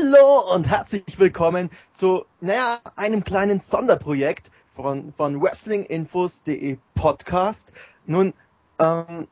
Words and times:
Hallo 0.00 0.54
und 0.54 0.68
herzlich 0.68 1.18
willkommen 1.18 1.68
zu, 1.92 2.24
naja, 2.40 2.78
einem 2.96 3.24
kleinen 3.24 3.60
Sonderprojekt 3.60 4.50
von, 4.74 5.12
von 5.12 5.42
WrestlingInfos.de 5.42 6.78
Podcast. 6.94 7.72
Nun, 8.06 8.32
ähm, 8.78 9.28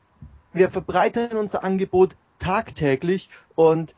wir 0.53 0.69
verbreiten 0.69 1.37
unser 1.37 1.63
Angebot 1.63 2.15
tagtäglich 2.39 3.29
und 3.55 3.95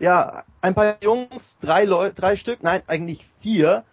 ja, 0.00 0.44
ein 0.60 0.74
paar 0.74 0.96
Jungs, 1.02 1.58
drei 1.58 1.84
Leute, 1.84 2.14
drei 2.14 2.36
Stück, 2.36 2.62
nein, 2.62 2.82
eigentlich 2.86 3.24
vier, 3.40 3.84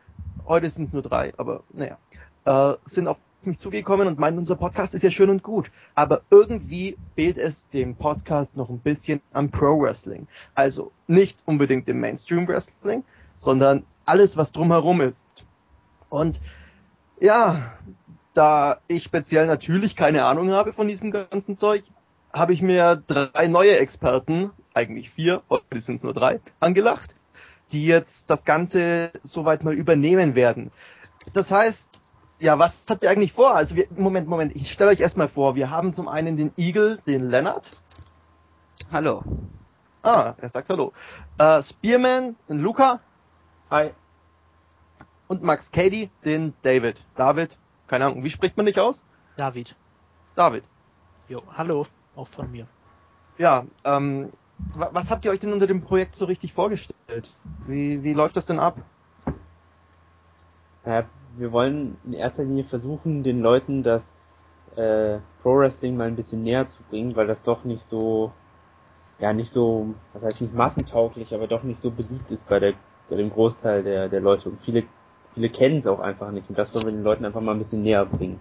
heute 0.47 0.69
sind 0.69 0.87
es 0.87 0.93
nur 0.93 1.03
drei, 1.03 1.33
aber 1.37 1.63
naja, 1.73 1.97
äh, 2.45 2.77
sind 2.85 3.07
auf 3.07 3.17
mich 3.45 3.59
zugekommen 3.59 4.07
und 4.07 4.19
meinen, 4.19 4.37
unser 4.37 4.55
Podcast 4.55 4.93
ist 4.93 5.03
ja 5.03 5.11
schön 5.11 5.29
und 5.29 5.43
gut, 5.43 5.71
aber 5.93 6.21
irgendwie 6.29 6.97
fehlt 7.15 7.37
es 7.37 7.69
dem 7.69 7.95
Podcast 7.95 8.57
noch 8.57 8.69
ein 8.69 8.79
bisschen 8.79 9.21
am 9.33 9.51
Pro 9.51 9.79
Wrestling. 9.79 10.27
Also 10.53 10.91
nicht 11.07 11.39
unbedingt 11.45 11.87
dem 11.87 11.99
Mainstream 11.99 12.47
Wrestling, 12.47 13.03
sondern 13.37 13.85
alles, 14.05 14.37
was 14.37 14.51
drumherum 14.51 15.01
ist. 15.01 15.45
Und 16.09 16.39
ja, 17.19 17.73
da 18.33 18.79
ich 18.87 19.03
speziell 19.03 19.47
natürlich 19.47 19.95
keine 19.95 20.25
Ahnung 20.25 20.51
habe 20.51 20.73
von 20.73 20.87
diesem 20.87 21.11
ganzen 21.11 21.57
Zeug, 21.57 21.83
habe 22.33 22.53
ich 22.53 22.61
mir 22.61 23.01
drei 23.07 23.47
neue 23.47 23.77
Experten, 23.77 24.51
eigentlich 24.73 25.09
vier, 25.09 25.41
heute 25.49 25.79
sind 25.79 25.95
es 25.95 26.03
nur 26.03 26.13
drei, 26.13 26.41
angelacht, 26.59 27.15
die 27.71 27.85
jetzt 27.85 28.29
das 28.29 28.43
Ganze 28.43 29.11
soweit 29.23 29.63
mal 29.63 29.73
übernehmen 29.73 30.35
werden. 30.35 30.71
Das 31.33 31.49
heißt, 31.49 32.01
ja, 32.39 32.59
was 32.59 32.85
habt 32.89 33.03
ihr 33.03 33.09
eigentlich 33.09 33.33
vor? 33.33 33.55
Also 33.55 33.75
wir, 33.75 33.87
Moment, 33.95 34.27
Moment, 34.27 34.55
ich 34.55 34.71
stelle 34.71 34.91
euch 34.91 34.99
erstmal 34.99 35.27
vor, 35.27 35.55
wir 35.55 35.69
haben 35.69 35.93
zum 35.93 36.07
einen 36.07 36.37
den 36.37 36.51
Eagle, 36.57 36.99
den 37.07 37.29
Leonard. 37.29 37.71
Hallo. 38.91 39.23
Ah, 40.03 40.35
er 40.37 40.49
sagt 40.49 40.69
Hallo. 40.69 40.93
Äh, 41.37 41.63
Spearman, 41.63 42.35
den 42.47 42.59
Luca. 42.59 42.99
Hi. 43.71 43.91
Und 45.27 45.41
Max 45.41 45.71
Cady, 45.71 46.11
den 46.23 46.53
David. 46.61 47.03
David, 47.15 47.57
keine 47.87 48.05
Ahnung, 48.05 48.23
wie 48.23 48.29
spricht 48.29 48.57
man 48.57 48.67
dich 48.67 48.79
aus? 48.79 49.03
David. 49.37 49.75
David. 50.35 50.63
Jo, 51.27 51.41
hallo, 51.57 51.87
auch 52.15 52.27
von 52.27 52.51
mir. 52.51 52.67
Ja, 53.37 53.65
ähm, 53.83 54.31
was 54.75 55.09
habt 55.09 55.25
ihr 55.25 55.31
euch 55.31 55.39
denn 55.39 55.51
unter 55.51 55.67
dem 55.67 55.81
Projekt 55.81 56.15
so 56.15 56.25
richtig 56.25 56.53
vorgestellt? 56.53 57.33
Wie, 57.65 58.03
wie 58.03 58.13
läuft 58.13 58.37
das 58.37 58.45
denn 58.45 58.59
ab? 58.59 58.77
Ja, 60.85 61.03
wir 61.37 61.51
wollen 61.51 61.97
in 62.05 62.13
erster 62.13 62.43
Linie 62.43 62.63
versuchen, 62.63 63.23
den 63.23 63.41
Leuten 63.41 63.83
das 63.83 64.43
äh, 64.75 65.19
Pro 65.41 65.57
Wrestling 65.57 65.97
mal 65.97 66.07
ein 66.07 66.15
bisschen 66.15 66.43
näher 66.43 66.65
zu 66.65 66.83
bringen, 66.83 67.15
weil 67.15 67.27
das 67.27 67.43
doch 67.43 67.63
nicht 67.63 67.83
so, 67.83 68.31
ja 69.19 69.33
nicht 69.33 69.51
so, 69.51 69.93
was 70.13 70.23
heißt 70.23 70.41
nicht 70.41 70.53
massentauglich, 70.53 71.33
aber 71.33 71.47
doch 71.47 71.63
nicht 71.63 71.79
so 71.79 71.91
beliebt 71.91 72.31
ist 72.31 72.49
bei 72.49 72.59
der 72.59 72.73
bei 73.09 73.17
dem 73.17 73.29
Großteil 73.29 73.83
der 73.83 74.09
der 74.09 74.21
Leute 74.21 74.49
und 74.49 74.59
viele 74.59 74.83
viele 75.33 75.49
kennen 75.49 75.77
es 75.77 75.87
auch 75.87 75.99
einfach 75.99 76.31
nicht 76.31 76.49
und 76.49 76.57
das 76.57 76.73
wollen 76.73 76.85
wir 76.85 76.91
den 76.91 77.03
Leuten 77.03 77.25
einfach 77.25 77.41
mal 77.41 77.51
ein 77.51 77.59
bisschen 77.59 77.83
näher 77.83 78.05
bringen. 78.05 78.39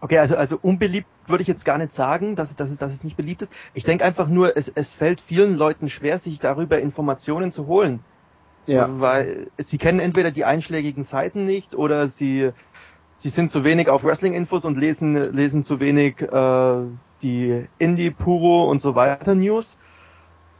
Okay, 0.00 0.18
also, 0.18 0.36
also 0.36 0.58
unbeliebt 0.60 1.08
würde 1.26 1.40
ich 1.40 1.48
jetzt 1.48 1.64
gar 1.64 1.78
nicht 1.78 1.94
sagen, 1.94 2.36
dass, 2.36 2.54
dass, 2.56 2.70
es, 2.70 2.76
dass 2.76 2.92
es 2.92 3.04
nicht 3.04 3.16
beliebt 3.16 3.40
ist. 3.40 3.54
Ich 3.72 3.84
denke 3.84 4.04
einfach 4.04 4.28
nur, 4.28 4.54
es, 4.54 4.68
es 4.68 4.92
fällt 4.92 5.22
vielen 5.22 5.56
Leuten 5.56 5.88
schwer, 5.88 6.18
sich 6.18 6.38
darüber 6.38 6.78
Informationen 6.78 7.52
zu 7.52 7.66
holen. 7.66 8.00
Ja. 8.66 8.88
Weil 9.00 9.48
sie 9.58 9.78
kennen 9.78 10.00
entweder 10.00 10.30
die 10.30 10.44
einschlägigen 10.44 11.04
Seiten 11.04 11.44
nicht 11.44 11.74
oder 11.74 12.08
sie, 12.08 12.50
sie 13.16 13.28
sind 13.28 13.50
zu 13.50 13.64
wenig 13.64 13.88
auf 13.88 14.04
Wrestling-Infos 14.04 14.64
und 14.64 14.76
lesen, 14.76 15.14
lesen 15.34 15.62
zu 15.62 15.80
wenig 15.80 16.20
äh, 16.20 16.82
die 17.22 17.66
Indie, 17.78 18.10
Puro 18.10 18.70
und 18.70 18.80
so 18.80 18.94
weiter 18.94 19.34
News. 19.34 19.78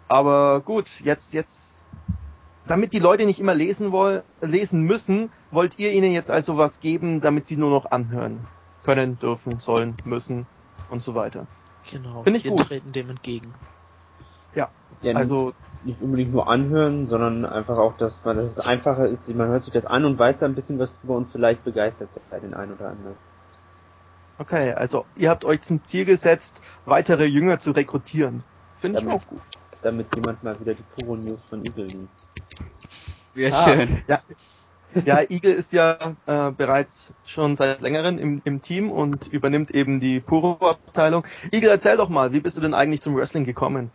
Aber 0.09 0.61
gut, 0.61 0.89
jetzt, 1.03 1.33
jetzt, 1.33 1.81
damit 2.67 2.93
die 2.93 2.99
Leute 2.99 3.25
nicht 3.25 3.41
immer 3.41 3.55
lesen 3.55 3.91
wollen, 3.93 4.23
lesen 4.41 4.83
müssen, 4.83 5.31
wollt 5.51 5.79
ihr 5.79 5.93
ihnen 5.93 6.13
jetzt 6.13 6.31
also 6.31 6.57
was 6.57 6.81
geben, 6.81 7.21
damit 7.21 7.47
sie 7.47 7.57
nur 7.57 7.71
noch 7.71 7.91
anhören 7.91 8.39
können, 8.85 9.19
dürfen, 9.19 9.59
sollen, 9.59 9.95
müssen 10.05 10.47
und 10.91 11.01
so 11.01 11.15
weiter. 11.15 11.47
Genau, 11.91 12.23
Finde 12.23 12.39
ich 12.39 12.45
wir 12.45 12.53
gut. 12.53 12.67
treten 12.67 12.93
dem 12.93 13.11
entgegen. 13.11 13.55
Ja, 14.55 14.69
ja 15.05 15.15
also 15.15 15.53
nicht 15.85 16.01
unbedingt 16.01 16.33
nur 16.33 16.49
anhören, 16.49 17.09
sondern 17.09 17.45
einfach 17.45 17.79
auch, 17.79 17.97
dass 17.97 18.25
man, 18.25 18.37
dass 18.37 18.47
es 18.47 18.61
einfacher 18.61 19.07
ist, 19.07 19.33
man 19.35 19.49
hört 19.49 19.63
sich 19.63 19.73
das 19.73 19.87
an 19.87 20.05
und 20.05 20.19
weiß 20.19 20.41
da 20.41 20.47
ein 20.47 20.55
bisschen 20.55 20.79
was 20.79 20.99
drüber 21.01 21.17
und 21.17 21.29
vielleicht 21.29 21.65
begeistert 21.65 22.09
es 22.09 22.21
ja 22.31 22.39
den 22.39 22.55
einen 22.55 22.73
oder 22.73 22.89
anderen. 22.89 23.17
Okay, 24.39 24.73
also 24.73 25.05
ihr 25.17 25.31
habt 25.31 25.45
euch 25.45 25.61
zum 25.61 25.85
Ziel 25.85 26.05
gesetzt, 26.05 26.61
weitere 26.87 27.25
Jünger 27.27 27.61
zu 27.61 27.71
rekrutieren. 27.71 28.43
Finde 28.77 29.01
ich 29.01 29.07
auch 29.07 29.27
gut. 29.27 29.41
Damit 29.83 30.15
jemand 30.17 30.43
mal 30.43 30.59
wieder 30.59 30.75
die 30.75 30.83
Puro 30.83 31.17
News 31.17 31.45
von 31.45 31.63
Eagle 31.65 31.87
liest. 31.87 32.17
Sehr 33.35 33.55
ah, 33.55 33.69
schön. 33.69 34.03
Ja, 34.09 34.21
ja, 35.05 35.21
Eagle 35.29 35.53
ist 35.53 35.73
ja 35.73 35.99
äh, 36.27 36.53
bereits 36.53 37.13
schon 37.25 37.57
seit 37.57 37.81
längerem 37.81 38.19
im, 38.19 38.43
im 38.45 38.63
Team 38.63 38.91
und 38.91 39.27
übernimmt 39.27 39.73
eben 39.73 40.01
die 40.01 40.21
Puro-Abteilung. 40.21 41.25
Eagle, 41.51 41.71
erzähl 41.71 41.97
doch 41.97 42.09
mal, 42.09 42.33
wie 42.33 42.41
bist 42.41 42.57
du 42.57 42.61
denn 42.61 42.75
eigentlich 42.75 43.01
zum 43.01 43.17
Wrestling 43.17 43.45
gekommen? 43.45 43.91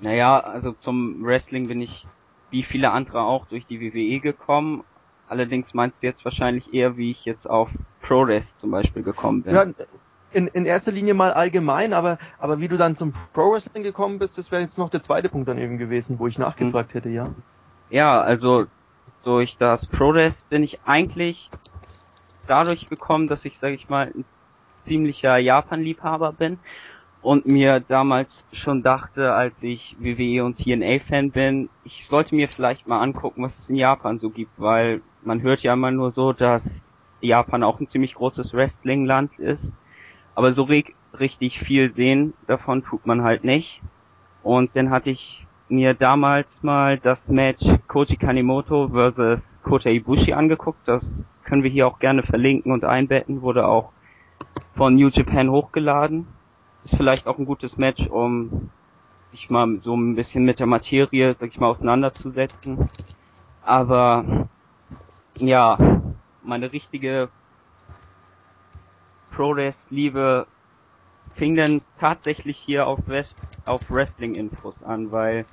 Naja, 0.00 0.40
also 0.40 0.72
zum 0.72 1.22
Wrestling 1.24 1.68
bin 1.68 1.80
ich 1.80 2.06
wie 2.50 2.62
viele 2.62 2.90
andere 2.90 3.22
auch 3.22 3.46
durch 3.46 3.66
die 3.66 3.80
WWE 3.80 4.20
gekommen. 4.20 4.82
Allerdings 5.28 5.72
meinst 5.74 6.02
du 6.02 6.06
jetzt 6.06 6.24
wahrscheinlich 6.24 6.72
eher, 6.74 6.96
wie 6.96 7.12
ich 7.12 7.24
jetzt 7.24 7.48
auf 7.48 7.68
ProRest 8.00 8.48
zum 8.60 8.70
Beispiel 8.70 9.02
gekommen 9.02 9.42
bin. 9.42 9.54
Ja, 9.54 9.66
in, 10.32 10.46
in 10.48 10.64
erster 10.64 10.92
Linie 10.92 11.14
mal 11.14 11.32
allgemein, 11.32 11.92
aber, 11.92 12.18
aber 12.38 12.60
wie 12.60 12.68
du 12.68 12.76
dann 12.76 12.96
zum 12.96 13.12
Pro 13.32 13.52
Wrestling 13.52 13.82
gekommen 13.82 14.18
bist, 14.18 14.38
das 14.38 14.50
wäre 14.50 14.62
jetzt 14.62 14.78
noch 14.78 14.90
der 14.90 15.00
zweite 15.00 15.28
Punkt 15.28 15.48
dann 15.48 15.58
eben 15.58 15.78
gewesen, 15.78 16.18
wo 16.18 16.26
ich 16.26 16.38
nachgefragt 16.38 16.94
hätte, 16.94 17.08
ja. 17.08 17.30
Ja, 17.88 18.20
also 18.20 18.66
durch 19.24 19.56
das 19.58 19.84
ProRest 19.88 20.36
bin 20.48 20.62
ich 20.62 20.82
eigentlich 20.84 21.50
dadurch 22.46 22.88
gekommen, 22.88 23.28
dass 23.28 23.44
ich, 23.44 23.58
sage 23.60 23.74
ich 23.74 23.88
mal, 23.88 24.12
ein 24.14 24.24
ziemlicher 24.86 25.36
Japan-Liebhaber 25.38 26.32
bin 26.32 26.58
und 27.22 27.46
mir 27.46 27.80
damals 27.80 28.28
schon 28.52 28.82
dachte, 28.82 29.32
als 29.32 29.54
ich 29.60 29.96
WWE 29.98 30.44
und 30.44 30.58
TNA-Fan 30.58 31.30
bin, 31.32 31.68
ich 31.84 32.06
sollte 32.08 32.34
mir 32.34 32.48
vielleicht 32.48 32.86
mal 32.86 33.00
angucken, 33.00 33.42
was 33.42 33.52
es 33.62 33.68
in 33.68 33.76
Japan 33.76 34.18
so 34.18 34.30
gibt, 34.30 34.52
weil 34.56 35.02
man 35.22 35.42
hört 35.42 35.60
ja 35.60 35.74
immer 35.74 35.90
nur 35.90 36.12
so, 36.12 36.32
dass 36.32 36.62
Japan 37.20 37.62
auch 37.62 37.78
ein 37.78 37.90
ziemlich 37.90 38.14
großes 38.14 38.54
Wrestling-Land 38.54 39.38
ist, 39.38 39.62
aber 40.34 40.54
so 40.54 40.62
richtig 41.18 41.58
viel 41.60 41.92
sehen 41.94 42.32
davon 42.46 42.82
tut 42.84 43.06
man 43.06 43.22
halt 43.22 43.44
nicht. 43.44 43.82
Und 44.42 44.70
dann 44.74 44.90
hatte 44.90 45.10
ich 45.10 45.46
mir 45.68 45.92
damals 45.92 46.46
mal 46.62 46.98
das 46.98 47.18
Match 47.28 47.64
Koji 47.88 48.16
Kanimoto 48.16 48.88
versus 48.88 49.40
Kota 49.62 49.90
Ibushi 49.90 50.32
angeguckt, 50.32 50.80
das 50.86 51.02
können 51.44 51.62
wir 51.62 51.70
hier 51.70 51.86
auch 51.86 51.98
gerne 51.98 52.22
verlinken 52.22 52.72
und 52.72 52.84
einbetten, 52.84 53.42
wurde 53.42 53.66
auch 53.66 53.92
von 54.74 54.94
New 54.94 55.08
Japan 55.08 55.50
hochgeladen 55.50 56.26
vielleicht 56.96 57.26
auch 57.26 57.38
ein 57.38 57.46
gutes 57.46 57.76
Match, 57.76 58.06
um 58.08 58.70
sich 59.30 59.50
mal 59.50 59.80
so 59.82 59.96
ein 59.96 60.16
bisschen 60.16 60.44
mit 60.44 60.58
der 60.58 60.66
Materie, 60.66 61.36
sag 61.38 61.50
ich 61.50 61.58
mal, 61.58 61.68
auseinanderzusetzen. 61.70 62.90
Aber 63.60 64.48
ja, 65.38 65.78
meine 66.42 66.72
richtige 66.72 67.30
Pro-Wrest-Liebe 69.30 70.48
fing 71.34 71.56
dann 71.56 71.82
tatsächlich 71.98 72.58
hier 72.58 72.86
auf, 72.86 73.06
West, 73.08 73.36
auf 73.64 73.82
Wrestling-Infos 73.90 74.82
an, 74.82 75.10
weil 75.12 75.46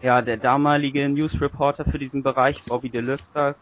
ja 0.00 0.22
der 0.22 0.36
damalige 0.38 1.08
News-Reporter 1.08 1.84
für 1.86 1.98
diesen 1.98 2.22
Bereich, 2.22 2.64
Bobby 2.66 2.90
Deluxe, 2.90 3.56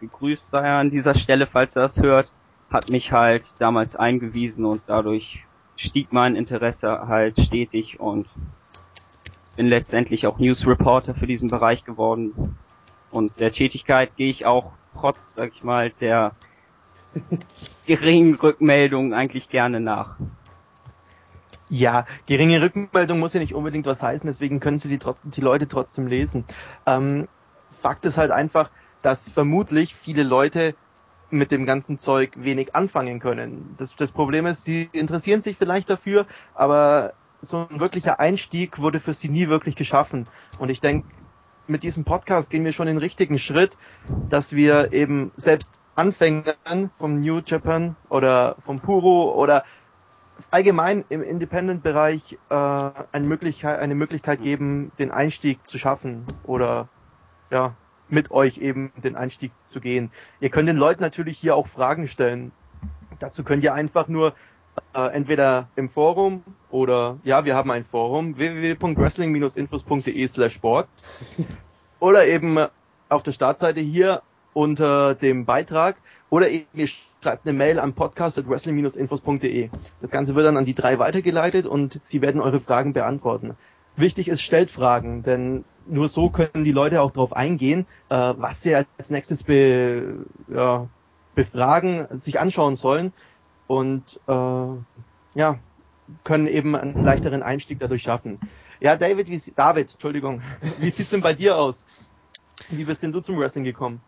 gegrüßt 0.00 0.44
sei 0.50 0.60
er 0.66 0.78
an 0.78 0.90
dieser 0.90 1.16
Stelle, 1.16 1.46
falls 1.46 1.74
er 1.76 1.88
das 1.88 1.96
hört, 1.96 2.32
hat 2.70 2.88
mich 2.88 3.12
halt 3.12 3.46
damals 3.58 3.94
eingewiesen 3.96 4.64
und 4.66 4.82
dadurch 4.88 5.46
stieg 5.80 6.12
mein 6.12 6.36
Interesse 6.36 7.08
halt 7.08 7.38
stetig 7.40 7.98
und 8.00 8.28
bin 9.56 9.66
letztendlich 9.66 10.26
auch 10.26 10.38
News 10.38 10.66
Reporter 10.66 11.14
für 11.14 11.26
diesen 11.26 11.50
Bereich 11.50 11.84
geworden. 11.84 12.56
Und 13.10 13.38
der 13.40 13.52
Tätigkeit 13.52 14.16
gehe 14.16 14.30
ich 14.30 14.46
auch 14.46 14.72
trotz, 14.98 15.18
sag 15.34 15.52
ich 15.52 15.64
mal, 15.64 15.90
der 16.00 16.32
geringen 17.86 18.34
Rückmeldung 18.36 19.14
eigentlich 19.14 19.48
gerne 19.48 19.80
nach. 19.80 20.16
Ja, 21.68 22.04
geringe 22.26 22.60
Rückmeldung 22.60 23.20
muss 23.20 23.32
ja 23.32 23.40
nicht 23.40 23.54
unbedingt 23.54 23.86
was 23.86 24.02
heißen, 24.02 24.26
deswegen 24.26 24.60
können 24.60 24.78
sie 24.78 24.88
die, 24.88 24.98
die 25.24 25.40
Leute 25.40 25.68
trotzdem 25.68 26.06
lesen. 26.06 26.44
Ähm, 26.86 27.28
Fakt 27.70 28.04
ist 28.04 28.18
halt 28.18 28.32
einfach, 28.32 28.70
dass 29.02 29.28
vermutlich 29.28 29.94
viele 29.94 30.24
Leute 30.24 30.74
mit 31.30 31.50
dem 31.50 31.66
ganzen 31.66 31.98
Zeug 31.98 32.32
wenig 32.36 32.74
anfangen 32.74 33.20
können. 33.20 33.74
Das, 33.78 33.94
das 33.96 34.12
Problem 34.12 34.46
ist, 34.46 34.64
sie 34.64 34.88
interessieren 34.92 35.42
sich 35.42 35.56
vielleicht 35.56 35.90
dafür, 35.90 36.26
aber 36.54 37.12
so 37.40 37.66
ein 37.70 37.80
wirklicher 37.80 38.20
Einstieg 38.20 38.80
wurde 38.80 39.00
für 39.00 39.14
sie 39.14 39.28
nie 39.28 39.48
wirklich 39.48 39.76
geschaffen. 39.76 40.28
Und 40.58 40.70
ich 40.70 40.80
denke, 40.80 41.08
mit 41.66 41.82
diesem 41.82 42.04
Podcast 42.04 42.50
gehen 42.50 42.64
wir 42.64 42.72
schon 42.72 42.86
den 42.86 42.98
richtigen 42.98 43.38
Schritt, 43.38 43.76
dass 44.28 44.52
wir 44.52 44.92
eben 44.92 45.30
selbst 45.36 45.80
Anfängern 45.94 46.90
vom 46.96 47.20
New 47.20 47.40
Japan 47.44 47.96
oder 48.08 48.56
vom 48.60 48.80
Puro 48.80 49.32
oder 49.34 49.64
allgemein 50.50 51.04
im 51.08 51.22
Independent-Bereich 51.22 52.38
äh, 52.48 52.54
eine 52.54 53.26
Möglichkeit, 53.26 53.78
eine 53.78 53.94
Möglichkeit 53.94 54.42
geben, 54.42 54.92
den 54.98 55.10
Einstieg 55.10 55.66
zu 55.66 55.78
schaffen 55.78 56.24
oder 56.44 56.88
ja 57.50 57.76
mit 58.10 58.30
euch 58.30 58.58
eben 58.58 58.92
den 59.02 59.16
Einstieg 59.16 59.52
zu 59.66 59.80
gehen. 59.80 60.10
Ihr 60.40 60.50
könnt 60.50 60.68
den 60.68 60.76
Leuten 60.76 61.02
natürlich 61.02 61.38
hier 61.38 61.56
auch 61.56 61.66
Fragen 61.66 62.06
stellen. 62.06 62.52
Dazu 63.18 63.44
könnt 63.44 63.64
ihr 63.64 63.74
einfach 63.74 64.08
nur 64.08 64.34
äh, 64.94 65.12
entweder 65.12 65.68
im 65.76 65.88
Forum 65.88 66.42
oder 66.70 67.18
ja, 67.24 67.44
wir 67.44 67.54
haben 67.54 67.70
ein 67.70 67.84
Forum 67.84 68.36
www.wrestling-infos.de 68.36 70.26
slash 70.28 70.54
sport 70.54 70.88
oder 72.00 72.26
eben 72.26 72.58
auf 73.08 73.22
der 73.22 73.32
Startseite 73.32 73.80
hier 73.80 74.22
unter 74.52 75.14
dem 75.14 75.44
Beitrag 75.44 75.96
oder 76.30 76.48
eben 76.48 76.66
ihr 76.74 76.88
schreibt 77.22 77.46
eine 77.46 77.56
Mail 77.56 77.78
an 77.78 77.92
podcast.wrestling-infos.de. 77.92 79.70
Das 80.00 80.10
Ganze 80.10 80.34
wird 80.34 80.46
dann 80.46 80.56
an 80.56 80.64
die 80.64 80.74
drei 80.74 80.98
weitergeleitet 80.98 81.66
und 81.66 82.00
sie 82.02 82.22
werden 82.22 82.40
eure 82.40 82.60
Fragen 82.60 82.92
beantworten. 82.92 83.56
Wichtig 84.00 84.28
ist, 84.28 84.42
stellt 84.42 84.70
Fragen, 84.70 85.22
denn 85.22 85.64
nur 85.86 86.08
so 86.08 86.30
können 86.30 86.64
die 86.64 86.72
Leute 86.72 87.02
auch 87.02 87.10
darauf 87.10 87.32
eingehen, 87.32 87.86
äh, 88.08 88.34
was 88.36 88.62
sie 88.62 88.74
als 88.74 89.10
nächstes 89.10 89.42
be, 89.42 90.24
ja, 90.48 90.86
befragen, 91.34 92.06
sich 92.10 92.40
anschauen 92.40 92.76
sollen 92.76 93.12
und 93.66 94.20
äh, 94.26 94.32
ja, 95.34 95.58
können 96.24 96.46
eben 96.46 96.74
einen 96.76 97.04
leichteren 97.04 97.42
Einstieg 97.42 97.78
dadurch 97.78 98.02
schaffen. 98.02 98.40
Ja, 98.80 98.96
David, 98.96 99.28
wie, 99.28 99.40
David, 99.54 99.92
Entschuldigung, 99.92 100.42
wie 100.78 100.90
sieht's 100.90 101.10
denn 101.10 101.20
bei 101.20 101.34
dir 101.34 101.56
aus? 101.56 101.86
Wie 102.68 102.84
bist 102.84 103.02
denn 103.02 103.12
du 103.12 103.20
zum 103.20 103.38
Wrestling 103.38 103.64
gekommen? 103.64 104.00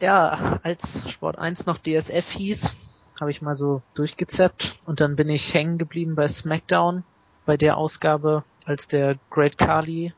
Ja, 0.00 0.58
als 0.62 1.10
Sport 1.10 1.38
1 1.38 1.66
noch 1.66 1.78
DSF 1.78 2.30
hieß, 2.30 2.74
habe 3.20 3.30
ich 3.30 3.40
mal 3.40 3.54
so 3.54 3.82
durchgezappt 3.94 4.78
und 4.84 5.00
dann 5.00 5.16
bin 5.16 5.28
ich 5.30 5.54
hängen 5.54 5.78
geblieben 5.78 6.14
bei 6.14 6.28
SmackDown, 6.28 7.04
bei 7.46 7.56
der 7.56 7.78
Ausgabe, 7.78 8.44
als 8.66 8.88
der 8.88 9.16
Great 9.30 9.56
Kali 9.56 10.12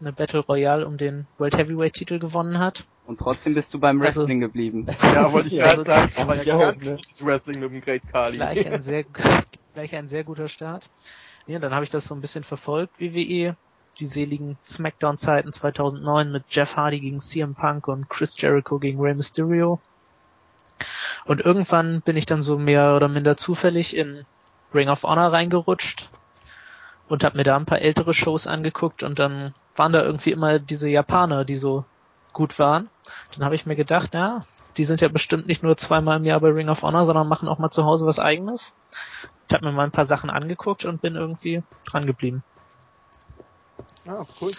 eine 0.00 0.12
Battle 0.12 0.40
Royale 0.40 0.86
um 0.86 0.96
den 0.96 1.26
World 1.38 1.56
Heavyweight 1.56 1.92
Titel 1.92 2.18
gewonnen 2.18 2.58
hat. 2.58 2.86
Und 3.06 3.20
trotzdem 3.20 3.54
bist 3.54 3.72
du 3.72 3.78
beim 3.78 4.00
also- 4.00 4.22
Wrestling 4.22 4.42
also, 4.42 4.48
geblieben. 4.48 4.86
Ja, 5.02 5.32
wollte 5.32 5.48
ich 5.48 5.56
gerade 5.56 5.70
also, 5.70 5.82
sagen. 5.82 6.12
Aber 6.16 6.42
ja, 6.42 6.58
ganz 6.58 6.84
ne? 6.84 6.96
Wrestling 7.20 7.60
mit 7.60 7.70
dem 7.70 7.80
Great 7.82 8.02
Kali. 8.10 8.36
Gleich 8.36 8.66
ein 8.66 8.82
sehr, 8.82 9.04
gleich 9.74 9.94
ein 9.94 10.08
sehr 10.08 10.24
guter 10.24 10.48
Start. 10.48 10.88
Ja, 11.46 11.58
dann 11.58 11.74
habe 11.74 11.84
ich 11.84 11.90
das 11.90 12.06
so 12.06 12.14
ein 12.14 12.20
bisschen 12.20 12.44
verfolgt, 12.44 13.00
WWE. 13.00 13.56
Die 13.98 14.06
seligen 14.06 14.56
Smackdown-Zeiten 14.64 15.52
2009 15.52 16.32
mit 16.32 16.44
Jeff 16.48 16.76
Hardy 16.76 17.00
gegen 17.00 17.20
CM 17.20 17.54
Punk 17.54 17.88
und 17.88 18.08
Chris 18.08 18.34
Jericho 18.38 18.78
gegen 18.78 19.00
Rey 19.00 19.14
Mysterio. 19.14 19.78
Und 21.26 21.40
irgendwann 21.40 22.00
bin 22.00 22.16
ich 22.16 22.24
dann 22.24 22.40
so 22.40 22.56
mehr 22.56 22.94
oder 22.94 23.08
minder 23.08 23.36
zufällig 23.36 23.94
in 23.94 24.24
Ring 24.72 24.88
of 24.88 25.02
Honor 25.02 25.32
reingerutscht 25.32 26.08
und 27.10 27.24
habe 27.24 27.36
mir 27.36 27.42
da 27.42 27.56
ein 27.56 27.66
paar 27.66 27.80
ältere 27.80 28.14
Shows 28.14 28.46
angeguckt 28.46 29.02
und 29.02 29.18
dann 29.18 29.52
waren 29.74 29.92
da 29.92 30.02
irgendwie 30.02 30.30
immer 30.30 30.58
diese 30.58 30.88
Japaner, 30.88 31.44
die 31.44 31.56
so 31.56 31.84
gut 32.32 32.58
waren. 32.58 32.88
Dann 33.34 33.44
habe 33.44 33.56
ich 33.56 33.66
mir 33.66 33.74
gedacht, 33.74 34.14
ja, 34.14 34.46
die 34.76 34.84
sind 34.84 35.00
ja 35.00 35.08
bestimmt 35.08 35.48
nicht 35.48 35.62
nur 35.62 35.76
zweimal 35.76 36.18
im 36.18 36.24
Jahr 36.24 36.40
bei 36.40 36.50
Ring 36.50 36.68
of 36.68 36.82
Honor, 36.82 37.04
sondern 37.04 37.28
machen 37.28 37.48
auch 37.48 37.58
mal 37.58 37.70
zu 37.70 37.84
Hause 37.84 38.06
was 38.06 38.20
eigenes. 38.20 38.72
Ich 39.48 39.54
habe 39.54 39.66
mir 39.66 39.72
mal 39.72 39.84
ein 39.84 39.90
paar 39.90 40.06
Sachen 40.06 40.30
angeguckt 40.30 40.84
und 40.84 41.02
bin 41.02 41.16
irgendwie 41.16 41.62
dran 41.90 42.06
geblieben. 42.06 42.44
Ah, 44.06 44.24
cool. 44.40 44.52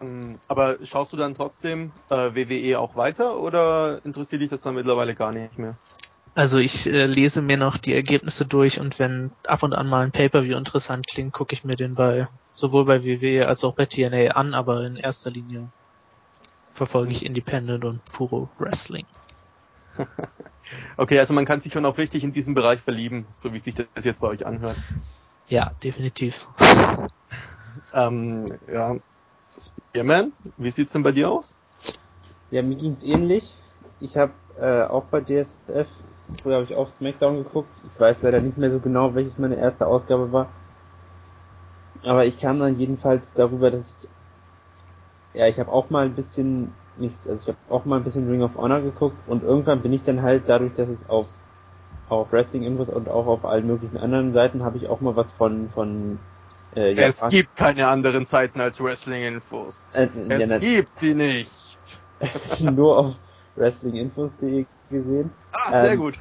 Ähm, 0.00 0.38
aber 0.48 0.84
schaust 0.84 1.12
du 1.12 1.16
dann 1.16 1.34
trotzdem 1.34 1.92
äh, 2.10 2.34
WWE 2.34 2.80
auch 2.80 2.96
weiter 2.96 3.38
oder 3.38 4.04
interessiert 4.04 4.42
dich 4.42 4.50
das 4.50 4.62
dann 4.62 4.74
mittlerweile 4.74 5.14
gar 5.14 5.30
nicht 5.30 5.58
mehr? 5.58 5.76
Also 6.34 6.58
ich 6.58 6.86
äh, 6.86 7.06
lese 7.06 7.42
mir 7.42 7.56
noch 7.56 7.76
die 7.76 7.94
Ergebnisse 7.94 8.46
durch 8.46 8.80
und 8.80 8.98
wenn 8.98 9.32
ab 9.46 9.62
und 9.62 9.72
an 9.72 9.88
mal 9.88 10.04
ein 10.04 10.12
Pay-per-view 10.12 10.56
interessant 10.56 11.06
klingt, 11.08 11.32
gucke 11.32 11.52
ich 11.52 11.64
mir 11.64 11.76
den 11.76 11.94
bei 11.94 12.28
sowohl 12.54 12.84
bei 12.84 13.04
WWE 13.04 13.48
als 13.48 13.64
auch 13.64 13.74
bei 13.74 13.86
TNA 13.86 14.32
an, 14.32 14.54
aber 14.54 14.84
in 14.84 14.96
erster 14.96 15.30
Linie 15.30 15.68
verfolge 16.74 17.12
ich 17.12 17.26
Independent 17.26 17.84
und 17.84 18.04
Puro 18.12 18.48
Wrestling. 18.58 19.06
okay, 20.96 21.18
also 21.18 21.34
man 21.34 21.44
kann 21.44 21.60
sich 21.60 21.72
schon 21.72 21.84
auch 21.84 21.98
richtig 21.98 22.22
in 22.22 22.32
diesen 22.32 22.54
Bereich 22.54 22.80
verlieben, 22.80 23.26
so 23.32 23.52
wie 23.52 23.58
sich 23.58 23.74
das 23.74 24.04
jetzt 24.04 24.20
bei 24.20 24.28
euch 24.28 24.46
anhört. 24.46 24.76
Ja, 25.48 25.72
definitiv. 25.82 26.46
ähm, 27.92 28.46
ja, 28.72 28.96
Spearman, 29.58 30.32
wie 30.56 30.70
sieht's 30.70 30.92
denn 30.92 31.02
bei 31.02 31.12
dir 31.12 31.30
aus? 31.30 31.56
Ja, 32.50 32.62
mir 32.62 32.76
ging's 32.76 33.02
ähnlich. 33.02 33.54
Ich 34.00 34.16
habe 34.16 34.32
äh, 34.58 34.82
auch 34.82 35.04
bei 35.04 35.20
DSF, 35.20 35.88
früher 36.42 36.56
habe 36.56 36.64
ich 36.64 36.74
auch 36.74 36.88
SmackDown 36.88 37.42
geguckt. 37.42 37.70
Ich 37.92 38.00
weiß 38.00 38.22
leider 38.22 38.40
nicht 38.40 38.58
mehr 38.58 38.70
so 38.70 38.80
genau, 38.80 39.14
welches 39.14 39.38
meine 39.38 39.56
erste 39.56 39.86
Ausgabe 39.86 40.32
war. 40.32 40.48
Aber 42.04 42.24
ich 42.24 42.38
kam 42.38 42.58
dann 42.58 42.78
jedenfalls 42.78 43.32
darüber, 43.34 43.70
dass 43.70 43.90
ich 43.90 44.08
ja, 45.34 45.46
ich 45.46 45.60
habe 45.60 45.70
auch 45.70 45.90
mal 45.90 46.06
ein 46.06 46.14
bisschen 46.14 46.72
nichts, 46.96 47.28
also 47.28 47.42
ich 47.50 47.56
habe 47.56 47.74
auch 47.74 47.84
mal 47.84 47.96
ein 47.96 48.04
bisschen 48.04 48.28
Ring 48.28 48.42
of 48.42 48.56
Honor 48.56 48.80
geguckt 48.80 49.18
und 49.26 49.42
irgendwann 49.42 49.80
bin 49.80 49.92
ich 49.92 50.02
dann 50.02 50.22
halt 50.22 50.44
dadurch, 50.46 50.72
dass 50.74 50.88
es 50.88 51.08
auf 51.08 51.28
auf 52.08 52.32
Wrestling 52.32 52.64
Infos 52.64 52.88
und 52.88 53.08
auch 53.08 53.26
auf 53.26 53.44
allen 53.44 53.68
möglichen 53.68 53.96
anderen 53.96 54.32
Seiten 54.32 54.64
habe 54.64 54.76
ich 54.76 54.88
auch 54.88 55.00
mal 55.00 55.14
was 55.14 55.30
von 55.30 55.68
von 55.68 56.18
äh, 56.74 56.90
Japan. 56.90 57.08
Es 57.08 57.28
gibt 57.28 57.56
keine 57.56 57.86
anderen 57.86 58.24
Seiten 58.24 58.60
als 58.60 58.82
Wrestling 58.82 59.22
Infos. 59.22 59.84
Äh, 59.92 60.08
es 60.28 60.50
ja, 60.50 60.58
gibt 60.58 61.00
die 61.00 61.14
nicht. 61.14 61.50
nur 62.60 62.98
auf 62.98 63.20
wrestlinginfos.de 63.54 64.66
gesehen. 64.90 65.30
Ah, 65.52 65.82
sehr 65.82 65.92
ähm, 65.92 66.00
gut. 66.00 66.18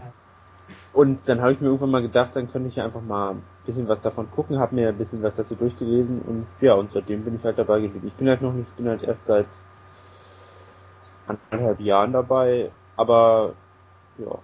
Und 0.94 1.28
dann 1.28 1.42
habe 1.42 1.54
ich 1.54 1.60
mir 1.60 1.68
irgendwann 1.68 1.92
mal 1.92 2.02
gedacht, 2.02 2.36
dann 2.36 2.52
könnte 2.52 2.68
ich 2.68 2.78
ja 2.78 2.86
einfach 2.86 3.02
mal 3.02 3.32
ein 3.32 3.44
bisschen 3.66 3.88
was 3.88 4.02
davon 4.02 4.30
gucken, 4.32 4.60
habe 4.60 4.76
mir 4.76 4.90
ein 4.90 4.98
bisschen 4.98 5.22
was 5.22 5.36
dazu 5.36 5.56
durchgelesen 5.56 6.22
und 6.22 6.46
ja, 6.62 6.74
und 6.74 6.92
seitdem 6.92 7.22
bin 7.22 7.36
ich 7.36 7.44
halt 7.44 7.58
dabei 7.58 7.80
geblieben. 7.82 8.08
Ich 8.08 8.14
bin 8.14 8.28
halt 8.28 8.42
noch 8.42 8.54
nicht, 8.54 8.76
bin 8.76 8.88
halt 8.88 9.04
erst 9.04 9.26
seit 9.26 9.46
anderthalb 11.28 11.80
Jahren 11.80 12.14
dabei, 12.14 12.72
aber 12.96 13.54
ja. 14.18 14.40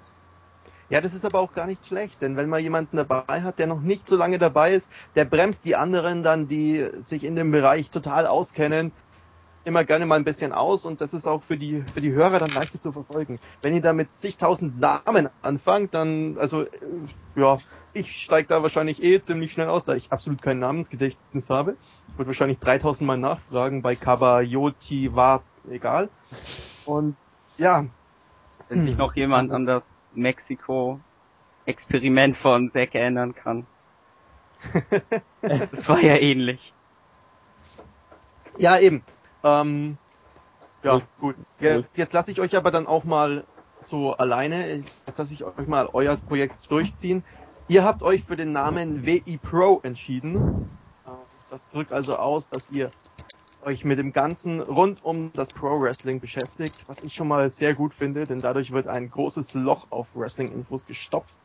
Ja, 0.87 1.01
das 1.01 1.15
ist 1.15 1.25
aber 1.25 1.39
auch 1.39 1.51
gar 1.53 1.65
nicht 1.65 1.87
schlecht, 1.87 2.21
denn 2.21 2.37
wenn 2.37 2.47
man 2.47 2.61
jemanden 2.61 2.97
dabei 2.97 3.41
hat, 3.41 3.57
der 3.57 3.65
noch 3.65 3.81
nicht 3.81 4.07
so 4.07 4.15
lange 4.15 4.37
dabei 4.37 4.75
ist, 4.75 4.91
der 5.15 5.25
bremst 5.25 5.65
die 5.65 5.75
anderen 5.75 6.21
dann, 6.21 6.47
die 6.47 6.87
sich 7.01 7.23
in 7.23 7.35
dem 7.35 7.49
Bereich 7.49 7.89
total 7.89 8.27
auskennen, 8.27 8.91
immer 9.65 9.83
gerne 9.83 10.05
mal 10.05 10.15
ein 10.15 10.23
bisschen 10.23 10.51
aus 10.51 10.85
und 10.85 11.01
das 11.01 11.13
ist 11.13 11.27
auch 11.27 11.43
für 11.43 11.57
die 11.57 11.83
für 11.93 12.01
die 12.01 12.13
Hörer 12.13 12.39
dann 12.39 12.51
leichter 12.51 12.79
zu 12.79 12.91
verfolgen. 12.91 13.39
Wenn 13.61 13.73
ihr 13.75 13.81
da 13.81 13.93
mit 13.93 14.15
zigtausend 14.15 14.79
Namen 14.79 15.29
anfangt, 15.41 15.93
dann 15.93 16.37
also 16.37 16.61
äh, 16.61 16.69
ja, 17.35 17.57
ich 17.93 18.21
steige 18.21 18.47
da 18.47 18.63
wahrscheinlich 18.63 19.03
eh 19.03 19.21
ziemlich 19.21 19.51
schnell 19.51 19.67
aus, 19.69 19.85
da 19.85 19.95
ich 19.95 20.11
absolut 20.11 20.41
kein 20.41 20.59
Namensgedächtnis 20.59 21.49
habe. 21.49 21.75
Ich 22.07 22.17
würde 22.17 22.27
wahrscheinlich 22.27 22.59
3000 22.59 23.07
Mal 23.07 23.17
nachfragen 23.17 23.81
bei 23.81 23.95
Kabayoti 23.95 25.15
war 25.15 25.43
egal. 25.69 26.09
Und 26.85 27.15
ja, 27.57 27.85
wenn 28.69 28.85
sich 28.85 28.97
noch 28.97 29.15
jemand 29.15 29.51
an 29.51 29.65
das 29.65 29.83
Mexiko 30.13 30.99
Experiment 31.65 32.37
von 32.37 32.71
Zack 32.71 32.95
erinnern 32.95 33.33
kann. 33.33 33.65
das 35.41 35.87
war 35.87 35.99
ja 35.99 36.15
ähnlich. 36.15 36.73
Ja, 38.57 38.79
eben. 38.79 39.03
Ähm, 39.45 39.97
ja, 40.83 41.01
gut. 41.19 41.35
Jetzt, 41.59 41.97
jetzt 41.97 42.13
lasse 42.13 42.31
ich 42.31 42.39
euch 42.41 42.55
aber 42.57 42.71
dann 42.71 42.87
auch 42.87 43.03
mal 43.03 43.45
so 43.79 44.13
alleine. 44.13 44.83
Jetzt 45.07 45.17
lasse 45.17 45.33
ich 45.33 45.43
euch 45.43 45.67
mal 45.67 45.87
euer 45.93 46.17
Projekt 46.17 46.69
durchziehen. 46.71 47.23
Ihr 47.67 47.83
habt 47.83 48.01
euch 48.03 48.23
für 48.23 48.35
den 48.35 48.51
Namen 48.51 49.05
WI 49.05 49.37
Pro 49.37 49.79
entschieden. 49.83 50.69
Äh, 51.05 51.11
das 51.49 51.69
drückt 51.69 51.91
also 51.91 52.15
aus, 52.17 52.49
dass 52.49 52.69
ihr 52.69 52.91
euch 53.61 53.85
mit 53.85 53.99
dem 53.99 54.13
Ganzen 54.13 54.61
rund 54.61 55.03
um 55.03 55.31
das 55.33 55.51
Pro 55.51 55.79
Wrestling 55.79 56.19
beschäftigt, 56.19 56.83
was 56.87 57.01
ich 57.01 57.13
schon 57.13 57.27
mal 57.27 57.49
sehr 57.49 57.75
gut 57.75 57.93
finde, 57.93 58.27
denn 58.27 58.41
dadurch 58.41 58.71
wird 58.71 58.87
ein 58.87 59.09
großes 59.09 59.53
Loch 59.53 59.87
auf 59.91 60.15
Wrestling-Infos 60.15 60.85
gestopft. 60.87 61.44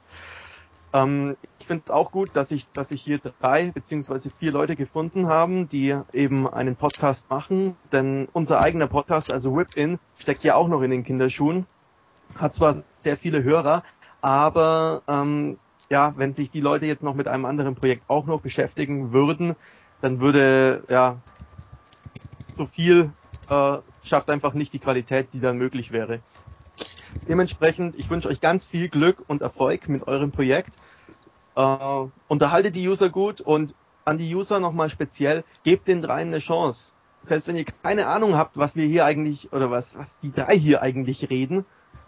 Ähm, 0.92 1.36
ich 1.58 1.66
finde 1.66 1.92
auch 1.94 2.10
gut, 2.10 2.30
dass 2.34 2.50
ich, 2.50 2.70
dass 2.72 2.90
ich 2.90 3.02
hier 3.02 3.18
drei 3.18 3.70
beziehungsweise 3.72 4.30
vier 4.30 4.52
Leute 4.52 4.76
gefunden 4.76 5.28
haben, 5.28 5.68
die 5.68 5.96
eben 6.12 6.48
einen 6.48 6.76
Podcast 6.76 7.30
machen, 7.30 7.76
denn 7.92 8.28
unser 8.32 8.60
eigener 8.60 8.88
Podcast, 8.88 9.30
also 9.30 9.56
Whip-In, 9.56 9.98
steckt 10.16 10.42
ja 10.44 10.54
auch 10.56 10.68
noch 10.68 10.82
in 10.82 10.90
den 10.90 11.04
Kinderschuhen, 11.04 11.66
hat 12.34 12.54
zwar 12.54 12.74
sehr 12.98 13.16
viele 13.16 13.44
Hörer, 13.44 13.84
aber 14.20 15.02
ähm, 15.08 15.58
ja, 15.90 16.14
wenn 16.16 16.34
sich 16.34 16.50
die 16.50 16.60
Leute 16.60 16.86
jetzt 16.86 17.02
noch 17.02 17.14
mit 17.14 17.28
einem 17.28 17.44
anderen 17.44 17.74
Projekt 17.74 18.04
auch 18.08 18.26
noch 18.26 18.40
beschäftigen 18.40 19.12
würden, 19.12 19.56
dann 20.00 20.20
würde 20.20 20.84
ja 20.88 21.20
so 22.56 22.66
viel 22.66 23.12
äh, 23.48 23.78
schafft 24.02 24.30
einfach 24.30 24.54
nicht 24.54 24.72
die 24.72 24.78
Qualität, 24.78 25.32
die 25.32 25.40
dann 25.40 25.58
möglich 25.58 25.92
wäre. 25.92 26.22
Dementsprechend, 27.28 27.98
ich 27.98 28.10
wünsche 28.10 28.28
euch 28.28 28.40
ganz 28.40 28.66
viel 28.66 28.88
Glück 28.88 29.24
und 29.26 29.42
Erfolg 29.42 29.88
mit 29.88 30.06
eurem 30.06 30.32
Projekt. 30.32 30.74
Äh, 31.56 32.06
unterhaltet 32.28 32.76
die 32.76 32.88
User 32.88 33.10
gut 33.10 33.40
und 33.40 33.74
an 34.04 34.18
die 34.18 34.34
User 34.34 34.60
nochmal 34.60 34.90
speziell, 34.90 35.44
gebt 35.62 35.88
den 35.88 36.02
dreien 36.02 36.28
eine 36.28 36.38
Chance. 36.38 36.92
Selbst 37.22 37.46
wenn 37.48 37.56
ihr 37.56 37.66
keine 37.82 38.06
Ahnung 38.06 38.36
habt, 38.36 38.56
was 38.56 38.76
wir 38.76 38.86
hier 38.86 39.04
eigentlich, 39.04 39.52
oder 39.52 39.70
was, 39.70 39.96
was 39.98 40.20
die 40.20 40.32
drei 40.32 40.58
hier 40.58 40.82
eigentlich 40.82 41.28
reden, 41.30 41.66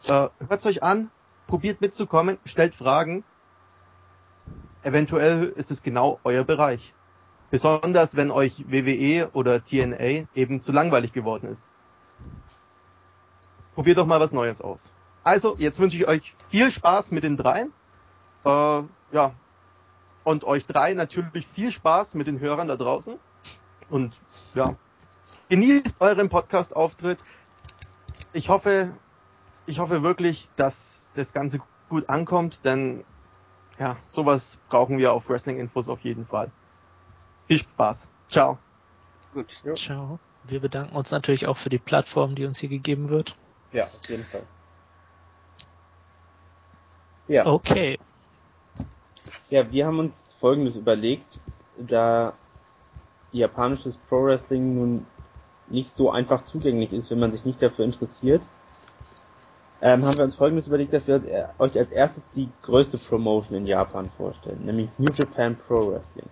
äh, 0.09 0.29
hört's 0.49 0.67
euch 0.67 0.83
an, 0.83 1.11
probiert 1.47 1.81
mitzukommen, 1.81 2.39
stellt 2.45 2.75
Fragen 2.75 3.25
eventuell 4.83 5.53
ist 5.57 5.71
es 5.71 5.83
genau 5.83 6.19
euer 6.25 6.45
Bereich. 6.45 6.95
Besonders 7.51 8.17
wenn 8.17 8.31
euch 8.31 8.65
WWE 8.69 9.31
oder 9.33 9.63
TNA 9.63 10.27
eben 10.35 10.63
zu 10.63 10.73
langweilig 10.73 11.13
geworden 11.13 11.49
ist. 11.49 11.69
Probiert 13.75 13.99
doch 13.99 14.07
mal 14.07 14.21
was 14.21 14.33
Neues 14.33 14.61
aus. 14.61 14.93
Also, 15.25 15.57
jetzt 15.59 15.79
wünsche 15.79 15.97
ich 15.97 16.09
euch 16.09 16.35
viel 16.49 16.71
Spaß 16.71 17.11
mit 17.11 17.25
den 17.25 17.37
dreien. 17.37 17.73
Äh, 18.45 18.83
ja. 19.13 19.33
Und 20.25 20.45
euch 20.45 20.67
drei 20.67 20.95
natürlich 20.95 21.47
viel 21.47 21.73
Spaß 21.73 22.15
mit 22.15 22.27
den 22.27 22.41
Hörern 22.41 22.69
da 22.69 22.77
draußen. 22.77 23.19
Und 23.91 24.19
ja, 24.55 24.77
genießt 25.49 25.97
euren 26.01 26.29
Podcast-Auftritt. 26.29 27.19
Ich 28.33 28.49
hoffe, 28.49 28.93
ich 29.67 29.79
hoffe 29.79 30.03
wirklich, 30.03 30.49
dass 30.57 31.11
das 31.15 31.33
Ganze 31.33 31.61
gut 31.89 32.09
ankommt, 32.09 32.65
denn 32.65 33.05
ja, 33.79 33.97
sowas 34.09 34.59
brauchen 34.69 34.99
wir 34.99 35.13
auf 35.13 35.29
Wrestling 35.29 35.59
Infos 35.59 35.89
auf 35.89 36.01
jeden 36.01 36.27
Fall. 36.27 36.51
Viel 37.47 37.59
Spaß. 37.59 38.09
Ciao. 38.29 38.59
Gut. 39.35 39.49
Jo. 39.65 39.75
Ciao. 39.75 40.19
Wir 40.45 40.61
bedanken 40.61 40.97
uns 40.97 41.11
natürlich 41.11 41.47
auch 41.47 41.57
für 41.57 41.69
die 41.71 41.79
Plattform, 41.79 42.35
die 42.35 42.47
uns 42.47 42.59
hier 42.59 42.69
gegeben 42.69 43.09
wird. 43.09 43.37
Ja, 43.73 43.85
auf 43.87 44.09
jeden 44.09 44.25
Fall. 44.27 44.43
Ja. 47.29 47.47
Okay. 47.47 47.99
Ja, 49.51 49.71
wir 49.71 49.87
haben 49.87 49.99
uns 49.99 50.35
Folgendes 50.39 50.77
überlegt, 50.77 51.27
da 51.79 52.35
japanisches 53.33 53.97
Pro 53.97 54.25
Wrestling 54.25 54.75
nun 54.75 55.07
nicht 55.69 55.91
so 55.91 56.11
einfach 56.11 56.45
zugänglich 56.45 56.93
ist, 56.93 57.11
wenn 57.11 57.19
man 57.19 57.33
sich 57.33 57.45
nicht 57.45 57.63
dafür 57.63 57.85
interessiert, 57.85 58.43
ähm, 59.81 60.05
haben 60.05 60.17
wir 60.17 60.25
uns 60.25 60.37
folgendes 60.37 60.69
überlegt, 60.69 60.93
dass 60.93 61.07
wir 61.09 61.55
euch 61.59 61.77
als 61.77 61.91
erstes 61.93 62.29
die 62.31 62.49
größte 62.63 62.99
Promotion 62.99 63.57
in 63.57 63.67
Japan 63.67 64.09
vorstellen, 64.09 64.65
nämlich 64.65 64.89
New 64.99 65.11
Japan 65.13 65.57
Pro 65.57 65.91
Wrestling. 65.91 66.29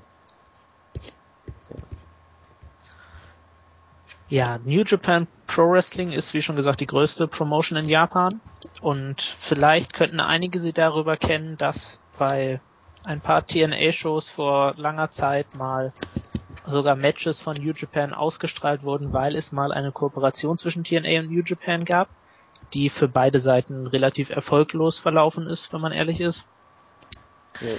Ja, 4.28 4.58
New 4.64 4.84
Japan 4.84 5.26
Pro 5.60 5.72
Wrestling 5.72 6.10
ist 6.10 6.32
wie 6.32 6.40
schon 6.40 6.56
gesagt 6.56 6.80
die 6.80 6.86
größte 6.86 7.28
Promotion 7.28 7.76
in 7.76 7.86
Japan 7.86 8.40
und 8.80 9.20
vielleicht 9.20 9.92
könnten 9.92 10.18
einige 10.18 10.58
sie 10.58 10.72
darüber 10.72 11.18
kennen, 11.18 11.58
dass 11.58 12.00
bei 12.16 12.62
ein 13.04 13.20
paar 13.20 13.46
TNA-Shows 13.46 14.30
vor 14.30 14.72
langer 14.78 15.10
Zeit 15.10 15.54
mal 15.54 15.92
sogar 16.64 16.96
Matches 16.96 17.42
von 17.42 17.58
New 17.58 17.74
Japan 17.76 18.14
ausgestrahlt 18.14 18.84
wurden, 18.84 19.12
weil 19.12 19.36
es 19.36 19.52
mal 19.52 19.70
eine 19.70 19.92
Kooperation 19.92 20.56
zwischen 20.56 20.82
TNA 20.82 21.20
und 21.20 21.30
New 21.30 21.42
Japan 21.44 21.84
gab 21.84 22.08
die 22.72 22.88
für 22.88 23.08
beide 23.08 23.38
Seiten 23.38 23.86
relativ 23.86 24.30
erfolglos 24.30 24.98
verlaufen 24.98 25.46
ist, 25.46 25.74
wenn 25.74 25.82
man 25.82 25.92
ehrlich 25.92 26.22
ist. 26.22 26.46
Ja. 27.60 27.74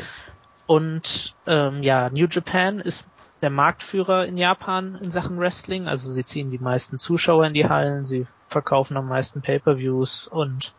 Und 0.67 1.35
ähm, 1.47 1.81
ja, 1.81 2.11
New 2.11 2.27
Japan 2.29 2.79
ist 2.79 3.07
der 3.41 3.49
Marktführer 3.49 4.25
in 4.25 4.37
Japan 4.37 4.95
in 5.01 5.11
Sachen 5.11 5.39
Wrestling. 5.39 5.87
Also 5.87 6.11
sie 6.11 6.25
ziehen 6.25 6.51
die 6.51 6.59
meisten 6.59 6.99
Zuschauer 6.99 7.45
in 7.47 7.53
die 7.53 7.67
Hallen, 7.67 8.05
sie 8.05 8.25
verkaufen 8.45 8.97
am 8.97 9.07
meisten 9.07 9.41
Pay-per-Views 9.41 10.27
und 10.27 10.73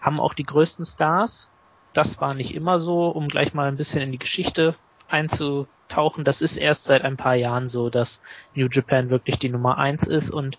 haben 0.00 0.20
auch 0.20 0.34
die 0.34 0.44
größten 0.44 0.84
Stars. 0.84 1.50
Das 1.92 2.20
war 2.20 2.34
nicht 2.34 2.54
immer 2.54 2.80
so, 2.80 3.08
um 3.08 3.28
gleich 3.28 3.54
mal 3.54 3.68
ein 3.68 3.76
bisschen 3.76 4.02
in 4.02 4.12
die 4.12 4.18
Geschichte 4.18 4.74
einzutauchen. 5.08 6.24
Das 6.24 6.40
ist 6.40 6.56
erst 6.56 6.84
seit 6.84 7.02
ein 7.02 7.16
paar 7.16 7.34
Jahren 7.34 7.68
so, 7.68 7.90
dass 7.90 8.20
New 8.54 8.68
Japan 8.70 9.10
wirklich 9.10 9.38
die 9.38 9.50
Nummer 9.50 9.78
eins 9.78 10.06
ist 10.06 10.30
und 10.30 10.58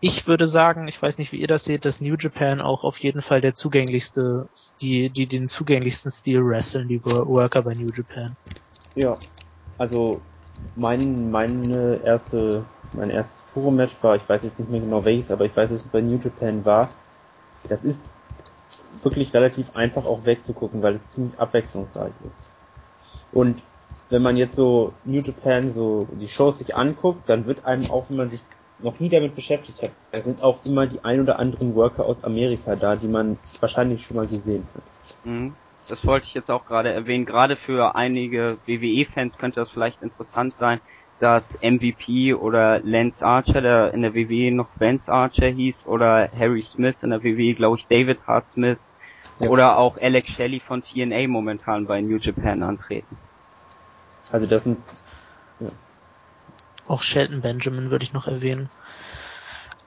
ich 0.00 0.26
würde 0.26 0.46
sagen, 0.46 0.86
ich 0.86 1.00
weiß 1.00 1.16
nicht, 1.16 1.32
wie 1.32 1.40
ihr 1.40 1.46
das 1.46 1.64
seht, 1.64 1.86
dass 1.86 2.02
New 2.02 2.16
Japan 2.18 2.60
auch 2.60 2.84
auf 2.84 2.98
jeden 2.98 3.22
Fall 3.22 3.40
der 3.40 3.54
zugänglichste, 3.54 4.48
die, 4.82 5.08
die 5.08 5.26
den 5.26 5.48
zugänglichsten 5.48 6.10
Stil 6.10 6.44
wresteln, 6.44 6.88
die 6.88 7.02
Worker 7.02 7.62
bei 7.62 7.74
New 7.74 7.90
Japan. 7.90 8.36
Ja, 8.94 9.16
also 9.78 10.20
mein, 10.76 11.30
meine 11.30 12.00
erste, 12.04 12.64
mein 12.92 13.10
erstes 13.10 13.42
Puro-Match 13.52 14.02
war, 14.02 14.16
ich 14.16 14.28
weiß 14.28 14.44
jetzt 14.44 14.58
nicht 14.58 14.70
mehr 14.70 14.80
genau 14.80 15.04
welches, 15.04 15.30
aber 15.30 15.44
ich 15.44 15.56
weiß, 15.56 15.70
dass 15.70 15.82
es 15.82 15.88
bei 15.88 16.00
New 16.00 16.18
Japan 16.18 16.64
war. 16.64 16.88
Das 17.68 17.84
ist 17.84 18.14
wirklich 19.02 19.32
relativ 19.34 19.74
einfach 19.76 20.04
auch 20.06 20.24
wegzugucken, 20.24 20.82
weil 20.82 20.94
es 20.94 21.08
ziemlich 21.08 21.38
abwechslungsreich 21.38 22.08
ist. 22.08 22.50
Und 23.32 23.62
wenn 24.10 24.22
man 24.22 24.36
jetzt 24.36 24.54
so 24.54 24.92
New 25.04 25.20
Japan 25.20 25.70
so 25.70 26.06
die 26.12 26.28
Shows 26.28 26.58
sich 26.58 26.76
anguckt, 26.76 27.28
dann 27.28 27.46
wird 27.46 27.64
einem 27.64 27.90
auch, 27.90 28.10
wenn 28.10 28.16
man 28.16 28.28
sich 28.28 28.42
noch 28.78 29.00
nie 29.00 29.08
damit 29.08 29.34
beschäftigt 29.34 29.82
hat, 29.82 29.90
da 30.12 30.20
sind 30.20 30.42
auch 30.42 30.64
immer 30.66 30.86
die 30.86 31.04
ein 31.04 31.20
oder 31.20 31.38
anderen 31.38 31.74
Worker 31.74 32.04
aus 32.04 32.24
Amerika 32.24 32.76
da, 32.76 32.96
die 32.96 33.08
man 33.08 33.38
wahrscheinlich 33.60 34.04
schon 34.04 34.16
mal 34.16 34.26
gesehen 34.26 34.66
hat. 34.74 34.82
Mhm. 35.24 35.54
Das 35.88 36.04
wollte 36.04 36.26
ich 36.26 36.34
jetzt 36.34 36.50
auch 36.50 36.66
gerade 36.66 36.92
erwähnen. 36.92 37.26
Gerade 37.26 37.56
für 37.56 37.94
einige 37.94 38.58
WWE-Fans 38.66 39.36
könnte 39.38 39.60
das 39.60 39.70
vielleicht 39.70 40.02
interessant 40.02 40.56
sein, 40.58 40.80
dass 41.20 41.42
MVP 41.62 42.34
oder 42.34 42.80
Lance 42.80 43.24
Archer, 43.24 43.60
der 43.60 43.94
in 43.94 44.02
der 44.02 44.14
WWE 44.14 44.52
noch 44.52 44.68
Vance 44.76 45.10
Archer 45.10 45.46
hieß, 45.48 45.74
oder 45.84 46.28
Harry 46.38 46.66
Smith 46.72 46.96
in 47.02 47.10
der 47.10 47.22
WWE, 47.22 47.54
glaube 47.54 47.78
ich, 47.78 47.86
David 47.86 48.26
Hart 48.26 48.46
Smith, 48.54 48.78
ja. 49.40 49.48
oder 49.48 49.78
auch 49.78 49.98
Alex 50.00 50.28
Shelley 50.30 50.60
von 50.60 50.82
TNA 50.82 51.28
momentan 51.28 51.86
bei 51.86 52.00
New 52.00 52.16
Japan 52.16 52.62
antreten. 52.62 53.16
Also 54.32 54.46
das 54.46 54.64
sind 54.64 54.78
ja. 55.60 55.68
Auch 56.86 57.02
Shelton 57.02 57.40
Benjamin 57.40 57.90
würde 57.90 58.04
ich 58.04 58.12
noch 58.12 58.26
erwähnen. 58.26 58.68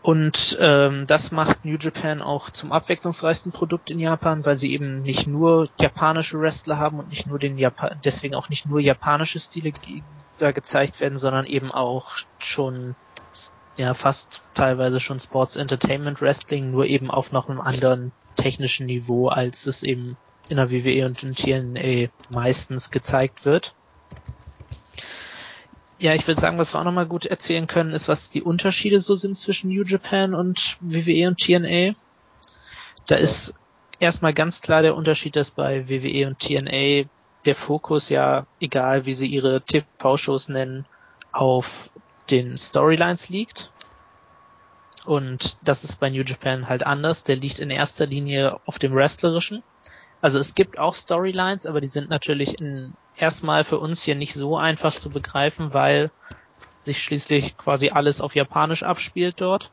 Und 0.01 0.58
ähm, 0.62 1.06
das 1.08 1.32
macht 1.32 1.66
New 1.66 1.77
Japan 1.77 2.22
auch 2.22 2.50
zum 2.50 2.72
abwechslungsreichsten 2.72 3.51
Produkt 3.51 3.92
in 3.92 4.00
Japan, 4.00 4.46
weil 4.46 4.56
sie 4.56 4.72
eben 4.72 5.01
nicht 5.01 5.27
nur 5.27 5.70
japanische 5.80 6.39
Wrestler 6.39 6.77
haben 6.77 7.00
und 7.00 7.10
nicht 7.10 7.27
nur 7.27 7.39
den 7.39 7.58
Japan 7.58 8.00
deswegen 8.06 8.36
auch 8.36 8.48
nicht 8.50 8.66
nur 8.66 8.80
japanische 8.80 9.39
Stile 9.39 9.74
da 10.38 10.51
gezeigt 10.51 11.00
werden, 11.00 11.18
sondern 11.18 11.46
eben 11.46 11.72
auch 11.72 12.16
schon 12.38 12.96
ja 13.75 13.94
fast 13.94 14.42
teilweise 14.54 15.00
schon 15.00 15.20
Sports 15.20 15.56
Entertainment 15.56 16.22
Wrestling, 16.22 16.72
nur 16.72 16.86
eben 16.86 17.12
auf 17.12 17.32
noch 17.32 17.50
einem 17.50 17.62
anderen 17.62 18.12
technischen 18.36 18.86
Niveau, 18.86 19.27
als 19.27 19.66
es 19.68 19.84
eben 19.84 20.18
in 20.50 20.58
der 20.58 20.72
WWE 20.72 21.06
und 21.06 21.24
in 21.24 21.36
TNA 21.36 22.10
meistens 22.30 22.92
gezeigt 22.92 23.46
wird. 23.46 23.75
Ja, 26.00 26.13
ich 26.13 26.27
würde 26.27 26.39
sagen, 26.39 26.60
was 26.60 26.74
wir 26.74 26.80
auch 26.80 26.86
nochmal 26.86 27.08
gut 27.08 27.25
erzählen 27.25 27.66
können, 27.66 27.92
ist, 27.92 28.08
was 28.08 28.30
die 28.30 28.44
Unterschiede 28.44 29.01
so 29.01 29.16
sind 29.16 29.38
zwischen 29.38 29.70
New 29.70 29.84
Japan 29.84 30.36
und 30.36 30.77
WWE 30.80 31.27
und 31.27 31.39
TNA. 31.39 31.96
Da 33.08 33.16
ja. 33.16 33.22
ist 33.22 33.56
erstmal 34.00 34.34
ganz 34.34 34.62
klar 34.62 34.84
der 34.84 34.96
Unterschied, 34.96 35.36
dass 35.36 35.50
bei 35.50 35.89
WWE 35.89 36.27
und 36.27 36.39
TNA 36.39 37.10
der 37.46 37.56
Fokus 37.56 38.10
ja, 38.10 38.46
egal 38.60 39.06
wie 39.06 39.13
sie 39.13 39.27
ihre 39.27 39.62
TV-Shows 39.62 40.50
nennen, 40.50 40.86
auf 41.32 41.89
den 42.30 42.58
Storylines 42.58 43.30
liegt. 43.30 43.72
Und 45.06 45.58
das 45.63 45.84
ist 45.84 46.00
bei 46.00 46.10
New 46.10 46.24
Japan 46.24 46.68
halt 46.68 46.86
anders. 46.86 47.24
Der 47.24 47.38
liegt 47.38 47.60
in 47.60 47.70
erster 47.70 48.06
Linie 48.06 48.60
auf 48.66 48.77
dem 48.77 48.94
Wrestlerischen. 48.94 49.63
Also 50.22 50.38
es 50.38 50.54
gibt 50.54 50.77
auch 50.77 50.94
Storylines, 50.94 51.66
aber 51.66 51.80
die 51.80 51.88
sind 51.88 52.10
natürlich 52.10 52.60
in 52.60 52.94
erstmal 53.17 53.63
für 53.63 53.79
uns 53.79 54.03
hier 54.03 54.15
nicht 54.15 54.33
so 54.33 54.57
einfach 54.57 54.95
zu 54.95 55.12
begreifen, 55.12 55.74
weil 55.74 56.12
sich 56.86 57.01
schließlich 57.03 57.57
quasi 57.57 57.89
alles 57.89 58.21
auf 58.21 58.36
Japanisch 58.36 58.83
abspielt 58.83 59.41
dort. 59.41 59.71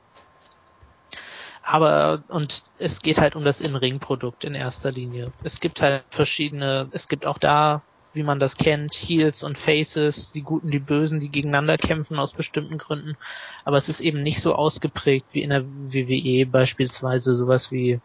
Aber, 1.62 2.22
und 2.28 2.64
es 2.78 3.00
geht 3.00 3.18
halt 3.18 3.36
um 3.36 3.44
das 3.44 3.62
In-Ring-Produkt 3.62 4.44
in 4.44 4.54
erster 4.54 4.92
Linie. 4.92 5.32
Es 5.42 5.60
gibt 5.60 5.80
halt 5.80 6.04
verschiedene, 6.10 6.88
es 6.92 7.08
gibt 7.08 7.24
auch 7.24 7.38
da, 7.38 7.82
wie 8.12 8.22
man 8.22 8.38
das 8.38 8.56
kennt, 8.56 8.94
Heels 8.94 9.42
und 9.42 9.58
Faces, 9.58 10.30
die 10.30 10.42
Guten, 10.42 10.70
die 10.70 10.78
Bösen, 10.78 11.20
die 11.20 11.30
gegeneinander 11.30 11.78
kämpfen 11.78 12.18
aus 12.18 12.34
bestimmten 12.34 12.78
Gründen. 12.78 13.16
Aber 13.64 13.76
es 13.76 13.88
ist 13.88 14.00
eben 14.00 14.22
nicht 14.22 14.40
so 14.40 14.54
ausgeprägt 14.54 15.28
wie 15.32 15.42
in 15.42 15.50
der 15.50 15.64
WWE 15.64 16.46
beispielsweise 16.46 17.34
sowas 17.34 17.72
wie 17.72 18.00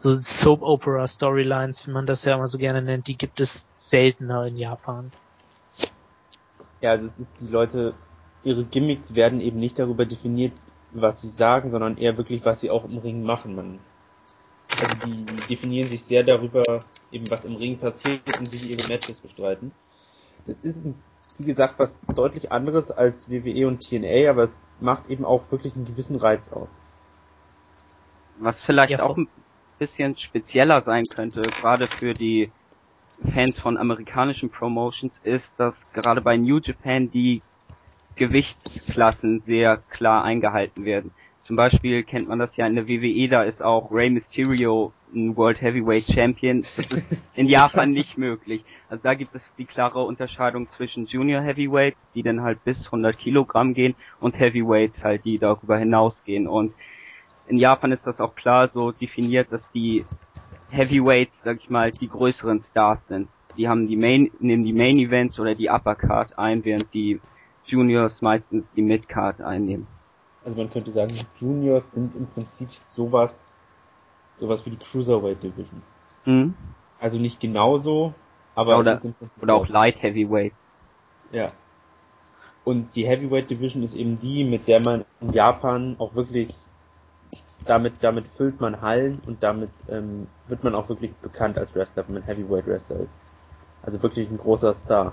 so 0.00 0.16
Soap 0.16 0.62
Opera 0.62 1.06
Storylines, 1.06 1.86
wie 1.86 1.90
man 1.90 2.06
das 2.06 2.24
ja 2.24 2.34
immer 2.34 2.48
so 2.48 2.56
gerne 2.56 2.80
nennt, 2.80 3.06
die 3.06 3.18
gibt 3.18 3.38
es 3.38 3.68
seltener 3.74 4.46
in 4.46 4.56
Japan. 4.56 5.10
Ja, 6.80 6.92
also 6.92 7.04
es 7.04 7.18
ist 7.18 7.38
die 7.42 7.48
Leute, 7.48 7.92
ihre 8.42 8.64
Gimmicks 8.64 9.14
werden 9.14 9.42
eben 9.42 9.58
nicht 9.58 9.78
darüber 9.78 10.06
definiert, 10.06 10.54
was 10.92 11.20
sie 11.20 11.28
sagen, 11.28 11.70
sondern 11.70 11.98
eher 11.98 12.16
wirklich, 12.16 12.46
was 12.46 12.60
sie 12.60 12.70
auch 12.70 12.86
im 12.86 12.96
Ring 12.96 13.22
machen. 13.24 13.54
Man, 13.54 13.78
also 14.70 15.06
die, 15.06 15.26
definieren 15.50 15.90
sich 15.90 16.02
sehr 16.02 16.22
darüber, 16.22 16.62
eben 17.12 17.30
was 17.30 17.44
im 17.44 17.56
Ring 17.56 17.78
passiert 17.78 18.22
und 18.38 18.50
wie 18.50 18.56
sie 18.56 18.68
ihre 18.72 18.88
Matches 18.88 19.20
bestreiten. 19.20 19.70
Das 20.46 20.60
ist, 20.60 20.82
wie 21.36 21.44
gesagt, 21.44 21.74
was 21.78 21.98
deutlich 22.14 22.52
anderes 22.52 22.90
als 22.90 23.30
WWE 23.30 23.68
und 23.68 23.80
TNA, 23.80 24.30
aber 24.30 24.44
es 24.44 24.66
macht 24.80 25.10
eben 25.10 25.26
auch 25.26 25.52
wirklich 25.52 25.76
einen 25.76 25.84
gewissen 25.84 26.16
Reiz 26.16 26.50
aus. 26.50 26.80
Was 28.38 28.56
vielleicht 28.64 28.92
ja, 28.92 29.02
auch 29.02 29.18
ein 29.18 29.28
bisschen 29.80 30.16
spezieller 30.18 30.82
sein 30.84 31.08
könnte, 31.08 31.52
gerade 31.52 31.88
für 31.88 32.14
die 32.14 32.52
Fans 33.34 33.58
von 33.60 33.78
amerikanischen 33.78 34.50
Promotions, 34.50 35.14
ist, 35.24 35.46
dass 35.58 35.74
gerade 35.94 36.22
bei 36.22 36.38
New 36.38 36.60
Japan 36.60 37.10
die 37.10 37.42
Gewichtsklassen 38.16 39.42
sehr 39.46 39.78
klar 39.90 40.24
eingehalten 40.24 40.84
werden. 40.86 41.12
zum 41.44 41.56
Beispiel 41.56 42.04
kennt 42.04 42.28
man 42.28 42.38
das 42.40 42.56
ja 42.56 42.66
in 42.68 42.76
der 42.76 42.88
WWE, 42.88 43.28
da 43.28 43.44
ist 43.44 43.62
auch 43.62 43.92
Rey 43.92 44.10
Mysterio 44.10 44.94
ein 45.14 45.36
World 45.36 45.60
Heavyweight 45.62 46.06
Champion. 46.12 46.68
Das 46.76 46.86
ist 46.90 47.04
in 47.34 47.48
Japan 47.48 47.92
nicht 47.94 48.18
möglich. 48.18 48.64
Also 48.88 49.02
da 49.04 49.14
gibt 49.14 49.34
es 49.36 49.42
die 49.58 49.66
klare 49.66 50.04
Unterscheidung 50.04 50.70
zwischen 50.76 51.06
Junior 51.06 51.42
Heavyweights, 51.42 51.98
die 52.14 52.22
dann 52.22 52.42
halt 52.42 52.64
bis 52.64 52.78
100 52.86 53.18
Kilogramm 53.18 53.74
gehen, 53.74 53.96
und 54.20 54.38
Heavyweights 54.38 55.02
halt, 55.02 55.24
die 55.24 55.38
darüber 55.38 55.78
hinausgehen. 55.78 56.48
Und 56.48 56.74
in 57.50 57.58
Japan 57.58 57.92
ist 57.92 58.06
das 58.06 58.18
auch 58.20 58.34
klar 58.36 58.70
so 58.72 58.92
definiert, 58.92 59.50
dass 59.50 59.60
die 59.74 60.04
Heavyweights, 60.70 61.32
sag 61.44 61.58
ich 61.58 61.68
mal, 61.68 61.90
die 61.90 62.08
größeren 62.08 62.64
Stars 62.70 63.00
sind. 63.08 63.28
Die 63.56 63.68
haben 63.68 63.88
die 63.88 63.96
Main, 63.96 64.30
nehmen 64.38 64.64
die 64.64 64.72
Main 64.72 64.96
Events 64.98 65.38
oder 65.38 65.56
die 65.56 65.68
Upper 65.68 65.96
Card 65.96 66.38
ein, 66.38 66.64
während 66.64 66.94
die 66.94 67.20
Juniors 67.66 68.12
meistens 68.20 68.64
die 68.76 68.82
Mid 68.82 69.08
Card 69.08 69.40
einnehmen. 69.40 69.86
Also 70.44 70.56
man 70.56 70.70
könnte 70.70 70.92
sagen, 70.92 71.12
die 71.12 71.44
Juniors 71.44 71.92
sind 71.92 72.14
im 72.14 72.26
Prinzip 72.28 72.70
sowas, 72.70 73.44
sowas 74.36 74.64
wie 74.64 74.70
die 74.70 74.78
Cruiserweight 74.78 75.42
Division. 75.42 75.82
Mhm. 76.24 76.54
Also 77.00 77.18
nicht 77.18 77.40
genauso, 77.40 78.14
aber 78.54 78.78
oder, 78.78 78.92
es 78.92 79.00
ist 79.00 79.06
im 79.06 79.14
Prinzip 79.14 79.42
oder 79.42 79.54
auch. 79.54 79.68
Light 79.68 80.00
Heavyweight. 80.00 80.52
Ja. 81.32 81.48
Und 82.64 82.94
die 82.94 83.06
Heavyweight 83.06 83.50
Division 83.50 83.82
ist 83.82 83.96
eben 83.96 84.20
die, 84.20 84.44
mit 84.44 84.68
der 84.68 84.80
man 84.80 85.04
in 85.20 85.32
Japan 85.32 85.96
auch 85.98 86.14
wirklich 86.14 86.48
damit, 87.64 87.94
damit 88.00 88.26
füllt 88.26 88.60
man 88.60 88.80
Hallen 88.80 89.20
und 89.26 89.42
damit 89.42 89.70
ähm, 89.88 90.26
wird 90.48 90.64
man 90.64 90.74
auch 90.74 90.88
wirklich 90.88 91.12
bekannt 91.16 91.58
als 91.58 91.74
Wrestler, 91.74 92.06
wenn 92.06 92.14
man 92.14 92.22
Heavyweight 92.22 92.66
Wrestler 92.66 93.00
ist. 93.00 93.14
Also 93.82 94.02
wirklich 94.02 94.30
ein 94.30 94.38
großer 94.38 94.74
Star. 94.74 95.12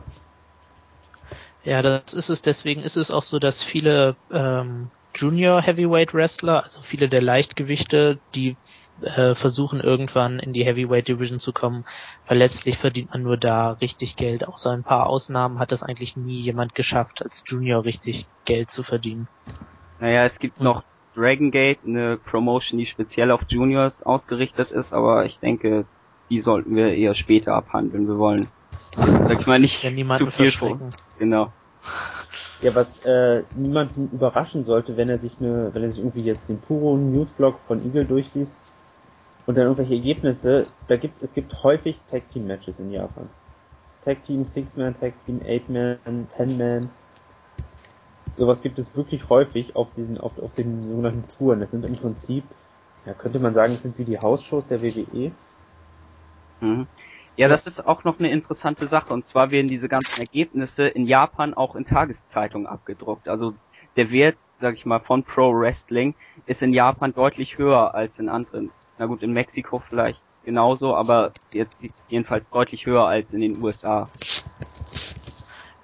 Ja, 1.63 1.81
das 1.81 2.13
ist 2.13 2.29
es. 2.29 2.41
Deswegen 2.41 2.81
ist 2.81 2.97
es 2.97 3.11
auch 3.11 3.23
so, 3.23 3.39
dass 3.39 3.61
viele 3.61 4.15
ähm, 4.31 4.89
Junior 5.15 5.61
Heavyweight 5.61 6.13
Wrestler, 6.13 6.63
also 6.63 6.81
viele 6.81 7.09
der 7.09 7.21
Leichtgewichte, 7.21 8.19
die 8.35 8.55
äh, 9.01 9.35
versuchen 9.35 9.79
irgendwann 9.79 10.39
in 10.39 10.53
die 10.53 10.65
Heavyweight 10.65 11.07
Division 11.07 11.39
zu 11.39 11.53
kommen, 11.53 11.85
weil 12.27 12.37
letztlich 12.37 12.77
verdient 12.77 13.11
man 13.11 13.23
nur 13.23 13.37
da 13.37 13.71
richtig 13.73 14.15
Geld. 14.15 14.47
Außer 14.47 14.71
ein 14.71 14.83
paar 14.83 15.07
Ausnahmen 15.07 15.59
hat 15.59 15.71
das 15.71 15.83
eigentlich 15.83 16.17
nie 16.17 16.39
jemand 16.39 16.75
geschafft, 16.75 17.21
als 17.21 17.43
Junior 17.45 17.83
richtig 17.83 18.25
Geld 18.45 18.71
zu 18.71 18.83
verdienen. 18.83 19.27
Naja, 19.99 20.25
es 20.25 20.39
gibt 20.39 20.61
noch 20.61 20.83
Dragon 21.17 21.49
Gate, 21.49 21.79
eine 21.85 22.17
Promotion, 22.17 22.77
die 22.77 22.85
speziell 22.85 23.31
auf 23.31 23.41
Juniors 23.49 23.93
ausgerichtet 24.03 24.71
ist, 24.71 24.93
aber 24.93 25.25
ich 25.25 25.39
denke, 25.39 25.85
die 26.29 26.41
sollten 26.41 26.75
wir 26.75 26.93
eher 26.93 27.15
später 27.15 27.53
abhandeln. 27.53 28.07
Wir 28.07 28.17
wollen, 28.19 28.47
sag 28.95 29.41
ich 29.41 29.47
mal, 29.47 29.59
nicht 29.59 29.83
Ja, 29.83 29.89
niemanden 29.89 30.29
zu 30.29 30.37
viel 30.37 30.51
vor- 30.51 30.79
Genau. 31.17 31.51
Ja, 32.61 32.75
was 32.75 33.03
äh, 33.05 33.43
niemanden 33.55 34.09
überraschen 34.11 34.63
sollte, 34.65 34.97
wenn 34.97 35.09
er 35.09 35.17
sich 35.17 35.39
eine, 35.39 35.73
wenn 35.73 35.83
er 35.83 35.89
sich 35.89 35.99
irgendwie 35.99 36.21
jetzt 36.21 36.49
den 36.49 36.59
Puro 36.59 36.97
Newsblog 36.97 37.59
von 37.59 37.83
Eagle 37.83 38.05
durchliest 38.05 38.57
und 39.47 39.57
dann 39.57 39.65
irgendwelche 39.65 39.95
Ergebnisse, 39.95 40.67
da 40.87 40.97
gibt 40.97 41.23
es 41.23 41.33
gibt 41.33 41.63
häufig 41.63 41.99
Tag 42.09 42.27
Team 42.29 42.45
Matches 42.47 42.79
in 42.79 42.91
Japan. 42.91 43.29
Tag 44.03 44.23
Team, 44.23 44.43
Six 44.43 44.75
Man, 44.77 44.99
Tag 44.99 45.13
Team, 45.23 45.41
Eight 45.45 45.69
Man, 45.69 46.27
Ten 46.29 46.57
Man. 46.57 46.89
Sowas 48.37 48.61
gibt 48.61 48.77
es 48.77 48.95
wirklich 48.95 49.29
häufig 49.29 49.75
auf 49.75 49.89
diesen, 49.91 50.19
auf, 50.19 50.37
auf 50.37 50.53
den 50.53 50.83
sogenannten 50.83 51.27
Touren. 51.27 51.59
Das 51.59 51.71
sind 51.71 51.83
im 51.85 51.95
Prinzip, 51.95 52.43
ja, 53.05 53.13
könnte 53.13 53.39
man 53.39 53.53
sagen, 53.53 53.73
das 53.73 53.81
sind 53.81 53.97
wie 53.97 54.05
die 54.05 54.19
Hausshows 54.19 54.67
der 54.67 54.81
WWE. 54.81 55.31
Mhm. 56.61 56.87
Ja, 57.35 57.47
das 57.47 57.65
ist 57.65 57.85
auch 57.85 58.03
noch 58.03 58.19
eine 58.19 58.31
interessante 58.31 58.87
Sache. 58.87 59.13
Und 59.13 59.27
zwar 59.29 59.51
werden 59.51 59.69
diese 59.69 59.87
ganzen 59.89 60.19
Ergebnisse 60.19 60.87
in 60.87 61.05
Japan 61.05 61.53
auch 61.53 61.75
in 61.75 61.85
Tageszeitungen 61.85 62.67
abgedruckt. 62.67 63.27
Also 63.27 63.55
der 63.95 64.11
Wert, 64.11 64.37
sag 64.59 64.75
ich 64.75 64.85
mal, 64.85 64.99
von 64.99 65.23
Pro 65.23 65.51
Wrestling 65.53 66.15
ist 66.45 66.61
in 66.61 66.73
Japan 66.73 67.13
deutlich 67.13 67.57
höher 67.57 67.93
als 67.95 68.17
in 68.17 68.29
anderen. 68.29 68.71
Na 68.97 69.05
gut, 69.05 69.21
in 69.23 69.33
Mexiko 69.33 69.79
vielleicht 69.87 70.21
genauso, 70.43 70.95
aber 70.95 71.35
jetzt 71.51 71.73
jedenfalls 72.07 72.47
deutlich 72.49 72.85
höher 72.85 73.05
als 73.05 73.29
in 73.31 73.41
den 73.41 73.61
USA. 73.61 74.09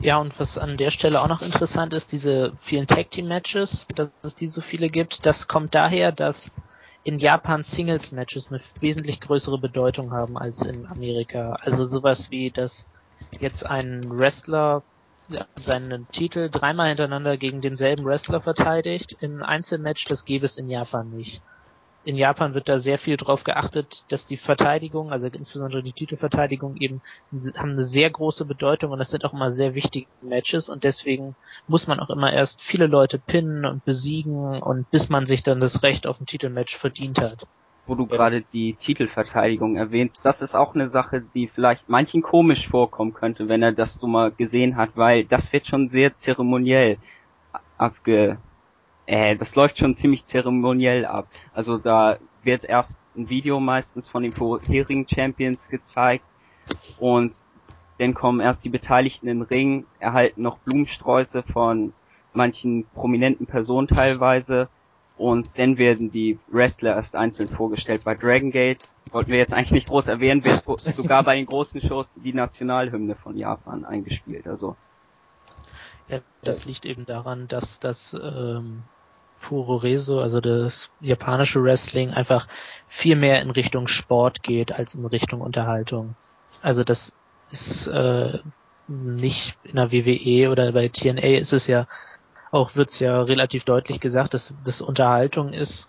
Ja, 0.04 0.18
und 0.18 0.38
was 0.38 0.58
an 0.58 0.76
der 0.76 0.92
Stelle 0.92 1.22
auch 1.22 1.30
noch 1.30 1.42
interessant 1.42 1.94
ist, 1.94 2.12
diese 2.12 2.54
vielen 2.60 2.88
Tag 2.88 3.10
Team 3.12 3.30
Matches, 3.30 3.88
dass 3.96 4.10
es 4.22 4.36
die 4.36 4.48
so 4.48 4.60
viele 4.60 4.90
gibt, 4.90 5.26
das 5.26 5.48
kommt 5.48 5.74
daher, 5.76 6.12
dass 6.12 6.52
in 7.04 7.20
Japan 7.20 7.64
Singles 7.64 8.12
Matches 8.12 8.52
eine 8.52 8.62
wesentlich 8.82 9.22
größere 9.22 9.60
Bedeutung 9.62 10.12
haben 10.12 10.38
als 10.38 10.62
in 10.64 10.86
Amerika. 10.88 11.54
Also 11.62 11.86
sowas 11.86 12.30
wie, 12.32 12.52
dass 12.52 12.86
jetzt 13.40 13.66
ein 13.66 14.10
Wrestler 14.10 14.84
seinen 15.56 16.10
Titel 16.10 16.50
dreimal 16.50 16.90
hintereinander 16.90 17.38
gegen 17.38 17.62
denselben 17.62 18.04
Wrestler 18.04 18.42
verteidigt 18.42 19.16
einem 19.22 19.42
Einzelmatch, 19.42 20.08
das 20.08 20.26
gäbe 20.26 20.46
es 20.46 20.58
in 20.58 20.68
Japan 20.68 21.10
nicht. 21.12 21.42
In 22.06 22.18
Japan 22.18 22.54
wird 22.54 22.68
da 22.68 22.80
sehr 22.80 22.98
viel 22.98 23.16
drauf 23.16 23.46
geachtet, 23.46 24.04
dass 24.10 24.26
die 24.26 24.36
Verteidigung, 24.36 25.12
also 25.12 25.28
insbesondere 25.28 25.82
die 25.82 25.94
Titelverteidigung 25.94 26.76
eben 26.78 27.02
haben 27.58 27.72
eine 27.72 27.84
sehr 27.84 28.10
große 28.10 28.44
Bedeutung 28.46 28.92
und 28.92 29.00
das 29.00 29.12
sind 29.12 29.24
auch 29.24 29.32
immer 29.32 29.50
sehr 29.50 29.74
wichtige 29.74 30.08
Matches 30.22 30.68
und 30.68 30.84
deswegen 30.84 31.36
muss 31.68 31.88
man 31.88 32.02
auch 32.02 32.10
immer 32.10 32.34
erst 32.34 32.62
viele 32.62 32.88
Leute 32.88 33.20
pinnen 33.20 33.66
und 33.66 33.86
besiegen 33.86 34.62
und 34.62 34.90
bis 34.92 35.08
man 35.08 35.26
sich 35.26 35.44
dann 35.44 35.62
das 35.62 35.82
Recht 35.82 36.06
auf 36.06 36.20
ein 36.20 36.26
Titelmatch 36.26 36.76
verdient 36.76 37.20
hat. 37.20 37.48
Wo 37.86 37.96
du 37.96 38.06
gerade 38.06 38.44
die 38.54 38.76
Titelverteidigung 38.76 39.78
erwähnst, 39.78 40.24
das 40.24 40.42
ist 40.42 40.56
auch 40.56 40.76
eine 40.76 40.90
Sache, 40.90 41.24
die 41.34 41.48
vielleicht 41.48 41.88
manchen 41.88 42.22
komisch 42.22 42.68
vorkommen 42.68 43.14
könnte, 43.14 43.48
wenn 43.48 43.64
er 43.64 43.72
das 43.72 43.90
so 44.00 44.08
mal 44.08 44.32
gesehen 44.32 44.76
hat, 44.76 44.92
weil 44.96 45.24
das 45.24 45.44
wird 45.52 45.68
schon 45.68 45.90
sehr 45.90 46.12
zeremoniell 46.22 46.98
abge, 47.78 48.38
äh, 49.06 49.36
das 49.36 49.54
läuft 49.56 49.78
schon 49.78 49.98
ziemlich 49.98 50.26
zeremoniell 50.28 51.06
ab. 51.06 51.28
Also 51.54 51.78
da 51.78 52.18
wird 52.44 52.64
erst 52.64 52.90
ein 53.16 53.30
Video 53.30 53.60
meistens 53.60 54.08
von 54.10 54.24
den 54.24 54.34
vorherigen 54.34 55.08
Champions 55.08 55.60
gezeigt 55.70 56.26
und 56.98 57.34
dann 58.00 58.14
kommen 58.14 58.40
erst 58.40 58.64
die 58.64 58.70
Beteiligten 58.70 59.28
in 59.28 59.40
den 59.40 59.48
Ring, 59.48 59.86
erhalten 60.00 60.42
noch 60.42 60.58
Blumensträuße 60.60 61.44
von 61.54 61.94
manchen 62.34 62.86
prominenten 62.96 63.46
Personen 63.46 63.88
teilweise 63.88 64.68
und 65.16 65.48
dann 65.58 65.78
werden 65.78 66.12
die 66.12 66.40
Wrestler 66.48 66.96
erst 66.96 67.16
einzeln 67.16 67.50
vorgestellt. 67.50 68.04
Bei 68.04 68.16
Dragon 68.16 68.52
Gate 68.52 68.80
wollten 69.12 69.32
wir 69.32 69.38
jetzt 69.38 69.54
eigentlich 69.54 69.72
nicht 69.72 69.88
groß 69.88 70.08
erwähnen, 70.08 70.44
wird 70.44 70.64
sogar 70.96 71.24
bei 71.24 71.36
den 71.36 71.46
großen 71.46 71.82
Shows 71.82 72.08
die 72.16 72.34
Nationalhymne 72.34 73.16
von 73.16 73.38
Japan 73.38 73.86
eingespielt. 73.86 74.48
Also 74.48 74.76
Ja, 76.08 76.20
das 76.42 76.66
liegt 76.66 76.86
eben 76.86 77.06
daran, 77.06 77.48
dass 77.48 77.80
das 77.80 78.14
ähm, 78.14 78.84
Puroreso, 79.42 80.20
also 80.20 80.42
das 80.42 80.90
japanische 81.00 81.64
Wrestling, 81.64 82.12
einfach 82.12 82.48
viel 82.88 83.16
mehr 83.16 83.42
in 83.42 83.50
Richtung 83.50 83.88
Sport 83.88 84.44
geht 84.44 84.72
als 84.72 84.96
in 84.96 85.06
Richtung 85.06 85.42
Unterhaltung. 85.42 86.16
Also 86.62 86.84
das 86.84 87.14
ist 87.52 87.88
äh, 87.88 88.40
nicht 88.88 89.58
in 89.64 89.76
der 89.76 89.92
WWE 89.92 90.52
oder 90.52 90.72
bei 90.72 90.90
TNA 90.90 91.38
ist 91.38 91.54
es 91.54 91.68
ja 91.68 91.88
auch 92.54 92.76
wird's 92.76 93.00
ja 93.00 93.20
relativ 93.24 93.64
deutlich 93.66 94.00
gesagt, 94.00 94.36
dass 94.36 94.54
das 94.64 94.80
Unterhaltung 94.80 95.54
ist, 95.54 95.88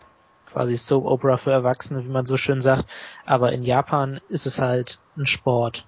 quasi 0.50 0.78
Soap 0.78 1.04
Opera 1.04 1.36
für 1.36 1.52
Erwachsene, 1.52 2.04
wie 2.04 2.10
man 2.10 2.24
so 2.24 2.38
schön 2.38 2.62
sagt. 2.62 2.86
Aber 3.26 3.52
in 3.52 3.62
Japan 3.62 4.20
ist 4.30 4.46
es 4.46 4.58
halt 4.58 4.98
ein 5.18 5.26
Sport, 5.26 5.86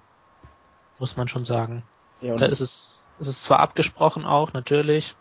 muss 0.99 1.17
man 1.17 1.27
schon 1.27 1.45
sagen. 1.45 1.81
Ja, 2.21 2.35
Da 2.35 2.45
ist 2.45 2.59
es, 2.59 2.96
es 3.19 3.27
ist 3.27 3.43
zwar 3.43 3.59
abgesprochen 3.59 4.25
auch, 4.25 4.53
natürlich. 4.53 5.15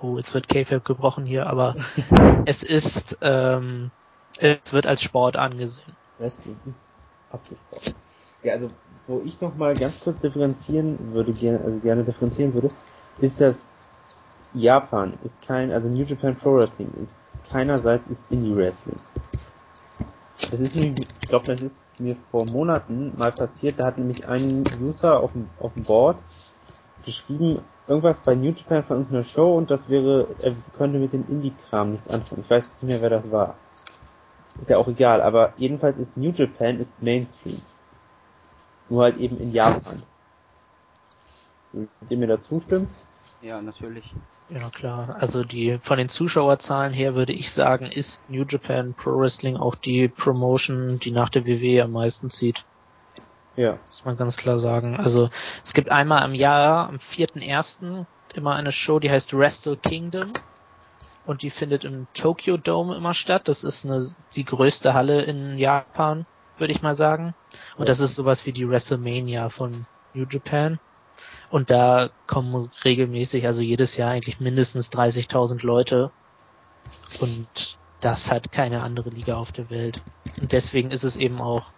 Oh, 0.00 0.16
jetzt 0.16 0.34
wird 0.34 0.48
K-Fab 0.48 0.84
gebrochen 0.84 1.26
hier, 1.26 1.46
aber 1.46 1.74
es 2.46 2.62
ist, 2.62 3.16
ähm, 3.20 3.90
es 4.38 4.72
wird 4.72 4.86
als 4.86 5.02
Sport 5.02 5.36
angesehen. 5.36 5.96
Wrestling 6.18 6.56
ist 6.66 6.96
abgesprochen. 7.30 7.94
Ja, 8.42 8.52
also 8.52 8.70
wo 9.06 9.22
ich 9.24 9.40
noch 9.40 9.56
mal 9.56 9.74
ganz 9.74 10.02
kurz 10.02 10.18
differenzieren 10.18 11.12
würde, 11.12 11.32
gerne, 11.32 11.60
also 11.64 11.78
gerne 11.78 12.04
differenzieren 12.04 12.54
würde, 12.54 12.70
ist, 13.18 13.40
dass 13.40 13.66
Japan 14.52 15.14
ist 15.22 15.46
kein, 15.46 15.72
also 15.72 15.88
New 15.88 16.04
Japan 16.04 16.36
Pro 16.36 16.56
Wrestling 16.56 16.92
ist 17.00 17.18
keinerseits 17.50 18.08
ist 18.08 18.30
Indie 18.30 18.54
Wrestling. 18.54 18.96
Das 20.50 20.60
ist 20.60 20.76
ich 20.76 20.94
glaube, 21.28 21.46
das 21.46 21.62
ist 21.62 21.82
mir 21.98 22.16
vor 22.30 22.44
Monaten 22.46 23.12
mal 23.16 23.32
passiert, 23.32 23.80
da 23.80 23.86
hat 23.86 23.98
nämlich 23.98 24.26
ein 24.28 24.64
User 24.80 25.20
auf 25.20 25.32
dem, 25.32 25.48
auf 25.58 25.74
dem 25.74 25.84
Board 25.84 26.16
geschrieben, 27.04 27.62
irgendwas 27.86 28.20
bei 28.20 28.34
New 28.34 28.52
Japan 28.52 28.82
von 28.82 28.96
irgendeiner 28.96 29.24
Show 29.24 29.56
und 29.56 29.70
das 29.70 29.88
wäre, 29.88 30.28
er 30.42 30.54
könnte 30.76 30.98
mit 30.98 31.12
dem 31.12 31.26
Indie-Kram 31.28 31.92
nichts 31.92 32.08
anfangen. 32.08 32.42
Ich 32.42 32.50
weiß 32.50 32.82
nicht 32.82 32.90
mehr, 32.90 33.02
wer 33.02 33.10
das 33.10 33.30
war. 33.30 33.56
Ist 34.60 34.70
ja 34.70 34.78
auch 34.78 34.88
egal, 34.88 35.20
aber 35.20 35.52
jedenfalls 35.56 35.98
ist 35.98 36.16
New 36.16 36.30
Japan 36.30 36.78
ist 36.78 37.02
Mainstream. 37.02 37.60
Nur 38.88 39.02
halt 39.02 39.16
eben 39.16 39.38
in 39.38 39.52
Japan. 39.52 40.02
Würdet 41.72 42.10
ihr 42.10 42.18
mir 42.18 42.26
da 42.28 42.38
zustimmen? 42.38 42.88
ja, 43.44 43.60
natürlich. 43.60 44.04
Ja, 44.48 44.70
klar. 44.70 45.16
Also 45.20 45.44
die, 45.44 45.78
von 45.82 45.98
den 45.98 46.08
Zuschauerzahlen 46.08 46.92
her 46.92 47.14
würde 47.14 47.32
ich 47.32 47.50
sagen, 47.50 47.86
ist 47.86 48.28
New 48.28 48.44
Japan 48.48 48.94
Pro 48.94 49.18
Wrestling 49.18 49.56
auch 49.56 49.74
die 49.74 50.08
Promotion, 50.08 50.98
die 50.98 51.10
nach 51.10 51.28
der 51.28 51.46
WWE 51.46 51.84
am 51.84 51.92
meisten 51.92 52.30
zieht. 52.30 52.64
Ja. 53.56 53.78
Muss 53.86 54.04
man 54.04 54.16
ganz 54.16 54.36
klar 54.36 54.58
sagen. 54.58 54.96
Also 54.96 55.30
es 55.64 55.72
gibt 55.74 55.90
einmal 55.90 56.24
im 56.24 56.34
Jahr, 56.34 56.88
am 56.88 56.96
4.1. 56.96 58.06
immer 58.34 58.54
eine 58.56 58.72
Show, 58.72 58.98
die 58.98 59.10
heißt 59.10 59.32
Wrestle 59.36 59.76
Kingdom. 59.76 60.32
und 61.26 61.42
die 61.42 61.50
findet 61.50 61.84
im 61.84 62.06
Tokyo 62.14 62.56
Dome 62.56 62.96
immer 62.96 63.14
statt. 63.14 63.48
Das 63.48 63.64
ist 63.64 63.84
eine, 63.84 64.14
die 64.34 64.44
größte 64.44 64.94
Halle 64.94 65.22
in 65.22 65.58
Japan, 65.58 66.26
würde 66.58 66.72
ich 66.72 66.82
mal 66.82 66.94
sagen. 66.94 67.34
Und 67.76 67.88
das 67.88 68.00
ist 68.00 68.14
sowas 68.14 68.46
wie 68.46 68.52
die 68.52 68.68
WrestleMania 68.68 69.48
von 69.48 69.86
New 70.12 70.26
Japan. 70.28 70.78
Und 71.50 71.70
da 71.70 72.10
kommen 72.26 72.70
regelmäßig, 72.84 73.46
also 73.46 73.62
jedes 73.62 73.96
Jahr 73.96 74.10
eigentlich 74.10 74.40
mindestens 74.40 74.90
30.000 74.92 75.64
Leute. 75.64 76.10
Und 77.20 77.78
das 78.00 78.30
hat 78.30 78.52
keine 78.52 78.82
andere 78.82 79.10
Liga 79.10 79.36
auf 79.36 79.52
der 79.52 79.70
Welt. 79.70 80.02
Und 80.40 80.52
deswegen 80.52 80.90
ist 80.90 81.04
es 81.04 81.16
eben 81.16 81.40
auch 81.40 81.72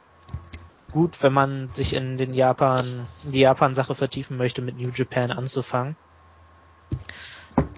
gut, 0.96 1.22
wenn 1.22 1.34
man 1.34 1.68
sich 1.74 1.92
in 1.92 2.16
den 2.16 2.32
Japan, 2.32 2.82
in 3.26 3.32
die 3.32 3.40
Japan-Sache 3.40 3.94
vertiefen 3.94 4.38
möchte, 4.38 4.62
mit 4.62 4.78
New 4.78 4.88
Japan 4.88 5.30
anzufangen. 5.30 5.94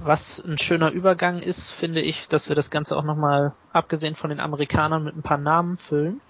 Was 0.02 0.38
ein 0.38 0.56
schöner 0.56 0.92
Übergang 0.92 1.40
ist, 1.40 1.72
finde 1.72 2.00
ich, 2.00 2.28
dass 2.28 2.48
wir 2.48 2.54
das 2.54 2.70
Ganze 2.70 2.96
auch 2.96 3.02
nochmal, 3.02 3.54
abgesehen 3.72 4.14
von 4.14 4.30
den 4.30 4.38
Amerikanern, 4.38 5.02
mit 5.02 5.16
ein 5.16 5.22
paar 5.22 5.36
Namen 5.36 5.76
füllen. 5.76 6.20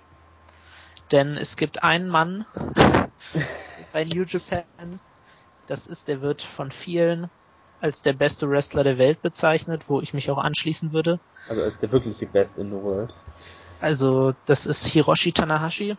Denn 1.13 1.37
es 1.37 1.59
gibt 1.59 1.83
einen 1.83 2.09
Mann 2.09 2.47
bei 3.93 4.05
New 4.05 4.25
Japan, 4.27 4.99
das 5.67 5.87
ist, 5.87 6.09
der 6.09 6.23
wird 6.23 6.41
von 6.41 6.71
vielen 6.71 7.29
als 7.81 8.01
der 8.01 8.15
beste 8.15 8.49
Wrestler 8.49 8.83
der 8.83 8.97
Welt 8.97 9.21
bezeichnet, 9.21 9.85
wo 9.89 10.01
ich 10.01 10.15
mich 10.15 10.31
auch 10.31 10.39
anschließen 10.39 10.95
würde. 10.95 11.21
Also 11.51 11.63
als 11.63 11.79
der 11.81 11.93
wirkliche 11.93 12.25
Best 12.25 12.57
in 12.57 12.71
the 12.71 12.83
World. 12.83 13.13
Also, 13.81 14.33
das 14.47 14.67
ist 14.67 14.87
Hiroshi 14.87 15.33
Tanahashi. 15.33 15.97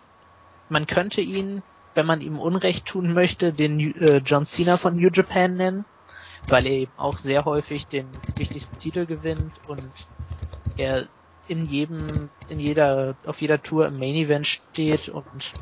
Man 0.69 0.87
könnte 0.87 1.21
ihn, 1.21 1.63
wenn 1.93 2.05
man 2.05 2.21
ihm 2.21 2.39
Unrecht 2.39 2.85
tun 2.85 3.13
möchte, 3.13 3.51
den 3.53 3.79
äh, 3.79 4.17
John 4.17 4.45
Cena 4.45 4.77
von 4.77 4.95
New 4.95 5.09
Japan 5.11 5.55
nennen, 5.55 5.85
weil 6.47 6.65
er 6.65 6.73
eben 6.73 6.93
auch 6.97 7.17
sehr 7.17 7.45
häufig 7.45 7.87
den 7.87 8.21
wichtigsten 8.35 8.77
Titel 8.77 9.05
gewinnt 9.05 9.59
und 9.65 10.07
er 10.77 11.09
in 11.47 11.65
jedem, 11.65 12.29
in 12.47 12.59
jeder, 12.59 13.17
auf 13.25 13.41
jeder 13.41 13.61
Tour 13.61 13.87
im 13.87 13.97
Main 13.97 14.15
Event 14.15 14.47
steht 14.47 15.09
und 15.09 15.55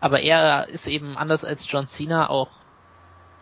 aber 0.00 0.20
er 0.20 0.68
ist 0.68 0.86
eben 0.86 1.16
anders 1.16 1.44
als 1.44 1.70
John 1.70 1.86
Cena 1.86 2.30
auch 2.30 2.50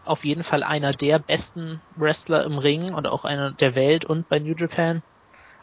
auf 0.04 0.24
jeden 0.24 0.42
Fall 0.42 0.62
einer 0.62 0.92
der 0.92 1.18
besten 1.18 1.82
Wrestler 1.96 2.44
im 2.44 2.58
Ring 2.58 2.94
und 2.94 3.06
auch 3.06 3.24
einer 3.24 3.52
der 3.52 3.74
Welt 3.74 4.04
und 4.04 4.28
bei 4.28 4.38
New 4.38 4.54
Japan. 4.56 5.02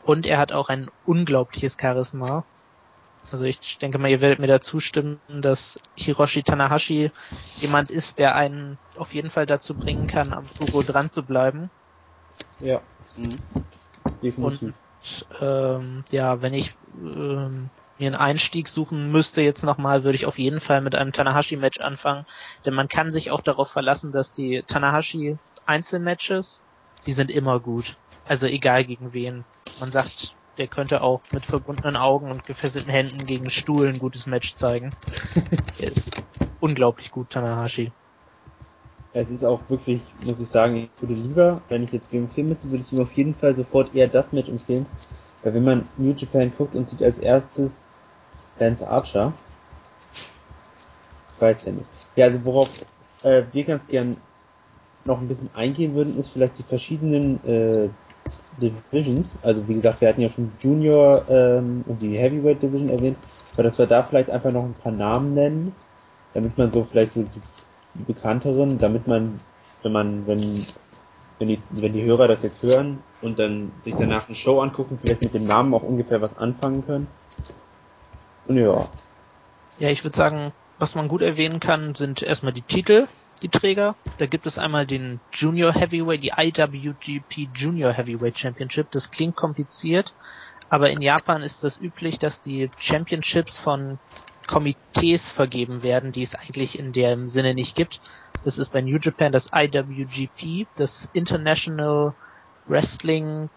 Und 0.04 0.26
er 0.26 0.38
hat 0.38 0.52
auch 0.52 0.69
ein 0.69 0.89
unglaubliches 1.06 1.78
Charisma. 1.80 2.46
Also 3.31 3.45
ich 3.45 3.79
denke 3.79 3.97
mal, 3.97 4.12
ihr 4.12 4.21
werdet 4.21 4.39
mir 4.39 4.47
da 4.47 4.62
zustimmen, 4.62 5.21
dass 5.27 5.79
Hiroshi 5.95 6.43
Tanahashi 6.43 7.12
jemand 7.59 7.91
ist, 7.91 8.19
der 8.19 8.36
einen 8.36 8.77
auf 8.95 9.13
jeden 9.13 9.29
Fall 9.29 9.45
dazu 9.45 9.75
bringen 9.75 10.07
kann, 10.07 10.33
am 10.33 10.49
Fugo 10.49 10.83
dran 10.83 11.09
zu 11.12 11.23
bleiben. 11.23 11.71
Ja. 12.59 12.81
Mhm. 13.15 13.39
Definitiv. 14.21 14.75
Und 15.01 15.27
ähm, 15.41 16.05
ja, 16.09 16.41
wenn 16.41 16.53
ich 16.53 16.75
ähm, 16.93 17.69
mir 17.97 18.07
einen 18.07 18.15
Einstieg 18.15 18.69
suchen 18.69 19.12
müsste 19.12 19.41
jetzt 19.41 19.63
nochmal, 19.63 20.03
würde 20.03 20.15
ich 20.15 20.25
auf 20.25 20.38
jeden 20.38 20.59
Fall 20.59 20.81
mit 20.81 20.95
einem 20.95 21.12
Tanahashi-Match 21.12 21.79
anfangen. 21.81 22.25
Denn 22.65 22.73
man 22.73 22.88
kann 22.88 23.12
sich 23.12 23.31
auch 23.31 23.41
darauf 23.41 23.69
verlassen, 23.71 24.12
dass 24.12 24.31
die 24.31 24.63
Tanahashi 24.67 25.38
Einzelmatches, 25.65 26.62
die 27.05 27.12
sind 27.12 27.31
immer 27.31 27.59
gut. 27.59 27.97
Also 28.23 28.47
egal 28.47 28.86
gegen 28.86 29.13
wen. 29.13 29.45
Man 29.75 29.91
sagt, 29.91 30.36
der 30.57 30.67
könnte 30.67 31.01
auch 31.01 31.21
mit 31.31 31.45
verbundenen 31.45 31.95
Augen 31.95 32.29
und 32.31 32.45
gefesselten 32.45 32.91
Händen 32.91 33.25
gegen 33.25 33.49
Stuhl 33.49 33.87
ein 33.87 33.99
gutes 33.99 34.25
Match 34.25 34.55
zeigen. 34.55 34.93
er 35.79 35.89
ist 35.89 36.13
unglaublich 36.59 37.11
gut, 37.11 37.29
Tanahashi. 37.29 37.91
Es 39.13 39.29
ist 39.29 39.43
auch 39.43 39.61
wirklich, 39.69 40.01
muss 40.25 40.39
ich 40.39 40.47
sagen, 40.47 40.75
ich 40.75 40.89
würde 40.99 41.13
lieber, 41.13 41.61
wenn 41.69 41.83
ich 41.83 41.91
jetzt 41.91 42.11
wem 42.11 42.23
empfehlen 42.23 42.49
müsste, 42.49 42.71
würde 42.71 42.83
ich 42.85 42.93
ihm 42.93 43.01
auf 43.01 43.13
jeden 43.13 43.35
Fall 43.35 43.53
sofort 43.53 43.93
eher 43.93 44.07
das 44.07 44.33
Match 44.33 44.49
empfehlen. 44.49 44.87
Weil 45.43 45.53
wenn 45.53 45.63
man 45.63 45.87
New 45.97 46.13
Japan 46.15 46.51
guckt 46.57 46.75
und 46.75 46.87
sieht 46.87 47.03
als 47.03 47.19
erstes 47.19 47.91
Lance 48.57 48.87
Archer, 48.87 49.33
weiß 51.39 51.65
ja 51.65 51.73
nicht. 51.73 51.87
Ja, 52.15 52.25
also 52.25 52.43
worauf 52.45 52.85
äh, 53.23 53.43
wir 53.51 53.63
ganz 53.65 53.87
gern 53.87 54.17
noch 55.05 55.19
ein 55.19 55.27
bisschen 55.27 55.53
eingehen 55.53 55.95
würden, 55.95 56.17
ist 56.17 56.29
vielleicht 56.29 56.57
die 56.57 56.63
verschiedenen 56.63 57.43
äh, 57.43 57.89
Divisions. 58.61 59.37
Also 59.41 59.67
wie 59.67 59.73
gesagt, 59.73 60.01
wir 60.01 60.09
hatten 60.09 60.21
ja 60.21 60.29
schon 60.29 60.51
Junior 60.59 61.25
ähm, 61.29 61.83
und 61.87 62.01
die 62.01 62.17
Heavyweight 62.17 62.61
Division 62.61 62.89
erwähnt, 62.89 63.17
aber 63.53 63.63
dass 63.63 63.77
wir 63.77 63.85
da 63.85 64.03
vielleicht 64.03 64.29
einfach 64.29 64.51
noch 64.51 64.63
ein 64.63 64.73
paar 64.73 64.91
Namen 64.91 65.33
nennen, 65.33 65.75
damit 66.33 66.57
man 66.57 66.71
so 66.71 66.83
vielleicht 66.83 67.13
so 67.13 67.23
die 67.23 68.03
bekannteren, 68.03 68.79
damit 68.79 69.07
man, 69.07 69.39
wenn 69.83 69.91
man, 69.91 70.27
wenn, 70.27 70.39
wenn 71.39 71.47
die, 71.47 71.59
wenn 71.71 71.93
die 71.93 72.03
Hörer 72.03 72.27
das 72.27 72.43
jetzt 72.43 72.63
hören 72.63 72.99
und 73.21 73.39
dann 73.39 73.71
sich 73.83 73.95
danach 73.95 74.27
eine 74.27 74.35
Show 74.35 74.59
angucken, 74.61 74.97
vielleicht 74.97 75.21
mit 75.21 75.33
dem 75.33 75.45
Namen 75.45 75.73
auch 75.73 75.83
ungefähr 75.83 76.21
was 76.21 76.37
anfangen 76.37 76.85
können. 76.85 77.07
Und 78.47 78.57
ja. 78.57 78.87
Ja, 79.79 79.89
ich 79.89 80.03
würde 80.03 80.17
sagen, 80.17 80.51
was 80.79 80.95
man 80.95 81.07
gut 81.07 81.21
erwähnen 81.21 81.59
kann, 81.59 81.95
sind 81.95 82.21
erstmal 82.21 82.53
die 82.53 82.61
Titel 82.61 83.07
die 83.43 83.49
Träger. 83.49 83.95
Da 84.17 84.25
gibt 84.25 84.47
es 84.47 84.58
einmal 84.58 84.88
den 84.88 85.19
Junior 85.34 85.73
Heavyweight, 85.73 86.23
die 86.23 86.34
IWGP 86.36 87.49
Junior 87.53 87.91
Heavyweight 87.91 88.38
Championship. 88.38 88.89
Das 88.91 89.12
klingt 89.12 89.36
kompliziert, 89.36 90.15
aber 90.69 90.89
in 90.89 91.01
Japan 91.01 91.43
ist 91.43 91.63
das 91.63 91.79
üblich, 91.79 92.17
dass 92.17 92.41
die 92.41 92.71
Championships 92.77 93.60
von 93.60 93.99
Komitees 94.47 95.29
vergeben 95.29 95.84
werden, 95.84 96.12
die 96.12 96.23
es 96.23 96.36
eigentlich 96.36 96.79
in 96.79 96.93
dem 96.93 97.27
Sinne 97.27 97.53
nicht 97.53 97.75
gibt. 97.75 98.01
Das 98.43 98.58
ist 98.58 98.71
bei 98.71 98.82
New 98.82 98.97
Japan 98.97 99.32
das 99.32 99.49
IWGP, 99.53 100.67
das 100.75 101.10
International 101.13 102.13
Wrestling 102.65 103.49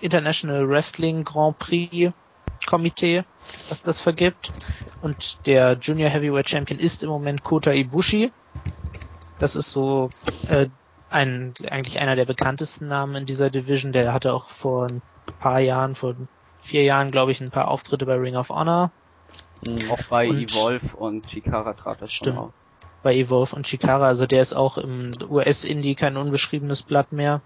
International 0.00 0.66
Wrestling 0.68 1.24
Grand 1.24 1.58
Prix 1.58 2.12
Komitee, 2.66 3.24
das 3.68 3.82
das 3.82 4.00
vergibt. 4.00 4.52
Und 5.00 5.46
der 5.46 5.78
Junior 5.80 6.10
Heavyweight 6.10 6.48
Champion 6.48 6.78
ist 6.78 7.02
im 7.02 7.10
Moment 7.10 7.42
Kota 7.42 7.72
Ibushi. 7.72 8.30
Das 9.40 9.56
ist 9.56 9.70
so 9.70 10.08
äh, 10.48 10.68
ein 11.10 11.54
eigentlich 11.68 11.98
einer 11.98 12.14
der 12.14 12.26
bekanntesten 12.26 12.86
Namen 12.86 13.16
in 13.16 13.26
dieser 13.26 13.50
Division. 13.50 13.92
Der 13.92 14.12
hatte 14.12 14.32
auch 14.32 14.48
vor 14.50 14.86
ein 14.86 15.02
paar 15.40 15.60
Jahren, 15.60 15.94
vor 15.96 16.14
vier 16.60 16.84
Jahren, 16.84 17.10
glaube 17.10 17.32
ich, 17.32 17.40
ein 17.40 17.50
paar 17.50 17.68
Auftritte 17.68 18.06
bei 18.06 18.14
Ring 18.14 18.36
of 18.36 18.50
Honor. 18.50 18.92
Mhm. 19.66 19.90
Auch 19.90 20.02
bei 20.08 20.28
und, 20.28 20.38
Evolve 20.38 20.96
und 20.96 21.26
Chikara 21.26 21.72
trat 21.72 22.00
das 22.02 22.12
stimmt. 22.12 22.38
Auf. 22.38 22.52
Bei 23.02 23.14
Evolve 23.14 23.56
und 23.56 23.66
Chikara, 23.66 24.06
also 24.06 24.26
der 24.26 24.42
ist 24.42 24.52
auch 24.52 24.76
im 24.76 25.10
US-Indie 25.28 25.94
kein 25.94 26.16
unbeschriebenes 26.16 26.82
Blatt 26.82 27.12
mehr. 27.12 27.40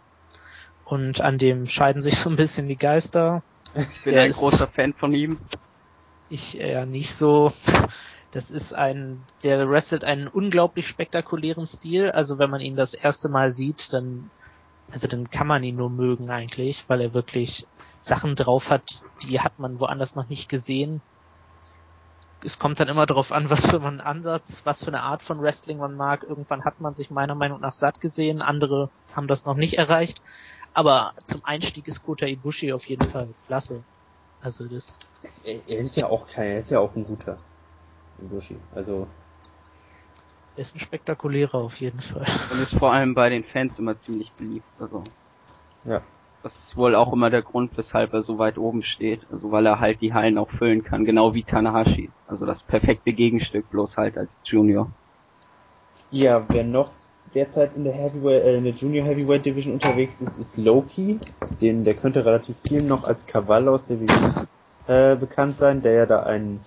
Und 0.84 1.20
an 1.20 1.38
dem 1.38 1.66
scheiden 1.66 2.02
sich 2.02 2.18
so 2.18 2.28
ein 2.28 2.36
bisschen 2.36 2.68
die 2.68 2.76
Geister. 2.76 3.42
Ich 3.74 4.04
bin 4.04 4.14
der 4.14 4.24
ein 4.24 4.32
großer 4.32 4.66
Fan 4.66 4.92
von 4.92 5.14
ihm. 5.14 5.38
Ich 6.28 6.58
eher 6.58 6.82
äh, 6.82 6.86
nicht 6.86 7.14
so. 7.14 7.52
Das 8.34 8.50
ist 8.50 8.74
ein, 8.74 9.22
der 9.44 9.70
wrestelt 9.70 10.02
einen 10.02 10.26
unglaublich 10.26 10.88
spektakulären 10.88 11.68
Stil. 11.68 12.10
Also 12.10 12.36
wenn 12.36 12.50
man 12.50 12.60
ihn 12.60 12.74
das 12.74 12.92
erste 12.92 13.28
Mal 13.28 13.52
sieht, 13.52 13.92
dann, 13.92 14.28
also 14.90 15.06
dann 15.06 15.30
kann 15.30 15.46
man 15.46 15.62
ihn 15.62 15.76
nur 15.76 15.88
mögen 15.88 16.30
eigentlich, 16.30 16.84
weil 16.88 17.00
er 17.00 17.14
wirklich 17.14 17.64
Sachen 18.00 18.34
drauf 18.34 18.70
hat, 18.70 19.02
die 19.22 19.40
hat 19.40 19.60
man 19.60 19.78
woanders 19.78 20.16
noch 20.16 20.28
nicht 20.28 20.48
gesehen. 20.48 21.00
Es 22.42 22.58
kommt 22.58 22.80
dann 22.80 22.88
immer 22.88 23.06
darauf 23.06 23.30
an, 23.30 23.50
was 23.50 23.68
für 23.68 23.80
einen 23.80 24.00
Ansatz, 24.00 24.62
was 24.64 24.82
für 24.82 24.88
eine 24.88 25.02
Art 25.02 25.22
von 25.22 25.40
Wrestling 25.40 25.78
man 25.78 25.94
mag. 25.94 26.24
Irgendwann 26.24 26.64
hat 26.64 26.80
man 26.80 26.92
sich 26.92 27.12
meiner 27.12 27.36
Meinung 27.36 27.60
nach 27.60 27.72
satt 27.72 28.00
gesehen, 28.00 28.42
andere 28.42 28.90
haben 29.14 29.28
das 29.28 29.44
noch 29.44 29.54
nicht 29.54 29.78
erreicht. 29.78 30.20
Aber 30.72 31.14
zum 31.24 31.44
Einstieg 31.44 31.86
ist 31.86 32.02
Kota 32.02 32.26
Ibushi 32.26 32.72
auf 32.72 32.84
jeden 32.86 33.08
Fall 33.08 33.28
klasse. 33.46 33.84
Also 34.42 34.64
das. 34.66 34.98
Er 35.44 35.78
ist 35.78 35.96
ja 35.96 36.08
auch 36.08 36.26
kein, 36.26 36.46
er 36.46 36.58
ist 36.58 36.70
ja 36.70 36.80
auch 36.80 36.96
ein 36.96 37.04
guter. 37.04 37.36
Ibushi. 38.20 38.56
Also. 38.74 39.06
Er 40.56 40.60
ist 40.60 40.74
ein 40.74 40.80
spektakulärer 40.80 41.56
auf 41.56 41.80
jeden 41.80 42.00
Fall. 42.00 42.26
Und 42.52 42.62
ist 42.62 42.78
vor 42.78 42.92
allem 42.92 43.14
bei 43.14 43.28
den 43.28 43.44
Fans 43.44 43.72
immer 43.78 44.00
ziemlich 44.02 44.32
beliebt. 44.32 44.66
Also. 44.78 45.02
Ja. 45.84 46.02
Das 46.42 46.52
ist 46.68 46.76
wohl 46.76 46.94
auch 46.94 47.12
immer 47.12 47.30
der 47.30 47.42
Grund, 47.42 47.76
weshalb 47.76 48.12
er 48.12 48.22
so 48.22 48.38
weit 48.38 48.58
oben 48.58 48.82
steht. 48.82 49.20
Also 49.32 49.50
weil 49.50 49.64
er 49.66 49.80
halt 49.80 50.02
die 50.02 50.12
Hallen 50.12 50.36
auch 50.36 50.50
füllen 50.50 50.84
kann, 50.84 51.06
genau 51.06 51.32
wie 51.32 51.42
Tanahashi. 51.42 52.10
Also 52.28 52.44
das 52.44 52.62
perfekte 52.64 53.14
Gegenstück, 53.14 53.70
bloß 53.70 53.96
halt 53.96 54.18
als 54.18 54.28
Junior. 54.44 54.90
Ja, 56.10 56.44
wer 56.50 56.64
noch 56.64 56.90
derzeit 57.34 57.76
in 57.76 57.84
der 57.84 57.94
Heavyweight, 57.94 58.44
äh, 58.44 58.58
in 58.58 58.64
der 58.64 58.74
Junior 58.74 59.06
Heavyweight 59.06 59.44
Division 59.44 59.74
unterwegs 59.74 60.20
ist, 60.20 60.38
ist 60.38 60.56
Loki. 60.56 61.18
Den, 61.60 61.84
der 61.84 61.94
könnte 61.94 62.24
relativ 62.24 62.56
vielen 62.66 62.86
noch 62.88 63.04
als 63.04 63.26
Kavall 63.26 63.66
aus 63.68 63.86
der 63.86 64.00
WWE 64.00 64.46
äh, 64.86 65.16
bekannt 65.16 65.56
sein, 65.56 65.82
der 65.82 65.92
ja 65.92 66.06
da 66.06 66.24
einen 66.24 66.60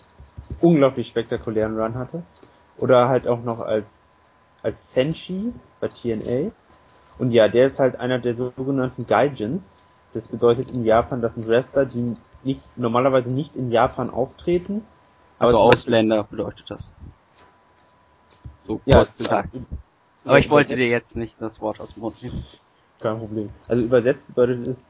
unglaublich 0.62 1.08
spektakulären 1.08 1.80
Run 1.80 1.96
hatte. 1.96 2.24
Oder 2.78 3.10
halt 3.10 3.28
auch 3.28 3.42
noch 3.44 3.60
als, 3.60 4.12
als 4.64 4.94
Senshi 4.94 5.54
bei 5.80 5.88
TNA. 5.88 6.52
Und 7.18 7.32
ja, 7.32 7.48
der 7.48 7.68
ist 7.68 7.80
halt 7.80 8.00
einer 8.00 8.20
der 8.20 8.34
sogenannten 8.34 9.08
Gaijins. 9.08 9.76
Das 10.14 10.28
bedeutet 10.28 10.72
in 10.72 10.86
Japan, 10.86 11.22
das 11.22 11.36
sind 11.36 11.48
Wrestler, 11.48 11.86
die 11.86 12.16
nicht, 12.44 12.78
normalerweise 12.78 13.32
nicht 13.32 13.56
in 13.56 13.72
Japan 13.72 14.10
auftreten. 14.10 14.86
Aber 15.40 15.50
also 15.50 15.60
Ausländer 15.60 16.24
bedeutet 16.24 16.70
das. 16.70 16.82
So 18.66 18.82
ja, 18.86 18.98
kurz 18.98 19.18
gesagt. 19.18 19.50
Aber 20.26 20.40
ich 20.40 20.50
wollte 20.50 20.76
dir 20.76 20.88
jetzt 20.88 21.16
nicht 21.16 21.36
das 21.40 21.60
Wort 21.62 21.80
aus 21.80 21.94
dem 21.94 22.02
Mund 22.02 22.22
nehmen. 22.22 22.44
Kein 23.00 23.20
Problem. 23.20 23.50
Also 23.68 23.84
übersetzt 23.84 24.28
bedeutet 24.28 24.66
es, 24.66 24.90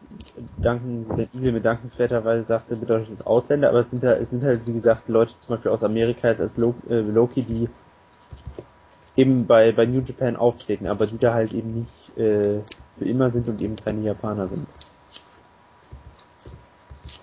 danken, 0.62 1.06
der 1.18 1.28
Igel 1.34 1.52
mit 1.52 1.66
dankenswerterweise 1.66 2.46
sagte, 2.46 2.78
bedeutet 2.78 3.10
es 3.12 3.26
Ausländer, 3.26 3.70
aber 3.70 3.80
es 3.80 3.90
sind, 3.90 4.04
halt, 4.04 4.22
es 4.22 4.30
sind 4.30 4.44
halt, 4.44 4.66
wie 4.66 4.74
gesagt, 4.74 5.10
Leute 5.10 5.38
zum 5.38 5.56
Beispiel 5.56 5.72
aus 5.72 5.84
Amerika, 5.84 6.30
als 6.30 6.40
äh, 6.40 7.02
Loki, 7.02 7.42
die 7.42 7.68
eben 9.18 9.46
bei, 9.46 9.74
bei 9.74 9.86
New 9.86 10.02
Japan 10.02 10.38
auftreten, 10.38 10.88
aber 10.88 11.06
die 11.06 11.18
da 11.18 11.34
halt 11.34 11.52
eben 11.54 11.72
nicht 11.72 12.18
äh, 12.18 12.62
für 12.98 13.06
immer 13.06 13.30
sind 13.30 13.50
und 13.50 13.62
eben 13.62 13.76
keine 13.76 14.02
Japaner 14.02 14.48
sind. 14.48 14.68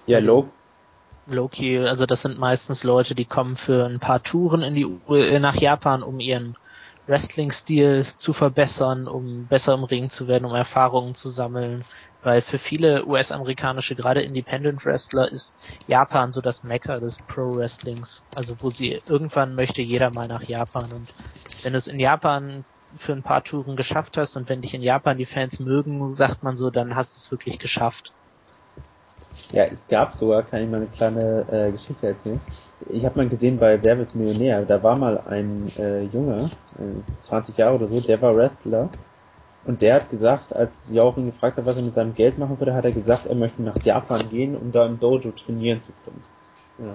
Ja, 0.07 0.19
Loki. 0.19 0.51
Loki, 1.27 1.79
also 1.79 2.05
das 2.05 2.21
sind 2.21 2.39
meistens 2.39 2.85
Leute, 2.85 3.15
die 3.15 3.25
kommen 3.25 3.57
für 3.57 3.87
ein 3.87 3.99
paar 3.99 4.23
Touren 4.23 4.63
in 4.63 4.75
die 4.75 4.87
äh, 5.09 5.39
nach 5.39 5.57
Japan, 5.57 6.03
um 6.03 6.21
ihren 6.21 6.57
Wrestling-Stil 7.07 8.05
zu 8.17 8.33
verbessern, 8.33 9.07
um 9.09 9.47
besser 9.49 9.75
im 9.75 9.85
Ring 9.85 10.11
zu 10.11 10.29
werden, 10.29 10.45
um 10.45 10.55
Erfahrungen 10.55 11.15
zu 11.15 11.29
sammeln. 11.31 11.87
Weil 12.21 12.41
für 12.43 12.59
viele 12.59 13.07
US-amerikanische, 13.07 13.95
gerade 13.97 14.23
Independent-Wrestler, 14.23 15.31
ist 15.31 15.57
Japan 15.87 16.33
so 16.33 16.41
das 16.41 16.63
Mecker 16.63 17.01
des 17.01 17.21
Pro-Wrestlings. 17.21 18.25
Also 18.33 18.57
wo 18.61 18.71
sie 18.71 19.01
irgendwann 19.07 19.55
möchte 19.55 19.83
jeder 19.83 20.11
mal 20.11 20.29
nach 20.29 20.43
Japan. 20.43 20.93
Und 20.93 21.15
wenn 21.63 21.73
du 21.73 21.79
es 21.79 21.87
in 21.89 22.01
Japan 22.01 22.65
für 22.97 23.13
ein 23.13 23.23
paar 23.23 23.43
Touren 23.45 23.77
geschafft 23.77 24.17
hast 24.17 24.37
und 24.37 24.49
wenn 24.49 24.63
dich 24.63 24.75
in 24.75 24.83
Japan 24.83 25.19
die 25.19 25.27
Fans 25.27 25.59
mögen, 25.61 26.07
sagt 26.09 26.43
man 26.43 26.57
so, 26.57 26.71
dann 26.71 26.95
hast 26.97 27.15
du 27.17 27.19
es 27.19 27.31
wirklich 27.31 27.59
geschafft. 27.59 28.15
Ja, 29.53 29.65
es 29.65 29.87
gab 29.89 30.15
sogar, 30.15 30.43
kann 30.43 30.63
ich 30.63 30.69
mal 30.69 30.79
eine 30.79 30.87
kleine 30.87 31.47
äh, 31.51 31.73
Geschichte 31.73 32.07
erzählen. 32.07 32.41
Ich 32.91 33.05
habe 33.05 33.17
mal 33.17 33.29
gesehen 33.29 33.59
bei 33.59 33.83
Wer 33.83 33.99
wird 33.99 34.15
Millionär, 34.15 34.65
da 34.65 34.83
war 34.83 34.99
mal 34.99 35.19
ein 35.29 35.71
äh, 35.79 36.03
Junge, 36.03 36.51
äh, 36.79 37.23
20 37.23 37.57
Jahre 37.57 37.77
oder 37.77 37.87
so, 37.87 38.01
der 38.01 38.21
war 38.21 38.35
Wrestler 38.37 38.89
und 39.65 39.81
der 39.81 39.95
hat 39.97 40.11
gesagt, 40.11 40.55
als 40.55 40.91
Jauch 40.91 41.17
ihn 41.17 41.27
gefragt 41.27 41.57
hat, 41.57 41.67
was 41.67 41.77
er 41.77 41.83
mit 41.83 41.95
seinem 41.95 42.15
Geld 42.15 42.39
machen 42.39 42.59
würde, 42.59 42.75
hat 42.75 42.85
er 42.85 42.93
gesagt, 42.93 43.27
er 43.27 43.35
möchte 43.35 43.63
nach 43.63 43.77
Japan 43.85 44.21
gehen, 44.31 44.57
um 44.57 44.73
da 44.73 44.87
im 44.87 45.01
Dojo 45.01 45.31
trainieren 45.31 45.81
zu 45.81 45.93
können. 46.05 46.23
Ja. 46.79 46.95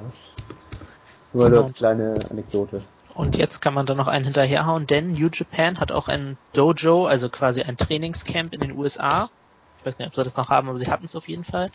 Nur 1.34 1.50
genau. 1.50 1.62
als 1.62 1.74
kleine 1.74 2.14
Anekdote. 2.30 2.82
Und 3.16 3.38
jetzt 3.38 3.62
kann 3.62 3.74
man 3.74 3.86
da 3.86 3.96
noch 3.96 4.08
einen 4.08 4.26
hinterherhauen, 4.26 4.86
denn 4.86 5.12
New 5.12 5.30
Japan 5.32 5.80
hat 5.80 5.92
auch 5.92 6.08
ein 6.08 6.38
Dojo, 6.54 7.06
also 7.06 7.30
quasi 7.30 7.64
ein 7.64 7.78
Trainingscamp 7.78 8.54
in 8.54 8.60
den 8.60 8.78
USA 8.78 9.30
ich 9.80 9.86
weiß 9.86 9.98
nicht, 9.98 10.08
ob 10.08 10.16
sie 10.16 10.24
das 10.24 10.36
noch 10.36 10.50
haben, 10.50 10.68
aber 10.68 10.78
sie 10.78 10.88
hatten 10.88 11.06
es 11.06 11.16
auf 11.16 11.28
jeden 11.28 11.46
Fall. 11.46 11.68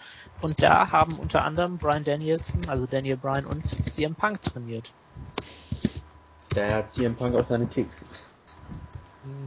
Und 0.42 0.60
da 0.62 0.90
haben 0.90 1.18
unter 1.18 1.42
anderem 1.42 1.78
Brian 1.78 2.04
Danielson, 2.04 2.68
also 2.68 2.86
Daniel 2.86 3.16
Bryan 3.16 3.46
und 3.46 3.66
CM 3.66 4.14
Punk 4.14 4.42
trainiert. 4.42 4.92
Der 6.54 6.76
hat 6.76 6.88
CM 6.88 7.16
Punk 7.16 7.34
auch 7.34 7.46
seine 7.46 7.66
Kicks. 7.66 8.04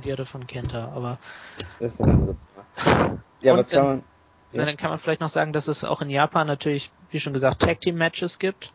Die 0.03 0.11
hatte 0.11 0.25
von 0.25 0.47
Kenta, 0.47 0.91
aber. 0.95 1.19
Das 1.79 1.93
ist 1.93 2.01
ein 2.01 2.09
anderes 2.09 2.47
Thema. 2.75 3.21
Ja, 3.41 3.55
was 3.55 3.69
kann 3.69 3.83
man. 3.83 4.03
Ja. 4.51 4.65
Dann 4.65 4.77
kann 4.77 4.89
man 4.89 4.97
vielleicht 4.97 5.21
noch 5.21 5.29
sagen, 5.29 5.53
dass 5.53 5.67
es 5.67 5.83
auch 5.83 6.01
in 6.01 6.09
Japan 6.09 6.47
natürlich, 6.47 6.89
wie 7.09 7.19
schon 7.19 7.33
gesagt, 7.33 7.61
Tag 7.61 7.81
Team 7.81 7.95
Matches 7.95 8.39
gibt 8.39 8.71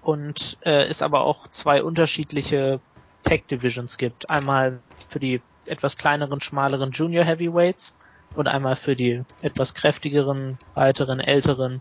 und 0.00 0.56
äh, 0.62 0.84
es 0.84 1.02
aber 1.02 1.22
auch 1.22 1.48
zwei 1.48 1.82
unterschiedliche 1.82 2.80
Tag 3.22 3.48
Divisions 3.48 3.98
gibt. 3.98 4.30
Einmal 4.30 4.80
für 5.08 5.20
die 5.20 5.42
etwas 5.66 5.96
kleineren, 5.96 6.40
schmaleren 6.40 6.92
Junior 6.92 7.24
Heavyweights 7.24 7.94
und 8.34 8.48
einmal 8.48 8.76
für 8.76 8.96
die 8.96 9.22
etwas 9.40 9.74
kräftigeren, 9.74 10.58
breiteren, 10.74 11.20
älteren 11.20 11.80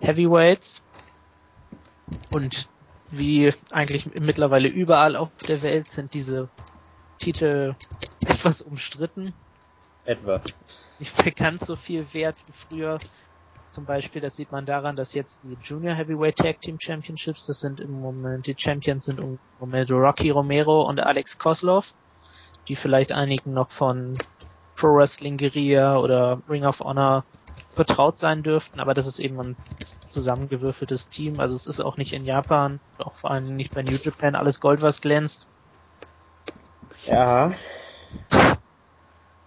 Heavyweights. 0.00 0.82
Und 2.30 2.68
wie 3.10 3.52
eigentlich 3.70 4.06
mittlerweile 4.20 4.68
überall 4.68 5.16
auf 5.16 5.28
der 5.46 5.62
Welt 5.62 5.90
sind 5.92 6.14
diese 6.14 6.48
Titel 7.18 7.74
etwas 8.24 8.62
umstritten. 8.62 9.34
Etwas. 10.04 10.44
Nicht 10.98 11.16
mehr 11.22 11.32
ganz 11.32 11.66
so 11.66 11.76
viel 11.76 12.12
wert 12.14 12.36
wie 12.46 12.52
früher. 12.52 12.98
Zum 13.70 13.86
Beispiel, 13.86 14.20
das 14.20 14.36
sieht 14.36 14.52
man 14.52 14.66
daran, 14.66 14.96
dass 14.96 15.14
jetzt 15.14 15.42
die 15.44 15.56
Junior 15.62 15.94
Heavyweight 15.94 16.36
Tag 16.36 16.60
Team 16.60 16.78
Championships, 16.78 17.46
das 17.46 17.60
sind 17.60 17.80
im 17.80 17.90
Moment, 17.90 18.46
die 18.46 18.54
Champions 18.56 19.06
sind 19.06 19.18
im 19.18 19.38
Moment 19.58 19.90
Rocky 19.90 20.28
Romero 20.28 20.82
und 20.82 21.00
Alex 21.00 21.38
Koslov, 21.38 21.94
die 22.68 22.76
vielleicht 22.76 23.12
einigen 23.12 23.54
noch 23.54 23.70
von 23.70 24.20
Pro 24.82 24.96
Wrestling 24.96 25.36
Guerilla 25.38 25.96
oder 25.98 26.42
Ring 26.48 26.64
of 26.64 26.80
Honor 26.80 27.24
vertraut 27.70 28.18
sein 28.18 28.42
dürften, 28.42 28.80
aber 28.80 28.94
das 28.94 29.06
ist 29.06 29.20
eben 29.20 29.38
ein 29.38 29.56
zusammengewürfeltes 30.08 31.08
Team. 31.08 31.38
Also 31.38 31.54
es 31.54 31.66
ist 31.66 31.78
auch 31.78 31.98
nicht 31.98 32.12
in 32.12 32.24
Japan, 32.24 32.80
auch 32.98 33.14
vor 33.14 33.30
allem 33.30 33.54
nicht 33.54 33.72
bei 33.74 33.84
New 33.84 33.96
Japan 34.02 34.34
alles 34.34 34.58
Gold, 34.58 34.82
was 34.82 35.00
glänzt. 35.00 35.46
Ja. 37.06 37.52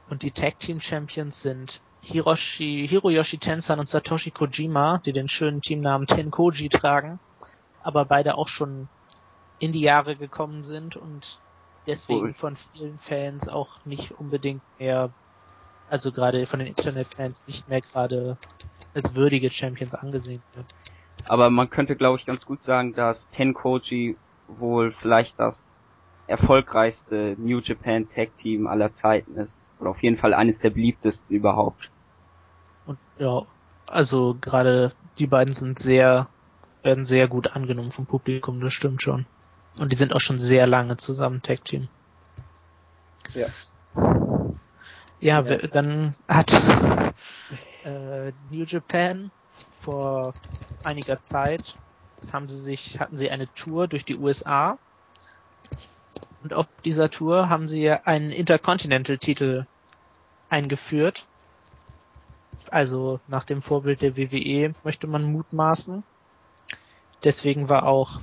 Und 0.10 0.24
die 0.24 0.32
Tag 0.32 0.58
Team 0.60 0.80
Champions 0.80 1.42
sind 1.42 1.82
Hiroshi, 2.00 2.88
Hiroyoshi 2.88 3.38
Tensan 3.38 3.82
und 3.82 3.90
Satoshi 3.90 4.32
Kojima, 4.32 5.02
die 5.06 5.12
den 5.12 5.28
schönen 5.28 5.60
Teamnamen 5.60 6.08
Tenkoji 6.08 6.70
tragen, 6.70 7.20
aber 7.82 8.06
beide 8.06 8.38
auch 8.38 8.48
schon 8.48 8.88
in 9.60 9.74
die 9.74 9.82
Jahre 9.82 10.16
gekommen 10.16 10.64
sind 10.64 10.96
und 10.96 11.42
deswegen 11.88 12.34
von 12.34 12.56
vielen 12.56 13.00
Fans 13.00 13.48
auch 13.48 13.84
nicht 13.86 14.12
unbedingt 14.12 14.64
mehr 14.78 15.14
also 15.88 16.12
gerade 16.12 16.46
von 16.46 16.60
den 16.60 16.68
Internetfans 16.70 17.42
nicht 17.46 17.68
mehr 17.68 17.82
gerade 17.82 18.38
als 18.94 19.16
würdige 19.16 19.52
Champions 19.52 19.94
angesehen 19.94 20.44
wird. 20.54 20.66
Aber 21.26 21.50
man 21.50 21.70
könnte, 21.70 21.96
glaube 21.96 22.20
ich, 22.20 22.26
ganz 22.26 22.44
gut 22.46 22.64
sagen, 22.66 22.94
dass 22.94 23.18
Tenkoji 23.32 24.18
wohl 24.48 24.94
vielleicht 25.02 25.38
das 25.40 25.56
erfolgreichste 26.28 27.36
New 27.38 27.60
Japan 27.60 28.08
Tag 28.10 28.30
Team 28.38 28.68
aller 28.68 28.96
Zeiten 28.98 29.36
ist. 29.38 29.52
Oder 29.80 29.92
auf 29.92 30.02
jeden 30.02 30.18
Fall 30.18 30.34
eines 30.34 30.58
der 30.60 30.70
beliebtesten 30.70 31.36
überhaupt. 31.36 31.90
Und 32.86 33.00
ja, 33.18 33.46
also 33.86 34.36
gerade 34.40 34.94
die 35.18 35.28
beiden 35.28 35.54
sind 35.54 35.80
sehr, 35.80 36.30
werden 36.84 37.06
sehr 37.06 37.28
gut 37.28 37.48
angenommen 37.48 37.92
vom 37.92 38.06
Publikum, 38.06 38.62
das 38.62 38.74
stimmt 38.74 39.02
schon. 39.02 39.26
Und 39.78 39.92
die 39.92 39.98
sind 39.98 40.14
auch 40.14 40.20
schon 40.20 40.40
sehr 40.40 40.68
lange 40.68 40.98
zusammen 40.98 41.42
Tag 41.42 41.66
Team. 41.66 41.90
Ja. 43.34 43.48
Ja, 45.20 45.42
ja. 45.42 45.58
dann 45.68 46.16
hat 46.28 46.52
äh, 47.84 48.32
New 48.50 48.64
Japan 48.66 49.32
vor 49.80 50.36
einiger 50.84 51.20
Zeit 51.32 51.78
haben 52.32 52.48
sie 52.48 52.60
sich, 52.60 53.00
hatten 53.00 53.16
sie 53.16 53.30
eine 53.30 53.52
Tour 53.54 53.88
durch 53.88 54.06
die 54.06 54.16
USA 54.16 54.80
und 56.42 56.54
auf 56.54 56.68
dieser 56.84 57.10
Tour 57.10 57.50
haben 57.50 57.68
sie 57.68 57.90
einen 57.90 58.32
Intercontinental-Titel 58.32 59.66
eingeführt. 60.50 61.28
Also 62.70 63.20
nach 63.28 63.44
dem 63.44 63.62
Vorbild 63.62 64.02
der 64.02 64.18
WWE 64.18 64.76
möchte 64.84 65.08
man 65.08 65.24
mutmaßen. 65.24 66.04
Deswegen 67.24 67.70
war 67.70 67.88
auch 67.88 68.22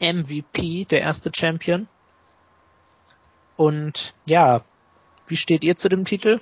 MVP 0.00 0.84
der 0.84 1.00
erste 1.00 1.30
Champion. 1.34 1.88
Und 3.56 4.14
ja, 4.26 4.62
wie 5.26 5.36
steht 5.36 5.64
ihr 5.64 5.76
zu 5.76 5.88
dem 5.88 6.04
Titel? 6.04 6.40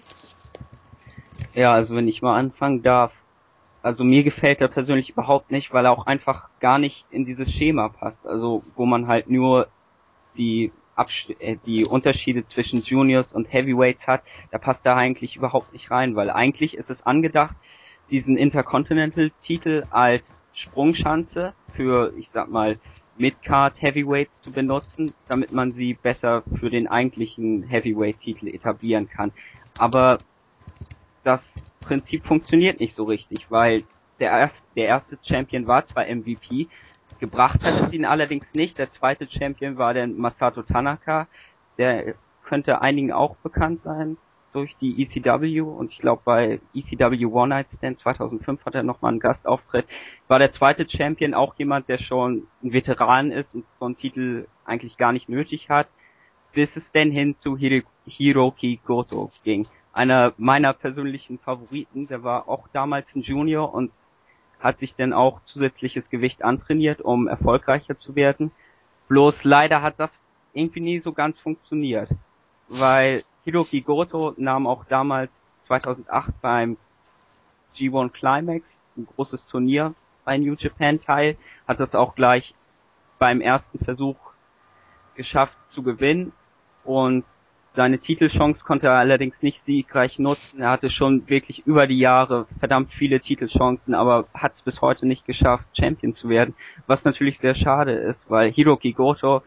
Ja, 1.54 1.72
also 1.72 1.94
wenn 1.94 2.08
ich 2.08 2.22
mal 2.22 2.36
anfangen 2.36 2.82
darf. 2.82 3.12
Also 3.82 4.02
mir 4.02 4.24
gefällt 4.24 4.60
er 4.60 4.68
persönlich 4.68 5.10
überhaupt 5.10 5.50
nicht, 5.50 5.72
weil 5.72 5.84
er 5.84 5.92
auch 5.92 6.06
einfach 6.06 6.48
gar 6.58 6.78
nicht 6.78 7.04
in 7.10 7.26
dieses 7.26 7.50
Schema 7.50 7.90
passt. 7.90 8.26
Also 8.26 8.64
wo 8.74 8.86
man 8.86 9.06
halt 9.06 9.28
nur 9.28 9.68
die 10.36 10.72
Abst 10.96 11.28
äh, 11.40 11.56
die 11.66 11.84
Unterschiede 11.84 12.46
zwischen 12.48 12.82
Juniors 12.82 13.26
und 13.32 13.52
Heavyweights 13.52 14.06
hat, 14.06 14.22
da 14.50 14.58
passt 14.58 14.80
er 14.84 14.96
eigentlich 14.96 15.36
überhaupt 15.36 15.72
nicht 15.72 15.90
rein, 15.90 16.16
weil 16.16 16.30
eigentlich 16.30 16.74
ist 16.74 16.88
es 16.88 17.04
angedacht, 17.04 17.54
diesen 18.10 18.36
Intercontinental-Titel 18.36 19.84
als 19.90 20.22
Sprungschanze 20.52 21.52
für, 21.72 22.12
ich 22.16 22.30
sag 22.32 22.48
mal, 22.48 22.78
Midcard 23.16 23.80
Heavyweights 23.80 24.32
zu 24.42 24.52
benutzen, 24.52 25.14
damit 25.28 25.52
man 25.52 25.74
sie 25.74 25.94
besser 25.94 26.44
für 26.58 26.70
den 26.70 26.88
eigentlichen 26.88 27.62
Heavyweight-Titel 27.64 28.48
etablieren 28.48 29.08
kann. 29.08 29.32
Aber 29.74 30.22
das 31.24 31.40
Prinzip 31.82 32.26
funktioniert 32.26 32.80
nicht 32.80 32.96
so 32.96 33.04
richtig, 33.04 33.50
weil 33.50 33.84
der, 34.20 34.52
der 34.76 34.86
erste 34.86 35.18
Champion 35.22 35.66
war 35.66 35.86
zwar 35.88 36.06
MVP, 36.06 36.68
gebracht 37.18 37.62
hat 37.64 37.88
es 37.88 37.92
ihn 37.92 38.04
allerdings 38.04 38.46
nicht. 38.54 38.78
Der 38.78 38.92
zweite 38.92 39.28
Champion 39.30 39.78
war 39.78 39.94
der 39.94 40.06
Masato 40.08 40.62
Tanaka, 40.62 41.28
der 41.78 42.16
könnte 42.42 42.82
einigen 42.82 43.12
auch 43.12 43.36
bekannt 43.38 43.82
sein 43.84 44.18
durch 44.54 44.76
die 44.80 45.02
ECW 45.02 45.60
und 45.62 45.90
ich 45.90 45.98
glaube 45.98 46.22
bei 46.24 46.60
ECW 46.74 47.26
One 47.26 47.48
Night 47.48 47.66
Stand 47.76 48.00
2005 48.00 48.64
hat 48.64 48.74
er 48.76 48.84
nochmal 48.84 49.10
einen 49.10 49.20
Gastauftritt. 49.20 49.84
War 50.28 50.38
der 50.38 50.52
zweite 50.52 50.88
Champion 50.88 51.34
auch 51.34 51.56
jemand, 51.56 51.88
der 51.88 51.98
schon 51.98 52.46
ein 52.62 52.72
Veteran 52.72 53.32
ist 53.32 53.48
und 53.52 53.64
so 53.80 53.86
einen 53.86 53.96
Titel 53.96 54.46
eigentlich 54.64 54.96
gar 54.96 55.12
nicht 55.12 55.28
nötig 55.28 55.68
hat, 55.70 55.88
bis 56.52 56.68
es 56.76 56.84
denn 56.94 57.10
hin 57.10 57.34
zu 57.40 57.56
Hiro 57.56 57.84
Hiroki 58.06 58.80
Goto 58.84 59.30
ging. 59.42 59.66
Einer 59.92 60.34
meiner 60.36 60.72
persönlichen 60.72 61.38
Favoriten, 61.38 62.06
der 62.06 62.22
war 62.22 62.48
auch 62.48 62.68
damals 62.68 63.06
ein 63.14 63.22
Junior 63.22 63.74
und 63.74 63.90
hat 64.60 64.78
sich 64.78 64.94
dann 64.94 65.12
auch 65.12 65.40
zusätzliches 65.46 66.08
Gewicht 66.10 66.44
antrainiert, 66.44 67.00
um 67.00 67.26
erfolgreicher 67.26 67.98
zu 67.98 68.14
werden. 68.14 68.52
Bloß 69.08 69.34
leider 69.42 69.82
hat 69.82 69.94
das 69.98 70.10
irgendwie 70.52 70.80
nie 70.80 71.00
so 71.00 71.12
ganz 71.12 71.38
funktioniert. 71.40 72.08
Weil 72.68 73.22
Hiroki 73.44 73.82
Goto 73.82 74.34
nahm 74.36 74.66
auch 74.66 74.84
damals 74.86 75.30
2008 75.66 76.40
beim 76.40 76.76
G1 77.76 78.10
Climax, 78.10 78.64
ein 78.96 79.06
großes 79.06 79.44
Turnier 79.46 79.94
bei 80.24 80.38
New 80.38 80.54
Japan 80.58 81.00
teil, 81.00 81.36
hat 81.66 81.80
das 81.80 81.94
auch 81.94 82.14
gleich 82.14 82.54
beim 83.18 83.40
ersten 83.40 83.84
Versuch 83.84 84.16
geschafft 85.14 85.56
zu 85.70 85.82
gewinnen 85.82 86.32
und 86.84 87.24
seine 87.76 87.98
Titelchance 87.98 88.60
konnte 88.64 88.86
er 88.86 88.98
allerdings 88.98 89.34
nicht 89.42 89.60
siegreich 89.66 90.20
nutzen. 90.20 90.60
Er 90.60 90.70
hatte 90.70 90.90
schon 90.90 91.28
wirklich 91.28 91.66
über 91.66 91.88
die 91.88 91.98
Jahre 91.98 92.46
verdammt 92.60 92.92
viele 92.92 93.18
Titelchancen, 93.20 93.94
aber 93.94 94.28
hat 94.32 94.54
es 94.56 94.62
bis 94.62 94.80
heute 94.80 95.06
nicht 95.06 95.26
geschafft, 95.26 95.64
Champion 95.76 96.14
zu 96.14 96.28
werden. 96.28 96.54
Was 96.86 97.02
natürlich 97.02 97.38
sehr 97.40 97.56
schade 97.56 97.92
ist, 97.92 98.20
weil 98.28 98.52
Hiroki 98.52 98.92
Goto 98.92 99.42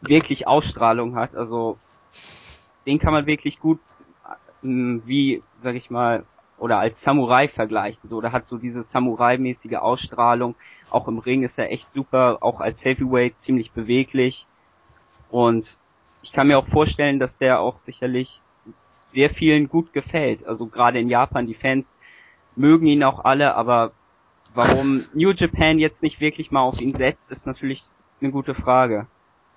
wirklich 0.00 0.48
Ausstrahlung 0.48 1.14
hat. 1.14 1.36
Also 1.36 1.78
den 2.88 2.98
kann 2.98 3.12
man 3.12 3.26
wirklich 3.26 3.60
gut 3.60 3.78
hm, 4.62 5.02
wie, 5.04 5.42
sag 5.62 5.76
ich 5.76 5.90
mal, 5.90 6.24
oder 6.58 6.78
als 6.78 6.96
Samurai 7.04 7.46
vergleichen. 7.48 8.08
So, 8.08 8.20
der 8.20 8.32
hat 8.32 8.48
so 8.48 8.58
diese 8.58 8.84
Samurai-mäßige 8.92 9.76
Ausstrahlung. 9.76 10.56
Auch 10.90 11.06
im 11.06 11.18
Ring 11.18 11.44
ist 11.44 11.56
er 11.56 11.70
echt 11.70 11.92
super, 11.94 12.38
auch 12.40 12.60
als 12.60 12.82
Heavyweight 12.82 13.34
ziemlich 13.44 13.70
beweglich. 13.72 14.46
Und 15.30 15.66
ich 16.22 16.32
kann 16.32 16.48
mir 16.48 16.58
auch 16.58 16.66
vorstellen, 16.66 17.20
dass 17.20 17.30
der 17.38 17.60
auch 17.60 17.76
sicherlich 17.86 18.40
sehr 19.12 19.30
vielen 19.30 19.68
gut 19.68 19.92
gefällt. 19.92 20.44
Also 20.46 20.66
gerade 20.66 20.98
in 20.98 21.08
Japan, 21.08 21.46
die 21.46 21.54
Fans 21.54 21.86
mögen 22.56 22.86
ihn 22.86 23.04
auch 23.04 23.24
alle, 23.24 23.54
aber 23.54 23.92
warum 24.54 25.04
New 25.12 25.30
Japan 25.30 25.78
jetzt 25.78 26.02
nicht 26.02 26.20
wirklich 26.20 26.50
mal 26.50 26.62
auf 26.62 26.80
ihn 26.80 26.94
setzt, 26.96 27.30
ist 27.30 27.46
natürlich 27.46 27.84
eine 28.20 28.32
gute 28.32 28.54
Frage. 28.54 29.06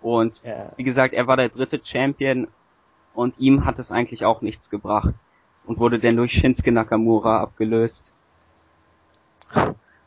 Und 0.01 0.37
ja. 0.43 0.71
wie 0.75 0.83
gesagt, 0.83 1.13
er 1.13 1.27
war 1.27 1.37
der 1.37 1.49
dritte 1.49 1.81
Champion 1.83 2.47
und 3.13 3.37
ihm 3.37 3.65
hat 3.65 3.79
es 3.79 3.89
eigentlich 3.91 4.25
auch 4.25 4.41
nichts 4.41 4.69
gebracht 4.69 5.13
und 5.65 5.79
wurde 5.79 5.99
dann 5.99 6.15
durch 6.17 6.31
Shinsuke 6.31 6.71
Nakamura 6.71 7.41
abgelöst. 7.41 8.01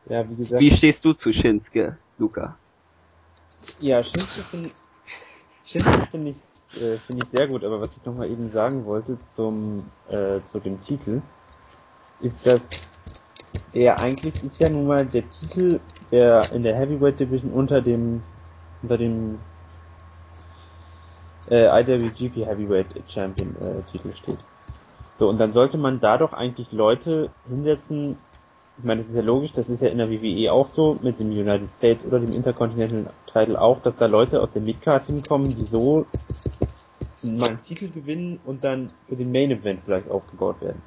Ja, 0.08 0.28
wie 0.28 0.36
gesagt. 0.36 0.60
Wie 0.60 0.76
stehst 0.76 1.04
du 1.04 1.12
zu 1.14 1.32
Shinsuke, 1.32 1.98
Luca? 2.18 2.56
Ja, 3.80 4.02
Shinsuke 4.02 4.44
finde 4.50 4.70
Shinsuke 5.64 6.06
finde 6.06 6.30
ich, 6.30 6.36
äh, 6.80 6.98
finde 6.98 7.22
ich 7.22 7.28
sehr 7.28 7.48
gut, 7.48 7.64
aber 7.64 7.80
was 7.80 7.96
ich 7.96 8.04
nochmal 8.04 8.30
eben 8.30 8.48
sagen 8.48 8.84
wollte 8.84 9.18
zum, 9.18 9.84
äh, 10.10 10.40
zu 10.42 10.58
dem 10.60 10.78
Titel, 10.80 11.22
ist, 12.20 12.46
dass 12.46 12.90
er 13.72 13.98
eigentlich 13.98 14.42
ist 14.42 14.58
ja 14.60 14.68
nun 14.68 14.86
mal 14.86 15.04
der 15.06 15.28
Titel, 15.28 15.80
der 16.12 16.50
in 16.52 16.62
der 16.62 16.76
Heavyweight 16.76 17.18
Division 17.18 17.52
unter 17.52 17.80
dem, 17.80 18.22
unter 18.82 18.98
dem 18.98 19.38
äh, 21.50 21.66
IWGP 21.80 22.46
Heavyweight 22.46 22.86
Champion 23.06 23.54
äh, 23.60 23.82
Titel 23.90 24.12
steht. 24.12 24.38
So, 25.18 25.28
und 25.28 25.38
dann 25.38 25.52
sollte 25.52 25.78
man 25.78 26.00
da 26.00 26.18
doch 26.18 26.32
eigentlich 26.32 26.72
Leute 26.72 27.30
hinsetzen, 27.48 28.16
ich 28.76 28.84
meine, 28.84 29.00
das 29.00 29.10
ist 29.10 29.16
ja 29.16 29.22
logisch, 29.22 29.52
das 29.52 29.68
ist 29.68 29.82
ja 29.82 29.88
in 29.88 29.98
der 29.98 30.10
WWE 30.10 30.52
auch 30.52 30.68
so, 30.68 30.98
mit 31.02 31.18
dem 31.20 31.30
United 31.30 31.70
States 31.70 32.04
oder 32.04 32.18
dem 32.18 32.32
Intercontinental 32.32 33.06
Title 33.26 33.60
auch, 33.60 33.80
dass 33.82 33.96
da 33.96 34.06
Leute 34.06 34.42
aus 34.42 34.52
der 34.52 34.62
Midcard 34.62 35.06
hinkommen, 35.06 35.48
die 35.48 35.64
so 35.64 36.06
mal 37.22 37.48
einen 37.48 37.62
Titel 37.62 37.88
gewinnen 37.88 38.40
und 38.44 38.64
dann 38.64 38.90
für 39.02 39.16
den 39.16 39.32
Main 39.32 39.50
Event 39.50 39.80
vielleicht 39.80 40.10
aufgebaut 40.10 40.60
werden. 40.60 40.82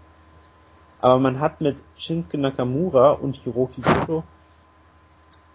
Aber 0.99 1.19
man 1.19 1.39
hat 1.39 1.61
mit 1.61 1.77
Shinsuke 1.95 2.37
Nakamura 2.37 3.11
und 3.11 3.35
Hiroki 3.35 3.81
Goto 3.81 4.23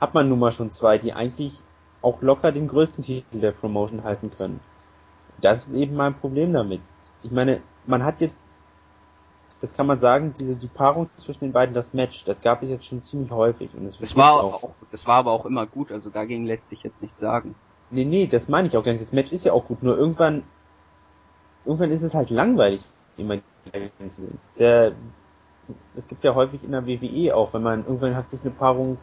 hat 0.00 0.14
man 0.14 0.28
nun 0.28 0.38
mal 0.38 0.52
schon 0.52 0.70
zwei, 0.70 0.98
die 0.98 1.12
eigentlich 1.12 1.62
auch 2.00 2.22
locker 2.22 2.52
den 2.52 2.66
größten 2.66 3.04
Titel 3.04 3.40
der 3.40 3.52
Promotion 3.52 4.02
halten 4.02 4.30
können. 4.36 4.60
Das 5.42 5.68
ist 5.68 5.74
eben 5.74 5.96
mein 5.96 6.14
Problem 6.14 6.52
damit. 6.52 6.80
Ich 7.22 7.30
meine, 7.30 7.60
man 7.86 8.02
hat 8.02 8.20
jetzt 8.20 8.52
das 9.62 9.72
kann 9.72 9.86
man 9.86 10.00
sagen, 10.00 10.34
diese 10.36 10.56
die 10.56 10.66
Paarung 10.66 11.08
zwischen 11.16 11.44
den 11.44 11.52
beiden, 11.52 11.72
das 11.72 11.94
Match, 11.94 12.24
das 12.24 12.40
gab 12.40 12.64
es 12.64 12.68
jetzt 12.68 12.84
schon 12.84 13.00
ziemlich 13.00 13.30
häufig 13.30 13.72
und 13.74 13.86
es 13.86 13.96
das 13.96 14.16
war 14.16 14.32
auch, 14.34 14.64
auch, 14.64 14.74
das 14.90 15.06
war 15.06 15.18
aber 15.18 15.30
auch 15.30 15.46
immer 15.46 15.66
gut, 15.66 15.92
also 15.92 16.10
dagegen 16.10 16.46
lässt 16.46 16.68
sich 16.68 16.82
jetzt 16.82 17.00
nicht 17.00 17.14
sagen. 17.20 17.54
Nee, 17.90 18.04
nee, 18.04 18.26
das 18.26 18.48
meine 18.48 18.66
ich 18.66 18.76
auch 18.76 18.82
gar 18.82 18.90
nicht. 18.90 19.02
Das 19.02 19.12
Match 19.12 19.30
ist 19.30 19.44
ja 19.44 19.52
auch 19.52 19.64
gut, 19.66 19.84
nur 19.84 19.96
irgendwann 19.96 20.42
irgendwann 21.64 21.92
ist 21.92 22.02
es 22.02 22.12
halt 22.12 22.30
langweilig, 22.30 22.80
immer 23.16 23.36
zu 24.08 24.22
sehen. 24.22 24.38
Sehr, 24.48 24.92
das 25.94 26.08
gibt's 26.08 26.24
ja 26.24 26.34
häufig 26.34 26.64
in 26.64 26.72
der 26.72 26.84
WWE 26.84 27.36
auch, 27.36 27.54
wenn 27.54 27.62
man 27.62 27.84
irgendwann 27.84 28.16
hat 28.16 28.28
sich 28.28 28.40
eine 28.40 28.50
Paarung 28.50 28.98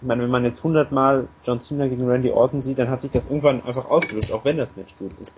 ich 0.00 0.06
meine, 0.06 0.22
wenn 0.22 0.30
man 0.30 0.44
jetzt 0.44 0.64
hundertmal 0.64 1.28
John 1.42 1.60
Cena 1.60 1.86
gegen 1.88 2.08
Randy 2.08 2.30
Orton 2.30 2.62
sieht, 2.62 2.78
dann 2.78 2.88
hat 2.88 3.02
sich 3.02 3.10
das 3.10 3.26
irgendwann 3.26 3.62
einfach 3.62 3.90
ausgelöscht, 3.90 4.32
auch 4.32 4.46
wenn 4.46 4.56
das 4.56 4.74
Match 4.76 4.96
gut 4.96 5.12
ist. 5.20 5.34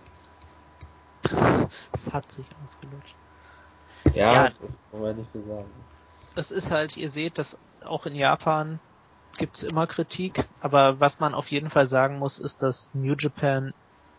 Es 2.07 2.13
hat 2.13 2.31
sich 2.33 2.47
ausgelöscht. 2.65 3.15
Ja, 4.15 4.33
ja, 4.33 4.51
das 4.61 4.85
kann 4.91 5.01
man 5.01 5.17
nicht 5.17 5.29
so 5.29 5.41
sagen. 5.41 5.71
Es 6.35 6.51
ist 6.51 6.71
halt, 6.71 6.97
ihr 6.97 7.11
seht, 7.11 7.39
dass 7.39 7.57
auch 7.85 8.07
in 8.07 8.17
Japan 8.17 8.81
gibt's 9.39 9.63
immer 9.63 9.87
Kritik, 9.87 10.47
aber 10.61 11.01
was 11.01 11.21
man 11.21 11.35
auf 11.35 11.51
jeden 11.51 11.71
Fall 11.71 11.87
sagen 11.87 12.19
muss, 12.19 12.39
ist, 12.39 12.63
dass 12.63 12.91
New 12.93 13.15
Japan 13.19 13.73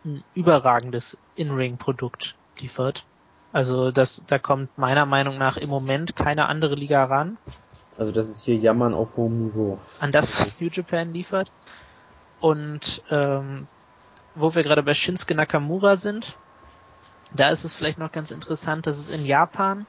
ein 0.06 0.24
überragendes 0.34 1.18
In-Ring-Produkt 1.36 2.36
liefert. 2.60 3.06
Also 3.52 3.92
das, 3.92 4.24
da 4.28 4.40
kommt 4.40 4.78
meiner 4.78 5.06
Meinung 5.06 5.38
nach 5.38 5.58
im 5.58 5.70
Moment 5.70 6.16
keine 6.16 6.48
andere 6.48 6.76
Liga 6.76 7.04
ran. 7.04 7.38
Also 7.98 8.12
das 8.12 8.30
ist 8.30 8.44
hier 8.44 8.56
Jammern 8.56 8.94
auf 8.94 9.18
hohem 9.18 9.38
Niveau. 9.38 9.78
An 10.00 10.12
das, 10.12 10.34
was 10.34 10.60
New 10.60 10.70
Japan 10.70 11.14
liefert. 11.14 11.52
Und 12.40 13.04
ähm, 13.12 13.68
wo 14.36 14.56
wir 14.56 14.64
gerade 14.64 14.84
bei 14.84 14.94
Shinsuke 14.94 15.36
Nakamura 15.36 15.96
sind, 15.96 16.38
da 17.34 17.50
ist 17.50 17.64
es 17.64 17.76
vielleicht 17.76 17.98
noch 17.98 18.12
ganz 18.12 18.32
interessant, 18.32 18.88
dass 18.88 18.98
es 18.98 19.10
in 19.10 19.26
Japan 19.26 19.88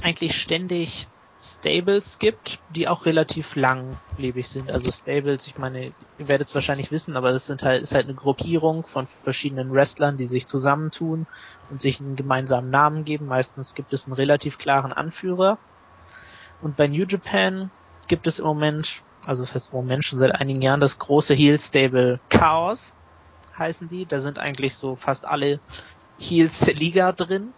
eigentlich 0.00 0.36
ständig 0.36 1.08
Stables 1.40 2.18
gibt, 2.18 2.60
die 2.68 2.88
auch 2.88 3.06
relativ 3.06 3.54
langlebig 3.54 4.48
sind. 4.48 4.70
Also 4.70 4.90
Stables, 4.90 5.46
ich 5.46 5.58
meine, 5.58 5.94
ihr 6.16 6.28
werdet 6.28 6.48
es 6.48 6.54
wahrscheinlich 6.54 6.90
wissen, 6.90 7.16
aber 7.16 7.32
das 7.32 7.46
sind 7.46 7.62
halt, 7.62 7.82
ist 7.82 7.94
halt 7.94 8.04
eine 8.06 8.14
Gruppierung 8.14 8.86
von 8.86 9.06
verschiedenen 9.06 9.72
Wrestlern, 9.72 10.16
die 10.16 10.26
sich 10.26 10.46
zusammentun 10.46 11.26
und 11.68 11.82
sich 11.82 12.00
einen 12.00 12.16
gemeinsamen 12.16 12.70
Namen 12.70 13.04
geben. 13.04 13.26
Meistens 13.26 13.74
gibt 13.74 13.92
es 13.92 14.06
einen 14.06 14.14
relativ 14.14 14.56
klaren 14.58 14.92
Anführer. 14.92 15.58
Und 16.60 16.76
bei 16.76 16.88
New 16.88 17.04
Japan 17.06 17.70
gibt 18.06 18.26
es 18.26 18.38
im 18.38 18.46
Moment, 18.46 19.02
also 19.26 19.42
das 19.42 19.54
heißt 19.54 19.72
im 19.72 19.78
Moment 19.78 20.04
schon 20.04 20.18
seit 20.18 20.32
einigen 20.32 20.62
Jahren, 20.62 20.80
das 20.80 20.98
große 20.98 21.34
Heel 21.34 21.60
Stable 21.60 22.20
Chaos 22.30 22.96
heißen 23.58 23.88
die. 23.88 24.06
Da 24.06 24.20
sind 24.20 24.38
eigentlich 24.38 24.74
so 24.76 24.96
fast 24.96 25.26
alle 25.26 25.60
Heels 26.18 26.66
Liga 26.66 27.12
drin. 27.12 27.52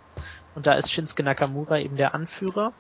Und 0.54 0.66
da 0.66 0.74
ist 0.74 0.90
Shinsuke 0.90 1.22
Nakamura 1.22 1.78
eben 1.78 1.96
der 1.96 2.14
Anführer. 2.14 2.72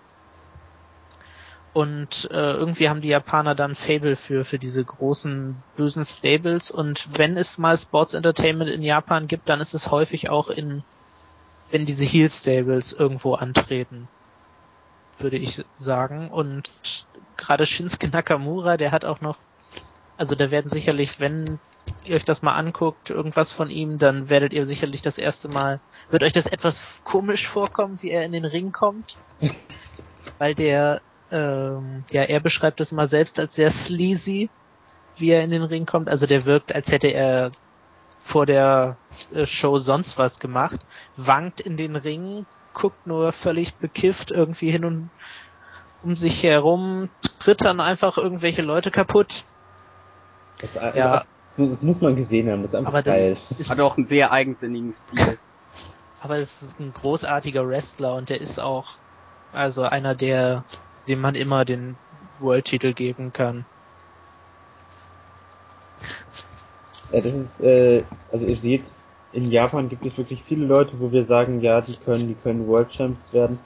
Und 1.76 2.30
äh, 2.30 2.54
irgendwie 2.54 2.88
haben 2.88 3.02
die 3.02 3.10
Japaner 3.10 3.54
dann 3.54 3.74
Fable 3.74 4.16
für, 4.16 4.46
für 4.46 4.58
diese 4.58 4.82
großen 4.82 5.56
bösen 5.76 6.06
Stables. 6.06 6.70
Und 6.70 7.18
wenn 7.18 7.36
es 7.36 7.58
mal 7.58 7.76
Sports 7.76 8.14
Entertainment 8.14 8.70
in 8.70 8.80
Japan 8.80 9.26
gibt, 9.26 9.50
dann 9.50 9.60
ist 9.60 9.74
es 9.74 9.90
häufig 9.90 10.30
auch 10.30 10.48
in, 10.48 10.82
wenn 11.70 11.84
diese 11.84 12.06
Heel 12.06 12.30
Stables 12.30 12.94
irgendwo 12.94 13.34
antreten, 13.34 14.08
würde 15.18 15.36
ich 15.36 15.66
sagen. 15.76 16.30
Und 16.30 16.70
gerade 17.36 17.66
Shinsuke 17.66 18.08
Nakamura, 18.08 18.78
der 18.78 18.90
hat 18.90 19.04
auch 19.04 19.20
noch, 19.20 19.36
also 20.16 20.34
da 20.34 20.50
werden 20.50 20.68
sicherlich, 20.68 21.20
wenn 21.20 21.58
ihr 22.04 22.16
euch 22.16 22.24
das 22.24 22.42
mal 22.42 22.54
anguckt, 22.54 23.10
irgendwas 23.10 23.52
von 23.52 23.70
ihm, 23.70 23.98
dann 23.98 24.28
werdet 24.28 24.52
ihr 24.52 24.66
sicherlich 24.66 25.02
das 25.02 25.18
erste 25.18 25.48
Mal, 25.48 25.80
wird 26.10 26.22
euch 26.22 26.32
das 26.32 26.46
etwas 26.46 27.00
komisch 27.04 27.48
vorkommen, 27.48 28.00
wie 28.02 28.10
er 28.10 28.24
in 28.24 28.32
den 28.32 28.44
Ring 28.44 28.72
kommt. 28.72 29.16
Weil 30.38 30.54
der, 30.54 31.00
ähm, 31.30 32.04
ja, 32.10 32.22
er 32.22 32.40
beschreibt 32.40 32.80
das 32.80 32.92
immer 32.92 33.06
selbst 33.06 33.38
als 33.38 33.56
sehr 33.56 33.70
sleazy, 33.70 34.50
wie 35.16 35.30
er 35.30 35.42
in 35.42 35.50
den 35.50 35.62
Ring 35.62 35.86
kommt. 35.86 36.08
Also 36.08 36.26
der 36.26 36.44
wirkt, 36.44 36.74
als 36.74 36.92
hätte 36.92 37.08
er 37.08 37.50
vor 38.18 38.46
der 38.46 38.96
äh, 39.32 39.46
Show 39.46 39.78
sonst 39.78 40.18
was 40.18 40.38
gemacht, 40.38 40.80
wankt 41.16 41.60
in 41.60 41.76
den 41.76 41.96
Ring, 41.96 42.46
guckt 42.74 43.06
nur 43.06 43.32
völlig 43.32 43.74
bekifft 43.76 44.30
irgendwie 44.30 44.70
hin 44.70 44.84
und 44.84 45.10
um 46.02 46.14
sich 46.14 46.42
herum, 46.42 47.08
tritt 47.38 47.64
dann 47.64 47.80
einfach 47.80 48.18
irgendwelche 48.18 48.62
Leute 48.62 48.90
kaputt. 48.90 49.44
Das, 50.60 50.74
ja. 50.74 51.22
Das 51.56 51.82
muss 51.82 52.00
man 52.00 52.14
gesehen 52.14 52.50
haben, 52.50 52.62
das 52.62 52.72
ist 52.72 52.76
einfach 52.76 52.92
aber 52.92 53.02
geil. 53.02 53.32
Ist, 53.32 53.70
Hat 53.70 53.80
auch 53.80 53.96
einen 53.96 54.08
sehr 54.08 54.30
eigensinnigen 54.30 54.94
Stil. 55.08 55.38
Aber 56.20 56.36
es 56.36 56.60
ist 56.60 56.78
ein 56.78 56.92
großartiger 56.92 57.66
Wrestler 57.66 58.14
und 58.14 58.28
der 58.28 58.40
ist 58.40 58.58
auch 58.60 58.98
also 59.52 59.82
einer 59.82 60.14
der, 60.14 60.64
dem 61.08 61.20
man 61.20 61.34
immer 61.34 61.64
den 61.64 61.96
World-Titel 62.40 62.92
geben 62.92 63.32
kann. 63.32 63.64
Ja, 67.12 67.20
das 67.20 67.34
ist, 67.34 67.60
äh, 67.60 68.02
also 68.30 68.46
ihr 68.46 68.54
seht, 68.54 68.92
in 69.32 69.50
Japan 69.50 69.88
gibt 69.88 70.04
es 70.04 70.18
wirklich 70.18 70.42
viele 70.42 70.66
Leute, 70.66 71.00
wo 71.00 71.12
wir 71.12 71.22
sagen, 71.22 71.60
ja, 71.60 71.80
die 71.80 71.96
können, 71.96 72.28
die 72.28 72.34
können 72.34 72.66
World 72.66 72.90
Champs 72.90 73.32
werden. 73.32 73.58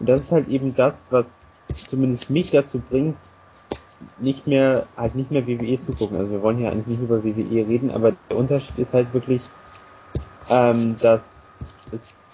Und 0.00 0.08
das 0.08 0.22
ist 0.22 0.32
halt 0.32 0.48
eben 0.48 0.74
das, 0.74 1.10
was 1.10 1.50
zumindest 1.74 2.30
mich 2.30 2.50
dazu 2.50 2.78
bringt, 2.78 3.16
nicht 4.18 4.46
mehr, 4.46 4.86
halt 4.96 5.14
nicht 5.14 5.30
mehr 5.30 5.46
WWE 5.46 5.78
zu 5.78 5.92
gucken. 5.92 6.16
Also 6.16 6.30
wir 6.30 6.42
wollen 6.42 6.58
hier 6.58 6.70
eigentlich 6.70 6.98
nicht 6.98 7.02
über 7.02 7.22
WWE 7.24 7.66
reden, 7.66 7.90
aber 7.90 8.12
der 8.30 8.36
Unterschied 8.36 8.78
ist 8.78 8.94
halt 8.94 9.12
wirklich, 9.14 9.42
ähm, 10.50 10.96
dass 11.00 11.46
es, 11.92 12.24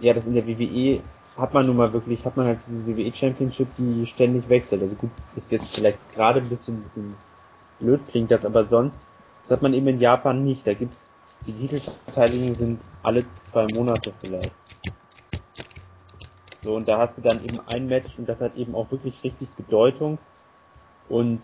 ja, 0.00 0.14
dass 0.14 0.26
in 0.26 0.34
der 0.34 0.46
WWE 0.46 1.00
hat 1.36 1.54
man 1.54 1.66
nun 1.66 1.76
mal 1.76 1.92
wirklich, 1.92 2.24
hat 2.24 2.36
man 2.36 2.46
halt 2.46 2.58
diese 2.66 2.86
WWE 2.86 3.12
Championship, 3.12 3.68
die 3.76 4.04
ständig 4.06 4.48
wechselt. 4.48 4.82
Also 4.82 4.94
gut, 4.96 5.10
ist 5.36 5.52
jetzt 5.52 5.76
vielleicht 5.76 5.98
gerade 6.12 6.40
ein 6.40 6.48
bisschen, 6.48 6.80
bisschen 6.80 7.14
blöd 7.78 8.00
klingt 8.06 8.30
das, 8.30 8.44
aber 8.44 8.64
sonst 8.64 9.00
das 9.48 9.56
hat 9.56 9.62
man 9.62 9.72
eben 9.72 9.86
in 9.86 9.98
Japan 9.98 10.44
nicht. 10.44 10.66
Da 10.66 10.74
gibt's, 10.74 11.20
die 11.46 11.52
Titelverteidigungen 11.52 12.54
sind 12.54 12.84
alle 13.02 13.24
zwei 13.40 13.66
Monate 13.74 14.12
vielleicht. 14.22 14.52
So, 16.62 16.74
und 16.74 16.86
da 16.86 16.98
hast 16.98 17.16
du 17.16 17.22
dann 17.22 17.42
eben 17.42 17.58
ein 17.66 17.86
Match 17.86 18.18
und 18.18 18.28
das 18.28 18.42
hat 18.42 18.56
eben 18.56 18.74
auch 18.74 18.90
wirklich 18.90 19.24
richtig 19.24 19.48
Bedeutung. 19.50 20.18
Und 21.08 21.40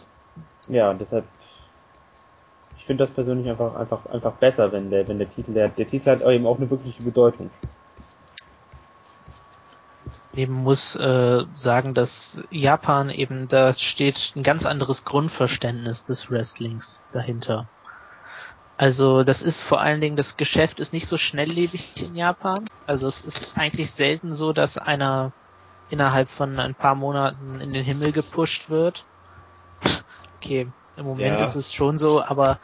ja, 0.68 0.92
deshalb, 0.94 1.24
ich 2.76 2.84
finde 2.84 3.04
das 3.04 3.10
persönlich 3.10 3.48
einfach, 3.48 3.74
einfach, 3.74 4.06
einfach 4.06 4.32
besser, 4.32 4.72
wenn 4.72 4.90
der, 4.90 5.06
wenn 5.08 5.18
der 5.18 5.28
Titel, 5.28 5.52
der, 5.52 5.68
der 5.68 5.86
Titel 5.86 6.10
hat 6.10 6.22
eben 6.22 6.46
auch 6.46 6.58
eine 6.58 6.70
wirkliche 6.70 7.02
Bedeutung. 7.02 7.50
Eben 10.34 10.54
muss 10.54 10.96
äh, 10.96 11.44
sagen, 11.54 11.94
dass 11.94 12.42
Japan 12.50 13.08
eben, 13.08 13.46
da 13.48 13.72
steht 13.72 14.32
ein 14.34 14.42
ganz 14.42 14.66
anderes 14.66 15.04
Grundverständnis 15.04 16.02
des 16.02 16.30
Wrestlings 16.30 17.02
dahinter. 17.12 17.68
Also 18.76 19.22
das 19.22 19.42
ist 19.42 19.62
vor 19.62 19.80
allen 19.80 20.00
Dingen, 20.00 20.16
das 20.16 20.36
Geschäft 20.36 20.80
ist 20.80 20.92
nicht 20.92 21.06
so 21.06 21.16
schnelllebig 21.16 21.92
in 22.02 22.16
Japan. 22.16 22.64
Also 22.86 23.06
es 23.06 23.24
ist 23.24 23.56
eigentlich 23.56 23.92
selten 23.92 24.34
so, 24.34 24.52
dass 24.52 24.78
einer 24.78 25.32
innerhalb 25.90 26.28
von 26.30 26.58
ein 26.58 26.74
paar 26.74 26.96
Monaten 26.96 27.60
in 27.60 27.70
den 27.70 27.84
Himmel 27.84 28.10
gepusht 28.10 28.70
wird. 28.70 29.04
Okay, 30.44 30.66
im 30.96 31.06
Moment 31.06 31.40
ja. 31.40 31.44
ist 31.44 31.56
es 31.56 31.72
schon 31.72 31.98
so, 31.98 32.22
aber 32.22 32.58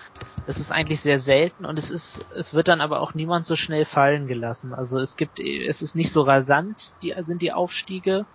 es 0.47 0.59
ist 0.59 0.70
eigentlich 0.70 1.01
sehr 1.01 1.18
selten 1.18 1.64
und 1.64 1.78
es 1.78 1.91
ist, 1.91 2.24
es 2.35 2.55
wird 2.55 2.68
dann 2.68 2.81
aber 2.81 3.01
auch 3.01 3.14
niemand 3.14 3.47
so 3.47 3.57
schnell 3.57 3.85
fallen 3.85 4.26
gelassen. 4.26 4.74
Also 4.74 4.99
es 4.99 5.16
gibt, 5.16 5.41
es 5.41 5.83
ist 5.83 5.97
nicht 5.97 6.12
so 6.12 6.22
rasant, 6.22 6.93
die 7.03 7.14
sind 7.20 7.43
die 7.43 7.53
Aufstiege. 7.53 8.26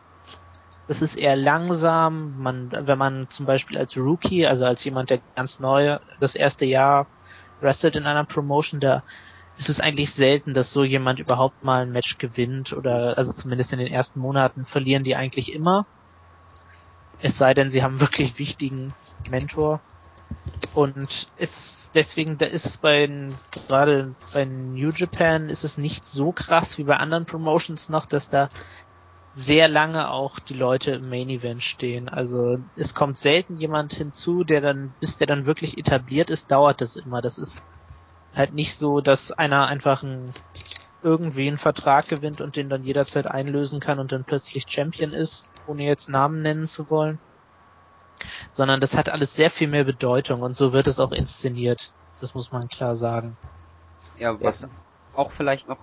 Das 0.87 1.01
ist 1.01 1.15
eher 1.15 1.35
langsam. 1.35 2.41
Man, 2.41 2.71
wenn 2.71 2.97
man 2.97 3.27
zum 3.29 3.45
Beispiel 3.45 3.77
als 3.77 3.97
Rookie, 3.97 4.45
also 4.45 4.65
als 4.65 4.83
jemand, 4.83 5.09
der 5.09 5.19
ganz 5.35 5.59
neu 5.59 5.97
das 6.19 6.35
erste 6.35 6.65
Jahr 6.65 7.07
wrestelt 7.61 7.95
in 7.95 8.05
einer 8.05 8.25
Promotion, 8.25 8.79
da 8.79 9.03
ist 9.57 9.69
es 9.69 9.79
eigentlich 9.79 10.11
selten, 10.11 10.53
dass 10.53 10.73
so 10.73 10.83
jemand 10.83 11.19
überhaupt 11.19 11.63
mal 11.63 11.83
ein 11.83 11.91
Match 11.91 12.17
gewinnt 12.17 12.73
oder 12.73 13.17
also 13.17 13.31
zumindest 13.31 13.71
in 13.73 13.79
den 13.79 13.91
ersten 13.91 14.19
Monaten 14.19 14.65
verlieren 14.65 15.03
die 15.03 15.15
eigentlich 15.15 15.53
immer. 15.53 15.85
Es 17.17 17.37
sei 17.37 17.53
denn, 17.53 17.69
sie 17.69 17.83
haben 17.83 17.99
wirklich 17.99 18.39
wichtigen 18.39 18.95
Mentor. 19.25 19.81
Und 20.71 21.31
es 21.35 21.89
deswegen, 21.93 22.37
da 22.37 22.45
ist 22.47 22.81
bei 22.81 23.07
gerade 23.67 24.15
bei 24.31 24.45
New 24.45 24.91
Japan 24.91 25.49
ist 25.49 25.63
es 25.63 25.77
nicht 25.77 26.05
so 26.05 26.33
krass 26.33 26.77
wie 26.77 26.83
bei 26.83 26.97
anderen 26.97 27.25
Promotions 27.25 27.89
noch, 27.89 28.05
dass 28.05 28.29
da 28.29 28.51
sehr 29.33 29.67
lange 29.67 30.09
auch 30.11 30.39
die 30.39 30.53
Leute 30.53 30.91
im 30.91 31.09
Main 31.09 31.29
Event 31.29 31.61
stehen. 31.63 32.09
Also 32.09 32.57
es 32.75 32.93
kommt 32.93 33.17
selten 33.17 33.57
jemand 33.57 33.93
hinzu, 33.93 34.43
der 34.43 34.61
dann, 34.61 34.95
bis 34.99 35.17
der 35.17 35.27
dann 35.27 35.45
wirklich 35.45 35.77
etabliert 35.77 36.29
ist, 36.29 36.51
dauert 36.51 36.81
das 36.81 36.95
immer. 36.95 37.21
Das 37.21 37.37
ist 37.37 37.61
halt 38.33 38.53
nicht 38.53 38.75
so, 38.77 39.01
dass 39.01 39.31
einer 39.31 39.67
einfach 39.67 40.03
ein, 40.03 40.35
irgendwie 41.01 41.47
einen 41.47 41.57
Vertrag 41.57 42.07
gewinnt 42.07 42.41
und 42.41 42.55
den 42.55 42.69
dann 42.69 42.83
jederzeit 42.83 43.27
einlösen 43.27 43.79
kann 43.79 43.99
und 43.99 44.11
dann 44.11 44.25
plötzlich 44.25 44.65
Champion 44.69 45.13
ist, 45.13 45.51
ohne 45.68 45.84
jetzt 45.84 46.09
Namen 46.09 46.41
nennen 46.41 46.66
zu 46.66 46.89
wollen. 46.89 47.20
Sondern 48.53 48.80
das 48.80 48.97
hat 48.97 49.09
alles 49.09 49.36
sehr 49.36 49.49
viel 49.49 49.68
mehr 49.68 49.84
Bedeutung 49.84 50.41
und 50.41 50.55
so 50.55 50.74
wird 50.74 50.88
es 50.88 50.99
auch 50.99 51.11
inszeniert. 51.11 51.91
Das 52.22 52.34
muss 52.34 52.51
man 52.51 52.70
klar 52.70 52.95
sagen. 52.95 53.36
Ja, 54.18 54.41
was 54.41 54.89
auch 55.16 55.32
vielleicht 55.32 55.68
noch 55.68 55.78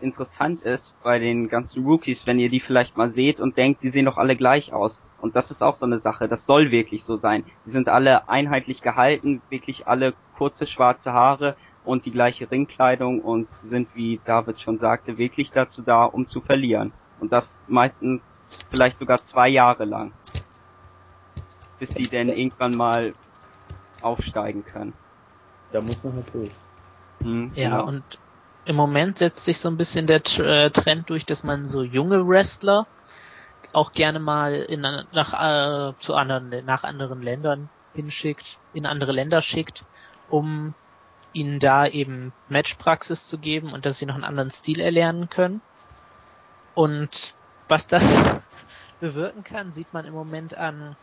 interessant 0.00 0.62
ist 0.62 0.82
bei 1.02 1.18
den 1.18 1.48
ganzen 1.48 1.84
Rookies, 1.84 2.18
wenn 2.24 2.38
ihr 2.38 2.50
die 2.50 2.60
vielleicht 2.60 2.96
mal 2.96 3.12
seht 3.12 3.40
und 3.40 3.56
denkt, 3.56 3.82
die 3.82 3.90
sehen 3.90 4.06
doch 4.06 4.18
alle 4.18 4.36
gleich 4.36 4.72
aus. 4.72 4.92
Und 5.20 5.34
das 5.34 5.50
ist 5.50 5.62
auch 5.62 5.78
so 5.78 5.86
eine 5.86 6.00
Sache, 6.00 6.28
das 6.28 6.44
soll 6.44 6.70
wirklich 6.70 7.04
so 7.06 7.16
sein. 7.16 7.44
Die 7.64 7.70
sind 7.70 7.88
alle 7.88 8.28
einheitlich 8.28 8.82
gehalten, 8.82 9.40
wirklich 9.48 9.86
alle 9.86 10.14
kurze 10.36 10.66
schwarze 10.66 11.12
Haare 11.12 11.56
und 11.84 12.04
die 12.04 12.10
gleiche 12.10 12.50
Ringkleidung 12.50 13.20
und 13.20 13.48
sind, 13.68 13.94
wie 13.94 14.20
David 14.24 14.60
schon 14.60 14.78
sagte, 14.78 15.16
wirklich 15.16 15.50
dazu 15.50 15.82
da, 15.82 16.04
um 16.04 16.28
zu 16.28 16.40
verlieren. 16.40 16.92
Und 17.20 17.32
das 17.32 17.44
meistens 17.66 18.20
vielleicht 18.70 18.98
sogar 18.98 19.22
zwei 19.24 19.48
Jahre 19.48 19.84
lang. 19.84 20.12
Bis 21.78 21.90
die 21.94 22.08
denn 22.08 22.28
irgendwann 22.28 22.74
mal 22.74 23.12
aufsteigen 24.00 24.64
können. 24.64 24.94
Da 25.72 25.80
muss 25.80 26.02
man 26.02 26.14
halt 26.14 26.32
durch. 26.32 26.52
Hm, 27.22 27.52
ja, 27.54 27.70
genau. 27.70 27.86
und 27.86 28.18
im 28.64 28.76
Moment 28.76 29.18
setzt 29.18 29.44
sich 29.44 29.58
so 29.58 29.68
ein 29.68 29.76
bisschen 29.76 30.06
der 30.06 30.22
äh, 30.38 30.70
Trend 30.70 31.08
durch, 31.08 31.24
dass 31.24 31.44
man 31.44 31.66
so 31.66 31.82
junge 31.82 32.26
Wrestler 32.26 32.86
auch 33.72 33.92
gerne 33.92 34.18
mal 34.18 34.54
in, 34.54 34.80
nach, 34.80 35.92
äh, 35.92 35.94
zu 36.00 36.14
anderen, 36.14 36.64
nach 36.64 36.82
anderen 36.82 37.22
Ländern 37.22 37.68
hinschickt, 37.94 38.58
in 38.72 38.86
andere 38.86 39.12
Länder 39.12 39.40
schickt, 39.40 39.84
um 40.28 40.74
ihnen 41.32 41.60
da 41.60 41.86
eben 41.86 42.32
Matchpraxis 42.48 43.28
zu 43.28 43.38
geben 43.38 43.72
und 43.72 43.86
dass 43.86 43.98
sie 43.98 44.06
noch 44.06 44.14
einen 44.14 44.24
anderen 44.24 44.50
Stil 44.50 44.80
erlernen 44.80 45.28
können. 45.28 45.60
Und 46.74 47.35
was 47.68 47.86
das 47.86 48.24
bewirken 49.00 49.44
kann, 49.44 49.72
sieht 49.72 49.92
man 49.92 50.04
im 50.04 50.14
Moment 50.14 50.56
an 50.56 50.96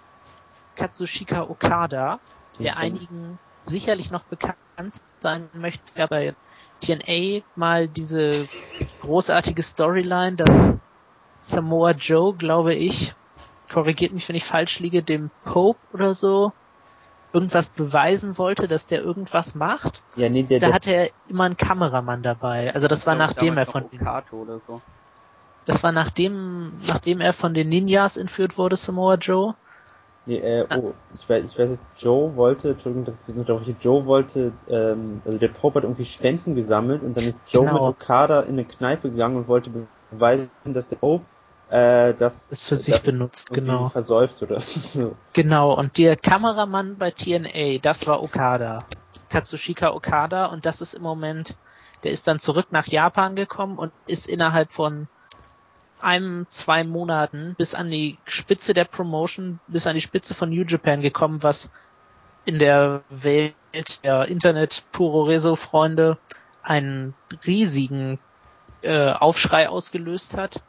Katsushika 0.75 1.43
Okada, 1.43 2.19
der 2.59 2.77
einigen 2.77 3.39
sicherlich 3.61 4.11
noch 4.11 4.23
bekannt 4.23 4.57
sein 5.21 5.49
möchte, 5.53 5.93
der 5.95 6.07
bei 6.07 6.35
TNA 6.81 7.43
mal 7.55 7.87
diese 7.87 8.47
großartige 8.99 9.61
Storyline, 9.61 10.35
dass 10.35 10.77
Samoa 11.39 11.91
Joe, 11.91 12.35
glaube 12.35 12.73
ich, 12.73 13.13
korrigiert 13.71 14.13
mich, 14.13 14.27
wenn 14.29 14.35
ich 14.35 14.45
falsch 14.45 14.79
liege, 14.79 15.03
dem 15.03 15.29
Pope 15.43 15.79
oder 15.93 16.13
so 16.13 16.51
irgendwas 17.33 17.69
beweisen 17.69 18.37
wollte, 18.37 18.67
dass 18.67 18.85
der 18.85 19.01
irgendwas 19.01 19.55
macht. 19.55 20.03
Ja, 20.15 20.29
nee, 20.29 20.43
der, 20.43 20.59
da 20.59 20.67
der, 20.67 20.75
hatte 20.75 20.91
er 20.91 21.09
immer 21.27 21.45
einen 21.45 21.57
Kameramann 21.57 22.21
dabei. 22.21 22.73
Also 22.73 22.87
das 22.87 23.07
war 23.07 23.15
nachdem 23.15 23.57
er 23.57 23.65
von 23.65 23.89
den, 23.89 24.07
so. 24.67 24.81
Das 25.65 25.83
war 25.83 25.91
nachdem 25.91 26.73
nachdem 26.87 27.21
er 27.21 27.33
von 27.33 27.53
den 27.53 27.69
Ninjas 27.69 28.17
entführt 28.17 28.57
wurde, 28.57 28.75
Samoa 28.75 29.15
Joe. 29.15 29.55
Nee, 30.25 30.37
äh, 30.37 30.65
oh, 30.73 30.93
ich 31.13 31.27
weiß, 31.27 31.51
ich 31.51 31.59
weiß 31.59 31.69
jetzt, 31.69 31.85
Joe 31.97 32.33
wollte, 32.37 32.69
Entschuldigung, 32.69 33.03
das 33.03 33.27
ist 33.27 33.35
nicht 33.35 33.83
Joe 33.83 34.05
wollte, 34.05 34.53
ähm, 34.69 35.21
also 35.25 35.37
der 35.37 35.49
Pope 35.49 35.79
hat 35.79 35.83
irgendwie 35.83 36.05
Spenden 36.05 36.55
gesammelt 36.55 37.03
und 37.03 37.17
dann 37.17 37.25
ist 37.25 37.39
Joe 37.47 37.65
genau. 37.65 37.73
mit 37.73 37.81
Okada 37.81 38.41
in 38.41 38.53
eine 38.53 38.63
Kneipe 38.63 39.11
gegangen 39.11 39.35
und 39.35 39.47
wollte 39.49 39.69
beweisen, 40.11 40.49
dass 40.63 40.87
der 40.87 40.95
Pope 40.95 41.25
äh, 41.69 42.13
das, 42.13 42.49
das 42.49 42.63
für 42.63 42.77
sich 42.77 43.01
benutzt, 43.01 43.51
genau. 43.51 43.89
Versäuft 43.89 44.41
oder 44.43 44.59
so. 44.61 45.13
Genau, 45.33 45.73
und 45.73 45.97
der 45.97 46.15
Kameramann 46.15 46.97
bei 46.97 47.11
TNA, 47.11 47.79
das 47.81 48.07
war 48.07 48.21
Okada. 48.21 48.85
Katsushika 49.29 49.91
Okada 49.91 50.45
und 50.45 50.65
das 50.65 50.79
ist 50.79 50.93
im 50.93 51.01
Moment, 51.01 51.57
der 52.03 52.11
ist 52.11 52.27
dann 52.27 52.39
zurück 52.39 52.67
nach 52.71 52.87
Japan 52.87 53.35
gekommen 53.35 53.77
und 53.77 53.91
ist 54.05 54.27
innerhalb 54.27 54.71
von 54.71 55.07
einem, 56.03 56.47
zwei 56.49 56.83
Monaten 56.83 57.55
bis 57.57 57.75
an 57.75 57.89
die 57.89 58.17
Spitze 58.25 58.73
der 58.73 58.85
Promotion, 58.85 59.59
bis 59.67 59.87
an 59.87 59.95
die 59.95 60.01
Spitze 60.01 60.35
von 60.35 60.49
New 60.49 60.63
Japan 60.63 61.01
gekommen, 61.01 61.43
was 61.43 61.71
in 62.45 62.59
der 62.59 63.03
Welt 63.09 63.55
der 64.03 64.27
Internet-Puroreso-Freunde 64.27 66.17
einen 66.61 67.13
riesigen 67.45 68.19
äh, 68.81 69.11
Aufschrei 69.11 69.69
ausgelöst 69.69 70.35
hat, 70.35 70.61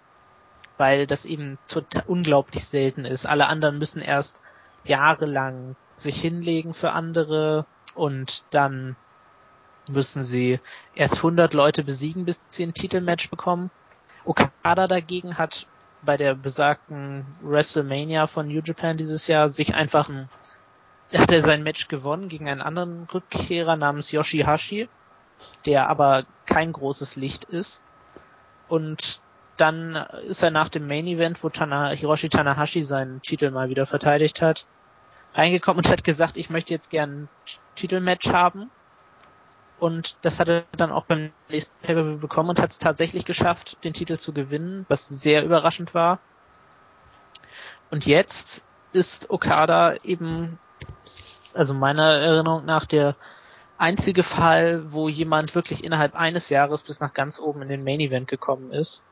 weil 0.78 1.06
das 1.06 1.24
eben 1.24 1.58
total 1.68 2.04
unglaublich 2.06 2.64
selten 2.64 3.04
ist. 3.04 3.26
Alle 3.26 3.46
anderen 3.46 3.78
müssen 3.78 4.00
erst 4.00 4.40
jahrelang 4.84 5.76
sich 5.96 6.20
hinlegen 6.20 6.74
für 6.74 6.92
andere 6.92 7.66
und 7.94 8.44
dann 8.50 8.96
müssen 9.88 10.24
sie 10.24 10.60
erst 10.94 11.16
100 11.16 11.52
Leute 11.52 11.84
besiegen, 11.84 12.24
bis 12.24 12.40
sie 12.50 12.64
ein 12.64 12.74
Titelmatch 12.74 13.30
bekommen. 13.30 13.70
Okada 14.24 14.86
dagegen 14.86 15.38
hat 15.38 15.66
bei 16.02 16.16
der 16.16 16.34
besagten 16.34 17.26
WrestleMania 17.42 18.26
von 18.26 18.48
New 18.48 18.60
Japan 18.62 18.96
dieses 18.96 19.26
Jahr 19.26 19.48
sich 19.48 19.74
einfach 19.74 20.08
ein, 20.08 20.28
hat 21.12 21.32
er 21.32 21.42
sein 21.42 21.62
Match 21.62 21.88
gewonnen 21.88 22.28
gegen 22.28 22.48
einen 22.48 22.60
anderen 22.60 23.04
Rückkehrer 23.12 23.76
namens 23.76 24.10
Yoshihashi, 24.10 24.88
der 25.66 25.88
aber 25.88 26.24
kein 26.46 26.72
großes 26.72 27.16
Licht 27.16 27.44
ist. 27.44 27.82
Und 28.68 29.20
dann 29.56 29.96
ist 30.26 30.42
er 30.42 30.50
nach 30.50 30.68
dem 30.68 30.86
Main 30.86 31.06
Event, 31.06 31.42
wo 31.44 31.48
Tana, 31.48 31.90
Hiroshi 31.90 32.28
Tanahashi 32.28 32.82
seinen 32.82 33.22
Titel 33.22 33.50
mal 33.50 33.68
wieder 33.68 33.86
verteidigt 33.86 34.42
hat, 34.42 34.66
reingekommen 35.34 35.84
und 35.84 35.90
hat 35.90 36.04
gesagt, 36.04 36.36
ich 36.36 36.50
möchte 36.50 36.72
jetzt 36.72 36.90
gern 36.90 37.22
ein 37.22 37.28
Titelmatch 37.76 38.28
haben. 38.30 38.70
Und 39.84 40.16
das 40.24 40.40
hat 40.40 40.48
er 40.48 40.64
dann 40.78 40.90
auch 40.90 41.04
beim 41.04 41.30
nächsten 41.50 41.78
Pay-Per-View 41.82 42.16
bekommen 42.18 42.48
und 42.48 42.58
hat 42.58 42.70
es 42.70 42.78
tatsächlich 42.78 43.26
geschafft, 43.26 43.84
den 43.84 43.92
Titel 43.92 44.16
zu 44.16 44.32
gewinnen, 44.32 44.86
was 44.88 45.06
sehr 45.06 45.44
überraschend 45.44 45.92
war. 45.92 46.20
Und 47.90 48.06
jetzt 48.06 48.64
ist 48.94 49.28
Okada 49.28 49.96
eben, 50.02 50.58
also 51.52 51.74
meiner 51.74 52.12
Erinnerung 52.18 52.64
nach, 52.64 52.86
der 52.86 53.14
einzige 53.76 54.22
Fall, 54.22 54.90
wo 54.90 55.10
jemand 55.10 55.54
wirklich 55.54 55.84
innerhalb 55.84 56.14
eines 56.14 56.48
Jahres 56.48 56.82
bis 56.82 57.00
nach 57.00 57.12
ganz 57.12 57.38
oben 57.38 57.60
in 57.60 57.68
den 57.68 57.84
Main 57.84 58.00
Event 58.00 58.26
gekommen 58.26 58.72
ist. 58.72 59.04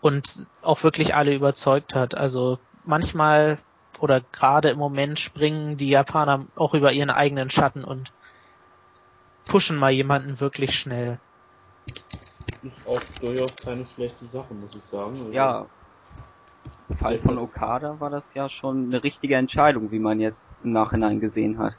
und 0.00 0.46
auch 0.62 0.82
wirklich 0.82 1.14
alle 1.14 1.34
überzeugt 1.34 1.94
hat. 1.94 2.14
Also 2.14 2.58
manchmal 2.84 3.58
oder 3.98 4.20
gerade 4.20 4.70
im 4.70 4.78
Moment 4.78 5.18
springen 5.18 5.76
die 5.78 5.88
Japaner 5.88 6.46
auch 6.56 6.74
über 6.74 6.92
ihren 6.92 7.10
eigenen 7.10 7.50
Schatten 7.50 7.84
und 7.84 8.12
pushen 9.46 9.78
mal 9.78 9.90
jemanden 9.90 10.40
wirklich 10.40 10.74
schnell. 10.74 11.18
Ist 12.62 12.86
auch 12.86 13.00
durchaus 13.20 13.52
keine 13.64 13.84
schlechte 13.84 14.26
Sache, 14.26 14.54
muss 14.54 14.74
ich 14.74 14.82
sagen. 14.84 15.18
Also 15.18 15.32
Ja. 15.32 15.66
Im 16.88 16.96
Fall 16.96 17.18
von 17.20 17.38
Okada 17.38 17.98
war 18.00 18.10
das 18.10 18.24
ja 18.34 18.48
schon 18.48 18.84
eine 18.84 19.02
richtige 19.02 19.36
Entscheidung, 19.36 19.90
wie 19.90 19.98
man 19.98 20.20
jetzt 20.20 20.38
im 20.62 20.72
Nachhinein 20.72 21.20
gesehen 21.20 21.58
hat. 21.58 21.74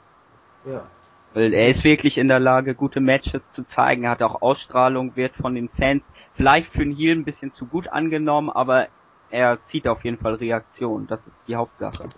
ja. 0.66 0.88
Weil 1.34 1.52
er 1.52 1.74
ist 1.74 1.84
wirklich 1.84 2.16
in 2.18 2.28
der 2.28 2.40
Lage, 2.40 2.74
gute 2.74 3.00
Matches 3.00 3.42
zu 3.54 3.64
zeigen. 3.74 4.04
Er 4.04 4.10
hat 4.10 4.22
auch 4.22 4.42
Ausstrahlung, 4.42 5.14
wird 5.16 5.34
von 5.36 5.54
den 5.54 5.68
Fans 5.70 6.02
vielleicht 6.34 6.72
für 6.72 6.82
einen 6.82 6.96
Heel 6.96 7.16
ein 7.16 7.24
bisschen 7.24 7.52
zu 7.54 7.66
gut 7.66 7.88
angenommen, 7.88 8.50
aber 8.50 8.88
er 9.28 9.58
zieht 9.70 9.86
auf 9.88 10.04
jeden 10.04 10.18
Fall 10.18 10.34
Reaktion. 10.34 11.06
Das 11.06 11.20
ist 11.26 11.36
die 11.46 11.56
Hauptsache. 11.56 12.12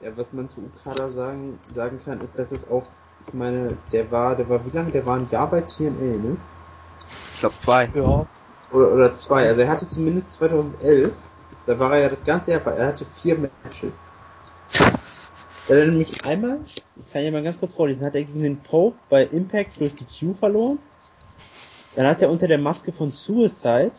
Ja, 0.00 0.10
was 0.16 0.32
man 0.32 0.48
zu 0.48 0.62
Okada 0.62 1.08
sagen, 1.08 1.58
sagen 1.72 1.98
kann, 1.98 2.20
ist, 2.20 2.38
dass 2.38 2.52
es 2.52 2.70
auch, 2.70 2.86
ich 3.26 3.32
meine, 3.32 3.68
der 3.92 4.10
war, 4.10 4.36
der 4.36 4.48
war 4.48 4.64
wie 4.64 4.76
lange? 4.76 4.90
Der 4.90 5.06
war 5.06 5.16
ein 5.16 5.28
Jahr 5.30 5.48
bei 5.48 5.62
TNA, 5.62 6.18
ne? 6.18 6.36
Ich 7.34 7.40
glaube 7.40 7.54
zwei. 7.64 7.90
Ja. 7.94 8.26
Oder, 8.72 8.92
oder 8.92 9.12
zwei. 9.12 9.48
Also 9.48 9.62
er 9.62 9.68
hatte 9.68 9.86
zumindest 9.86 10.32
2011, 10.32 11.12
da 11.66 11.78
war 11.78 11.94
er 11.94 12.02
ja 12.02 12.08
das 12.08 12.24
ganze 12.24 12.50
Jahr, 12.50 12.66
er 12.66 12.88
hatte 12.88 13.06
vier 13.06 13.38
Matches. 13.38 14.02
Da 15.68 15.74
hat 15.74 15.80
er 15.80 15.86
nämlich 15.88 16.24
einmal, 16.24 16.60
ich 16.94 17.12
kann 17.12 17.24
ja 17.24 17.30
mal 17.32 17.42
ganz 17.42 17.58
kurz 17.58 17.72
vorlesen, 17.72 18.04
hat 18.04 18.14
er 18.14 18.22
gegen 18.22 18.40
den 18.40 18.60
Pope 18.60 18.96
bei 19.08 19.24
Impact 19.24 19.80
durch 19.80 19.96
die 19.96 20.04
Q 20.04 20.32
verloren. 20.32 20.78
Dann 21.96 22.06
hat 22.06 22.22
er 22.22 22.30
unter 22.30 22.46
der 22.46 22.58
Maske 22.58 22.92
von 22.92 23.10
Suicide 23.10 23.90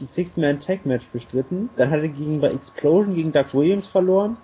ein 0.00 0.06
Six-Man-Tag-Match 0.06 1.08
bestritten. 1.08 1.68
Dann 1.76 1.90
hat 1.90 2.00
er 2.00 2.08
gegen, 2.08 2.40
bei 2.40 2.48
Explosion 2.48 3.14
gegen 3.14 3.32
Doug 3.32 3.52
Williams 3.52 3.86
verloren. 3.86 4.38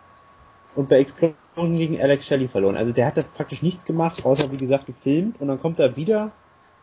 Und 0.80 0.88
bei 0.88 1.00
Explosion 1.00 1.76
gegen 1.76 2.00
Alex 2.00 2.26
Shelley 2.26 2.48
verloren. 2.48 2.74
Also 2.74 2.94
der 2.94 3.04
hat 3.04 3.18
da 3.18 3.22
praktisch 3.22 3.60
nichts 3.60 3.84
gemacht, 3.84 4.24
außer 4.24 4.50
wie 4.50 4.56
gesagt 4.56 4.86
gefilmt. 4.86 5.38
Und 5.38 5.48
dann 5.48 5.60
kommt 5.60 5.78
er 5.78 5.94
wieder 5.94 6.32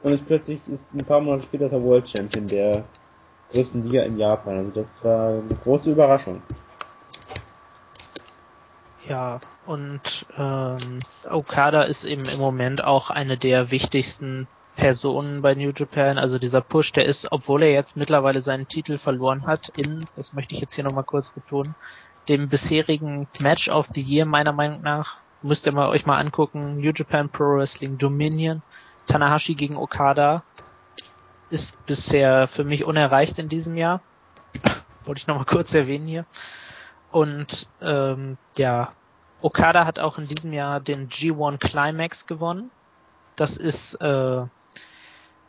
und 0.04 0.12
ist 0.12 0.28
plötzlich 0.28 0.60
ist 0.68 0.94
ein 0.94 1.04
paar 1.04 1.20
Monate 1.20 1.46
später 1.46 1.66
ist 1.66 1.72
er 1.72 1.82
World 1.82 2.08
Champion 2.08 2.46
der 2.46 2.84
größten 3.52 3.84
Liga 3.84 4.04
in 4.04 4.16
Japan. 4.16 4.58
Also 4.58 4.70
das 4.70 5.04
war 5.04 5.30
eine 5.30 5.56
große 5.64 5.90
Überraschung. 5.90 6.44
Ja, 9.08 9.40
und 9.66 10.28
ähm, 10.38 11.00
Okada 11.28 11.82
ist 11.82 12.06
eben 12.06 12.26
im 12.32 12.40
Moment 12.40 12.84
auch 12.84 13.10
eine 13.10 13.36
der 13.36 13.72
wichtigsten 13.72 14.48
Personen 14.76 15.42
bei 15.42 15.56
New 15.56 15.72
Japan. 15.76 16.20
Also 16.20 16.38
dieser 16.38 16.62
Push, 16.62 16.92
der 16.92 17.06
ist, 17.06 17.32
obwohl 17.32 17.64
er 17.64 17.72
jetzt 17.72 17.98
mittlerweile 17.98 18.44
seinen 18.44 18.68
Titel 18.68 19.00
verloren 19.00 19.48
hat, 19.48 19.72
in, 19.76 20.06
das 20.16 20.34
möchte 20.34 20.54
ich 20.54 20.62
jetzt 20.62 20.76
hier 20.76 20.84
nochmal 20.84 21.04
kurz 21.04 21.32
betonen, 21.32 21.74
dem 22.30 22.50
bisherigen 22.50 23.28
Match 23.42 23.70
of 23.70 23.88
the 23.94 24.02
Year 24.02 24.26
meiner 24.26 24.52
Meinung 24.52 24.82
nach, 24.82 25.18
müsst 25.42 25.66
ihr 25.66 25.72
mal 25.72 25.90
euch 25.90 26.06
mal 26.06 26.18
angucken, 26.18 26.78
New 26.78 26.92
Japan 26.94 27.30
Pro 27.30 27.58
Wrestling 27.58 27.98
Dominion, 27.98 28.62
Tanahashi 29.08 29.56
gegen 29.56 29.78
Okada, 29.78 30.44
ist 31.50 31.86
bisher 31.86 32.48
für 32.48 32.64
mich 32.64 32.84
unerreicht 32.84 33.40
in 33.40 33.50
diesem 33.50 33.78
Jahr. 33.78 34.02
Wollte 35.06 35.20
ich 35.20 35.28
nochmal 35.28 35.46
kurz 35.46 35.74
erwähnen 35.74 36.08
hier. 36.08 36.26
Und 37.12 37.70
ähm, 37.82 38.38
ja, 38.58 38.92
Okada 39.42 39.86
hat 39.86 40.00
auch 40.00 40.18
in 40.18 40.28
diesem 40.28 40.52
Jahr 40.52 40.82
den 40.82 41.10
G1 41.10 41.58
Climax 41.60 42.26
gewonnen. 42.26 42.72
Das 43.36 43.56
ist, 43.56 43.94
äh, 43.96 44.46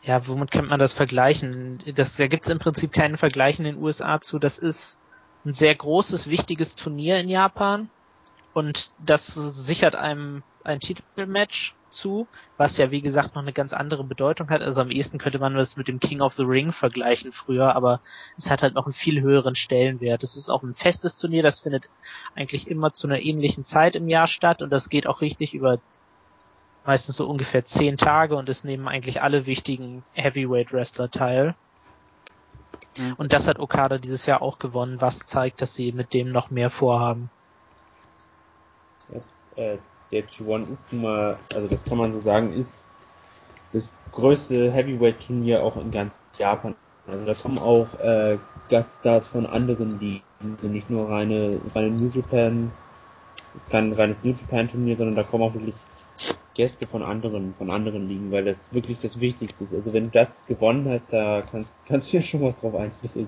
ja, 0.03 0.27
womit 0.27 0.51
könnte 0.51 0.69
man 0.69 0.79
das 0.79 0.93
vergleichen? 0.93 1.83
Das, 1.95 2.15
da 2.15 2.27
gibt's 2.27 2.47
im 2.47 2.59
Prinzip 2.59 2.93
keinen 2.93 3.17
Vergleich 3.17 3.59
in 3.59 3.65
den 3.65 3.77
USA 3.77 4.21
zu. 4.21 4.39
Das 4.39 4.57
ist 4.57 4.99
ein 5.45 5.53
sehr 5.53 5.73
großes, 5.75 6.29
wichtiges 6.29 6.75
Turnier 6.75 7.19
in 7.19 7.29
Japan. 7.29 7.89
Und 8.53 8.91
das 8.99 9.27
sichert 9.27 9.95
einem 9.95 10.43
ein 10.63 10.79
Titelmatch 10.79 11.75
zu, 11.89 12.27
was 12.57 12.77
ja 12.77 12.91
wie 12.91 13.01
gesagt 13.01 13.35
noch 13.35 13.41
eine 13.41 13.53
ganz 13.53 13.73
andere 13.73 14.03
Bedeutung 14.03 14.49
hat. 14.49 14.61
Also 14.61 14.81
am 14.81 14.91
ehesten 14.91 15.17
könnte 15.17 15.39
man 15.39 15.55
das 15.55 15.77
mit 15.77 15.87
dem 15.87 15.99
King 15.99 16.21
of 16.21 16.33
the 16.33 16.43
Ring 16.43 16.71
vergleichen 16.71 17.31
früher, 17.31 17.75
aber 17.75 18.01
es 18.37 18.49
hat 18.49 18.61
halt 18.61 18.75
noch 18.75 18.85
einen 18.85 18.93
viel 18.93 19.21
höheren 19.21 19.55
Stellenwert. 19.55 20.23
Es 20.23 20.35
ist 20.35 20.49
auch 20.49 20.63
ein 20.63 20.73
festes 20.73 21.17
Turnier, 21.17 21.43
das 21.43 21.59
findet 21.59 21.89
eigentlich 22.35 22.67
immer 22.67 22.91
zu 22.91 23.07
einer 23.07 23.21
ähnlichen 23.21 23.63
Zeit 23.63 23.95
im 23.95 24.07
Jahr 24.07 24.27
statt 24.27 24.61
und 24.61 24.69
das 24.69 24.89
geht 24.89 25.07
auch 25.07 25.21
richtig 25.21 25.53
über 25.53 25.79
meistens 26.85 27.17
so 27.17 27.27
ungefähr 27.27 27.65
zehn 27.65 27.97
Tage 27.97 28.35
und 28.35 28.49
es 28.49 28.63
nehmen 28.63 28.87
eigentlich 28.87 29.21
alle 29.21 29.45
wichtigen 29.45 30.03
Heavyweight 30.13 30.73
Wrestler 30.73 31.11
teil. 31.11 31.55
Mhm. 32.99 33.13
Und 33.17 33.33
das 33.33 33.47
hat 33.47 33.59
Okada 33.59 33.97
dieses 33.97 34.25
Jahr 34.25 34.41
auch 34.41 34.59
gewonnen, 34.59 35.01
was 35.01 35.19
zeigt, 35.19 35.61
dass 35.61 35.73
sie 35.73 35.91
mit 35.91 36.13
dem 36.13 36.31
noch 36.31 36.49
mehr 36.49 36.69
vorhaben. 36.69 37.29
Äh, 39.55 39.77
der 40.11 40.27
G1 40.27 40.69
ist 40.69 40.93
nun 40.93 41.03
mal, 41.03 41.37
also 41.53 41.67
das 41.67 41.85
kann 41.85 41.97
man 41.97 42.11
so 42.11 42.19
sagen, 42.19 42.51
ist 42.51 42.89
das 43.71 43.97
größte 44.11 44.71
Heavyweight-Turnier 44.71 45.63
auch 45.63 45.77
in 45.77 45.91
ganz 45.91 46.19
Japan. 46.37 46.75
Also 47.07 47.25
da 47.25 47.33
kommen 47.33 47.59
auch 47.59 47.87
äh, 47.99 48.37
Gaststars 48.69 49.27
von 49.27 49.45
anderen 49.45 49.99
Ligen, 49.99 50.23
also 50.41 50.67
nicht 50.67 50.89
nur 50.89 51.09
reine, 51.09 51.59
reine 51.73 51.91
New 51.91 52.09
Japan, 52.09 52.71
ist 53.55 53.69
kein 53.69 53.91
reines 53.93 54.23
New 54.23 54.31
Japan 54.31 54.67
Turnier, 54.67 54.95
sondern 54.97 55.15
da 55.15 55.23
kommen 55.23 55.43
auch 55.43 55.53
wirklich 55.53 55.75
Gäste 56.55 56.87
von 56.87 57.03
anderen, 57.03 57.53
von 57.53 57.69
anderen 57.71 58.07
Ligen, 58.09 58.31
weil 58.31 58.45
das 58.45 58.73
wirklich 58.73 58.99
das 59.01 59.19
Wichtigste 59.21 59.63
ist. 59.63 59.73
Also 59.73 59.93
wenn 59.93 60.05
du 60.05 60.11
das 60.11 60.45
gewonnen 60.47 60.89
hast, 60.89 61.13
da 61.13 61.41
kannst, 61.41 61.85
kannst 61.87 62.13
du 62.13 62.17
dir 62.17 62.23
schon 62.23 62.41
was 62.41 62.61
drauf 62.61 62.75
einstellen. 62.75 63.27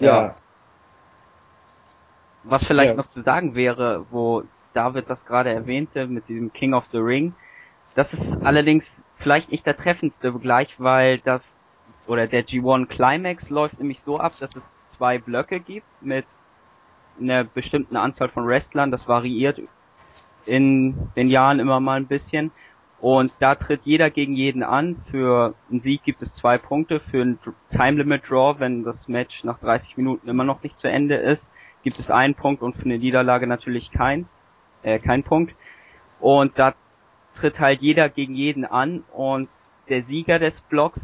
Ja. 0.00 0.36
Was 2.42 2.64
vielleicht 2.66 2.94
Ja. 2.94 2.96
noch 2.96 3.08
zu 3.10 3.22
sagen 3.22 3.54
wäre, 3.54 4.06
wo 4.10 4.44
David 4.72 5.08
das 5.10 5.24
gerade 5.24 5.50
erwähnte 5.50 6.06
mit 6.08 6.28
diesem 6.28 6.52
King 6.52 6.74
of 6.74 6.84
the 6.92 6.98
Ring, 6.98 7.36
das 7.94 8.12
ist 8.12 8.22
allerdings 8.42 8.84
vielleicht 9.16 9.50
nicht 9.50 9.66
der 9.66 9.76
treffendste 9.76 10.32
Vergleich, 10.32 10.74
weil 10.78 11.18
das 11.20 11.42
oder 12.06 12.28
der 12.28 12.44
G1 12.46 12.86
Climax 12.88 13.48
läuft 13.50 13.78
nämlich 13.78 14.02
so 14.04 14.18
ab, 14.18 14.36
dass 14.38 14.54
es 14.56 14.64
zwei 14.96 15.18
Blöcke 15.18 15.60
gibt 15.60 15.88
mit 16.00 16.26
einer 17.20 17.44
bestimmten 17.44 17.96
Anzahl 17.96 18.30
von 18.30 18.46
Wrestlern, 18.46 18.90
das 18.90 19.06
variiert 19.06 19.58
in 20.48 21.10
den 21.16 21.28
Jahren 21.28 21.60
immer 21.60 21.80
mal 21.80 21.96
ein 21.96 22.06
bisschen 22.06 22.50
und 23.00 23.32
da 23.38 23.54
tritt 23.54 23.82
jeder 23.84 24.10
gegen 24.10 24.34
jeden 24.34 24.62
an. 24.62 24.96
Für 25.10 25.54
einen 25.70 25.80
Sieg 25.80 26.02
gibt 26.02 26.20
es 26.22 26.34
zwei 26.34 26.58
Punkte, 26.58 27.00
für 27.00 27.22
ein 27.22 27.38
Time 27.70 27.98
Limit 27.98 28.28
Draw, 28.28 28.58
wenn 28.58 28.82
das 28.82 28.96
Match 29.06 29.44
nach 29.44 29.58
30 29.60 29.96
Minuten 29.96 30.28
immer 30.28 30.44
noch 30.44 30.62
nicht 30.62 30.78
zu 30.80 30.88
Ende 30.88 31.14
ist, 31.14 31.42
gibt 31.84 31.98
es 31.98 32.10
einen 32.10 32.34
Punkt 32.34 32.62
und 32.62 32.76
für 32.76 32.84
eine 32.84 32.98
Niederlage 32.98 33.46
natürlich 33.46 33.92
kein, 33.92 34.26
äh, 34.82 34.98
kein 34.98 35.22
Punkt. 35.22 35.54
Und 36.18 36.58
da 36.58 36.74
tritt 37.38 37.60
halt 37.60 37.80
jeder 37.80 38.08
gegen 38.08 38.34
jeden 38.34 38.64
an 38.64 39.04
und 39.12 39.48
der 39.88 40.02
Sieger 40.02 40.40
des 40.40 40.54
Blocks 40.68 41.00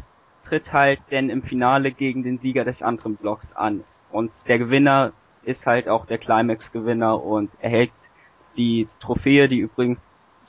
tritt 0.47 0.73
halt 0.73 0.99
denn 1.11 1.29
im 1.29 1.43
Finale 1.43 1.91
gegen 1.91 2.23
den 2.23 2.39
Sieger 2.39 2.65
des 2.65 2.81
anderen 2.81 3.15
Blocks 3.15 3.47
an. 3.55 3.83
Und 4.11 4.31
der 4.47 4.59
Gewinner 4.59 5.13
ist 5.43 5.65
halt 5.65 5.87
auch 5.87 6.05
der 6.05 6.17
Climax-Gewinner 6.17 7.23
und 7.23 7.51
erhält 7.61 7.91
die 8.57 8.87
Trophäe, 8.99 9.47
die 9.47 9.59
übrigens 9.59 9.99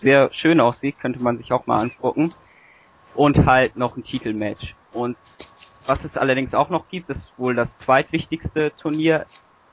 sehr 0.01 0.31
schön 0.33 0.61
aussieht, 0.61 0.99
könnte 1.01 1.23
man 1.23 1.39
sich 1.39 1.53
auch 1.53 1.67
mal 1.67 1.81
angucken. 1.81 2.33
Und 3.15 3.47
halt 3.47 3.77
noch 3.77 3.97
ein 3.97 4.05
Titelmatch. 4.05 4.75
Und 4.93 5.17
was 5.87 5.99
es 6.05 6.17
allerdings 6.17 6.53
auch 6.53 6.69
noch 6.69 6.89
gibt, 6.89 7.09
ist 7.09 7.21
wohl 7.39 7.55
das 7.55 7.69
zweitwichtigste 7.85 8.73
Turnier 8.77 9.25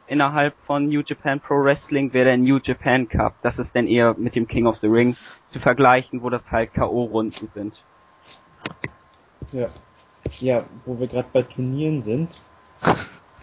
innerhalb 0.08 0.54
von 0.66 0.88
New 0.88 1.02
Japan 1.06 1.40
Pro 1.40 1.56
Wrestling, 1.64 2.14
wäre 2.14 2.26
der 2.26 2.38
New 2.38 2.60
Japan 2.64 3.08
Cup. 3.08 3.36
Das 3.42 3.58
ist 3.58 3.70
dann 3.74 3.88
eher 3.88 4.16
mit 4.18 4.36
dem 4.36 4.48
King 4.48 4.68
of 4.68 4.78
the 4.82 4.88
Ring 4.88 5.16
zu 5.52 5.60
vergleichen, 5.60 6.22
wo 6.22 6.30
das 6.30 6.42
halt 6.50 6.74
K.O.-Runden 6.74 7.48
sind. 7.54 7.82
Ja. 9.52 9.68
Ja, 10.40 10.64
wo 10.86 11.00
wir 11.00 11.08
gerade 11.08 11.28
bei 11.34 11.42
Turnieren 11.42 12.02
sind. 12.02 12.30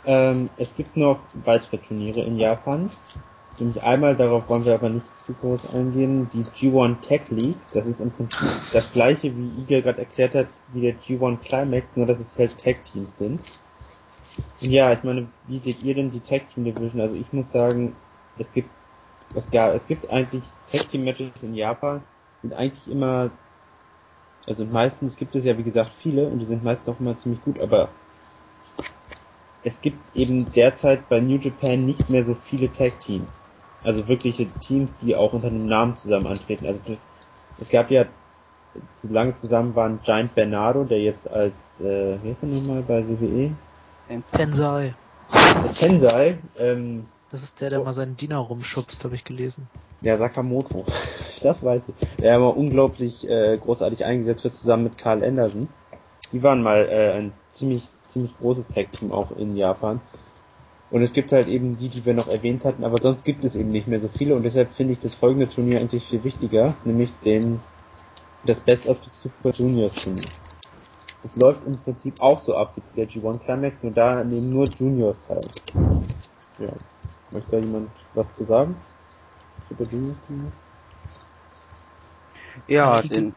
Ähm, 0.07 0.49
es 0.57 0.75
gibt 0.75 0.97
noch 0.97 1.21
weitere 1.45 1.79
Turniere 1.79 2.21
in 2.23 2.39
Japan. 2.39 2.91
Nämlich 3.59 3.83
einmal, 3.83 4.17
darauf 4.17 4.49
wollen 4.49 4.65
wir 4.65 4.75
aber 4.75 4.89
nicht 4.89 5.23
zu 5.23 5.35
groß 5.35 5.75
eingehen, 5.75 6.29
die 6.31 6.45
G1 6.45 7.01
Tech 7.01 7.29
League. 7.31 7.59
Das 7.73 7.87
ist 7.87 8.01
im 8.01 8.11
Prinzip 8.11 8.49
das 8.73 8.91
gleiche, 8.93 9.37
wie 9.37 9.63
Igor 9.63 9.83
gerade 9.83 9.99
erklärt 9.99 10.35
hat, 10.35 10.49
wie 10.73 10.81
der 10.81 10.95
G1 10.99 11.41
Climax, 11.41 11.97
nur 11.97 12.07
dass 12.07 12.21
es 12.21 12.39
halt 12.39 12.57
Tag 12.59 12.85
Teams 12.85 13.19
sind. 13.19 13.43
Und 14.63 14.71
ja, 14.71 14.93
ich 14.93 15.03
meine, 15.03 15.29
wie 15.47 15.59
seht 15.59 15.83
ihr 15.83 15.95
denn 15.95 16.11
die 16.11 16.21
Tag 16.21 16.49
Team 16.49 16.65
Division? 16.65 17.01
Also 17.01 17.15
ich 17.15 17.33
muss 17.33 17.51
sagen, 17.51 17.95
es 18.39 18.53
gibt, 18.53 18.71
es, 19.35 19.51
ja, 19.53 19.73
es 19.73 19.87
gibt 19.87 20.09
eigentlich 20.11 20.45
Tag 20.71 20.89
Team 20.89 21.05
Matches 21.05 21.43
in 21.43 21.55
Japan, 21.55 22.03
sind 22.43 22.55
eigentlich 22.55 22.91
immer 22.91 23.31
also 24.47 24.65
meistens 24.65 25.17
gibt 25.17 25.35
es 25.35 25.45
ja 25.45 25.57
wie 25.59 25.63
gesagt 25.63 25.93
viele 25.93 26.27
und 26.27 26.39
die 26.39 26.45
sind 26.45 26.65
meistens 26.65 26.89
auch 26.89 27.01
immer 27.01 27.15
ziemlich 27.15 27.43
gut, 27.43 27.61
aber 27.61 27.89
es 29.63 29.81
gibt 29.81 29.99
eben 30.17 30.51
derzeit 30.53 31.09
bei 31.09 31.21
New 31.21 31.37
Japan 31.37 31.85
nicht 31.85 32.11
mehr 32.11 32.25
so 32.25 32.35
viele 32.35 32.71
Tag 32.71 33.01
Teams. 33.01 33.43
Also 33.83 34.09
wirkliche 34.09 34.47
Teams, 34.61 34.99
die 34.99 35.17
auch 35.17 35.33
unter 35.33 35.49
einem 35.49 35.67
Namen 35.67 35.97
zusammen 35.97 36.27
antreten. 36.27 36.67
Also 36.67 36.97
es 37.59 37.71
gab 37.71 37.91
ja 37.91 38.07
zu 38.93 39.09
lange 39.09 39.35
zusammen 39.35 39.75
waren 39.75 40.01
Giant 40.03 40.35
Bernardo, 40.35 40.85
der 40.85 41.01
jetzt 41.01 41.31
als, 41.31 41.81
äh, 41.81 42.19
wie 42.23 42.31
heißt 42.31 42.43
er 42.45 42.49
nochmal 42.49 42.83
bei 42.83 43.05
WWE? 43.07 43.53
Tensai. 44.33 44.95
Tensai, 45.75 46.39
ähm, 46.59 47.07
Das 47.31 47.43
ist 47.43 47.61
der, 47.61 47.71
der 47.71 47.81
mal 47.81 47.93
seinen 47.93 48.17
Diener 48.17 48.39
rumschubst, 48.39 49.05
habe 49.05 49.15
ich 49.15 49.25
gelesen. 49.25 49.69
Ja, 50.01 50.17
Sakamoto. 50.17 50.85
Das 51.43 51.65
weiß 51.65 51.85
ich. 51.89 52.09
Der 52.19 52.37
immer 52.37 52.55
unglaublich 52.55 53.27
äh, 53.27 53.57
großartig 53.57 54.05
eingesetzt 54.05 54.45
wird, 54.45 54.53
zusammen 54.53 54.85
mit 54.85 54.99
Carl 54.99 55.25
Anderson. 55.25 55.69
Die 56.33 56.43
waren 56.43 56.63
mal 56.63 56.89
äh, 56.89 57.13
ein 57.13 57.33
ziemlich, 57.49 57.89
ziemlich 58.07 58.37
großes 58.39 58.69
Tag-Team 58.69 59.13
auch 59.13 59.33
in 59.33 59.57
Japan. 59.57 60.01
Und 60.91 61.03
es 61.03 61.13
gibt 61.13 61.31
halt 61.33 61.47
eben 61.49 61.77
die, 61.77 61.89
die 61.89 62.05
wir 62.05 62.15
noch 62.15 62.29
erwähnt 62.29 62.65
hatten, 62.65 62.85
aber 62.85 63.01
sonst 63.01 63.25
gibt 63.25 63.45
es 63.45 63.55
eben 63.55 63.71
nicht 63.71 63.87
mehr 63.87 64.01
so 64.01 64.09
viele 64.09 64.35
und 64.35 64.43
deshalb 64.43 64.73
finde 64.73 64.93
ich 64.93 64.99
das 64.99 65.15
folgende 65.15 65.49
Turnier 65.49 65.81
eigentlich 65.81 66.05
viel 66.05 66.25
wichtiger, 66.25 66.75
nämlich 66.85 67.13
den 67.25 67.61
das 68.45 68.61
Best 68.61 68.89
of 68.89 68.99
the 69.05 69.11
Super 69.11 69.51
Juniors 69.51 70.05
Turnier. 70.05 70.25
Das 71.23 71.37
läuft 71.37 71.65
im 71.67 71.77
Prinzip 71.77 72.15
auch 72.21 72.39
so 72.39 72.57
ab 72.57 72.75
wie 72.77 72.97
der 72.97 73.09
G1 73.09 73.39
Climax, 73.45 73.83
nur 73.83 73.93
da 73.93 74.25
nehmen 74.25 74.51
nur 74.51 74.67
Juniors 74.69 75.21
teil. 75.27 75.41
Ja. 76.59 76.73
Möchte 77.31 77.53
da 77.53 77.59
jemand 77.59 77.91
was 78.15 78.33
zu 78.35 78.45
sagen? 78.45 78.75
Super 79.69 79.85
Juniors 79.85 80.17
Turnier? 80.27 80.53
Ja, 82.67 83.03
den 83.03 83.35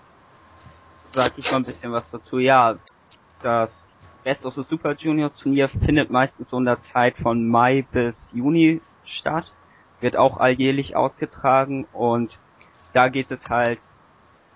sag 1.14 1.38
ich 1.38 1.49
mal 1.49 1.57
ein 1.57 1.66
bisschen 1.66 1.91
was 1.91 2.09
dazu. 2.11 2.39
Ja, 2.39 2.78
das 3.41 3.70
Best 4.24 4.45
of 4.45 4.55
the 4.55 4.64
Super 4.70 4.95
Juniors 4.95 5.36
Turnier 5.36 5.70
findet 5.70 6.09
meistens 6.09 6.49
so 6.49 6.57
in 6.57 6.66
der 6.66 6.78
Zeit 6.93 7.16
von 7.18 7.47
Mai 7.47 7.86
bis 7.91 8.16
Juni 8.32 8.82
statt. 9.05 9.51
Wird 9.99 10.16
auch 10.16 10.38
alljährlich 10.38 10.95
ausgetragen 10.95 11.86
und 11.91 12.38
da 12.93 13.09
geht 13.09 13.32
es 13.32 13.39
halt, 13.49 13.80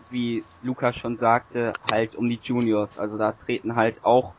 wie 0.10 0.43
Luca 0.62 0.93
schon 0.93 1.18
sagte, 1.18 1.74
halt 1.89 2.16
um 2.16 2.30
die 2.30 2.39
Juniors. 2.41 2.89
Also 2.97 3.18
da 3.18 3.34
treten 3.34 3.76
halt 3.76 4.03
auch 4.03 4.34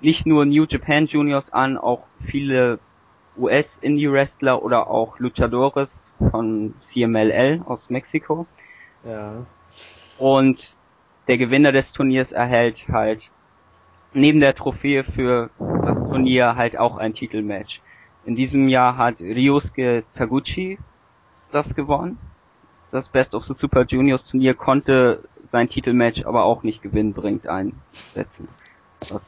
nicht 0.00 0.26
nur 0.26 0.44
New 0.44 0.64
Japan 0.64 1.06
Juniors 1.06 1.50
an, 1.52 1.76
auch 1.76 2.04
viele 2.26 2.78
US 3.36 3.66
Indie 3.80 4.10
Wrestler 4.10 4.62
oder 4.62 4.88
auch 4.88 5.18
Luchadores 5.18 5.88
von 6.30 6.74
CMLL 6.92 7.62
aus 7.66 7.80
Mexiko. 7.88 8.46
Ja. 9.04 9.46
Und 10.18 10.58
der 11.30 11.38
Gewinner 11.38 11.70
des 11.70 11.88
Turniers 11.92 12.32
erhält 12.32 12.76
halt 12.88 13.22
neben 14.12 14.40
der 14.40 14.52
Trophäe 14.52 15.04
für 15.04 15.48
das 15.60 15.94
Turnier 15.94 16.56
halt 16.56 16.76
auch 16.76 16.96
ein 16.96 17.14
Titelmatch. 17.14 17.80
In 18.24 18.34
diesem 18.34 18.68
Jahr 18.68 18.96
hat 18.96 19.20
Ryosuke 19.20 20.02
Taguchi 20.16 20.76
das 21.52 21.72
gewonnen. 21.76 22.18
Das 22.90 23.08
Best 23.10 23.32
of 23.32 23.44
the 23.44 23.54
Super 23.60 23.84
Juniors 23.86 24.24
Turnier 24.24 24.54
konnte 24.54 25.22
sein 25.52 25.68
Titelmatch 25.68 26.24
aber 26.24 26.42
auch 26.42 26.64
nicht 26.64 26.82
gewinnbringend 26.82 27.46
einsetzen. 27.46 28.48
Was 29.08 29.22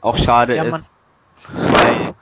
auch 0.00 0.18
schade 0.18 0.56
Ja, 0.56 0.64
ist, 0.64 0.84
weil 1.52 2.14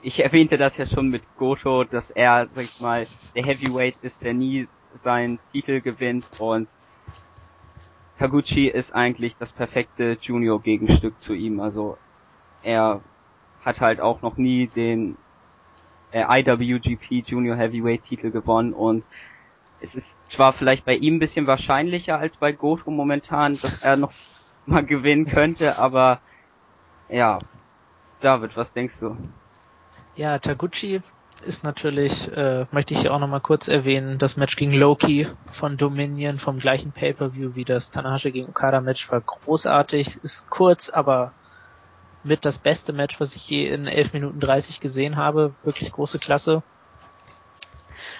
ich 0.00 0.24
erwähnte 0.24 0.56
das 0.56 0.74
ja 0.78 0.86
schon 0.86 1.10
mit 1.10 1.22
Goto, 1.36 1.84
dass 1.84 2.04
er, 2.14 2.48
sag 2.54 2.64
ich 2.64 2.80
mal, 2.80 3.06
der 3.36 3.44
Heavyweight 3.44 3.96
ist, 4.00 4.16
der 4.22 4.32
nie 4.32 4.68
seinen 5.02 5.38
Titel 5.52 5.82
gewinnt 5.82 6.24
und 6.38 6.66
Taguchi 8.18 8.68
ist 8.68 8.92
eigentlich 8.94 9.34
das 9.38 9.50
perfekte 9.52 10.18
Junior-Gegenstück 10.20 11.14
zu 11.22 11.34
ihm. 11.34 11.60
Also 11.60 11.98
er 12.62 13.00
hat 13.64 13.80
halt 13.80 14.00
auch 14.00 14.22
noch 14.22 14.36
nie 14.36 14.68
den 14.68 15.16
äh, 16.12 16.24
IWGP 16.42 17.24
Junior 17.26 17.56
Heavyweight 17.56 18.04
Titel 18.04 18.30
gewonnen 18.30 18.72
und 18.72 19.04
es 19.80 19.94
ist 19.94 20.06
zwar 20.34 20.52
vielleicht 20.54 20.84
bei 20.84 20.96
ihm 20.96 21.16
ein 21.16 21.18
bisschen 21.18 21.46
wahrscheinlicher 21.46 22.18
als 22.18 22.36
bei 22.38 22.52
Goto 22.52 22.90
momentan, 22.90 23.58
dass 23.58 23.82
er 23.82 23.96
noch 23.96 24.12
mal 24.66 24.84
gewinnen 24.84 25.26
könnte, 25.26 25.76
aber 25.78 26.20
ja, 27.08 27.38
David, 28.20 28.56
was 28.56 28.72
denkst 28.72 28.94
du? 29.00 29.16
ja, 30.14 30.38
Taguchi 30.38 31.02
ist 31.44 31.64
natürlich, 31.64 32.30
äh, 32.32 32.66
möchte 32.70 32.94
ich 32.94 33.00
hier 33.00 33.14
auch 33.14 33.18
nochmal 33.18 33.40
kurz 33.40 33.68
erwähnen, 33.68 34.18
das 34.18 34.36
Match 34.36 34.56
gegen 34.56 34.72
Loki 34.72 35.28
von 35.52 35.76
Dominion 35.76 36.38
vom 36.38 36.58
gleichen 36.58 36.92
Pay-Per-View 36.92 37.54
wie 37.54 37.64
das 37.64 37.90
Tanahashi 37.90 38.32
gegen 38.32 38.48
Okada 38.48 38.80
Match 38.80 39.10
war 39.10 39.20
großartig, 39.20 40.18
ist 40.22 40.48
kurz, 40.50 40.88
aber 40.88 41.32
mit 42.24 42.44
das 42.44 42.58
beste 42.58 42.92
Match, 42.92 43.20
was 43.20 43.36
ich 43.36 43.48
je 43.48 43.68
in 43.68 43.86
11 43.86 44.12
Minuten 44.14 44.40
30 44.40 44.80
gesehen 44.80 45.16
habe. 45.16 45.54
Wirklich 45.62 45.92
große 45.92 46.18
Klasse. 46.18 46.62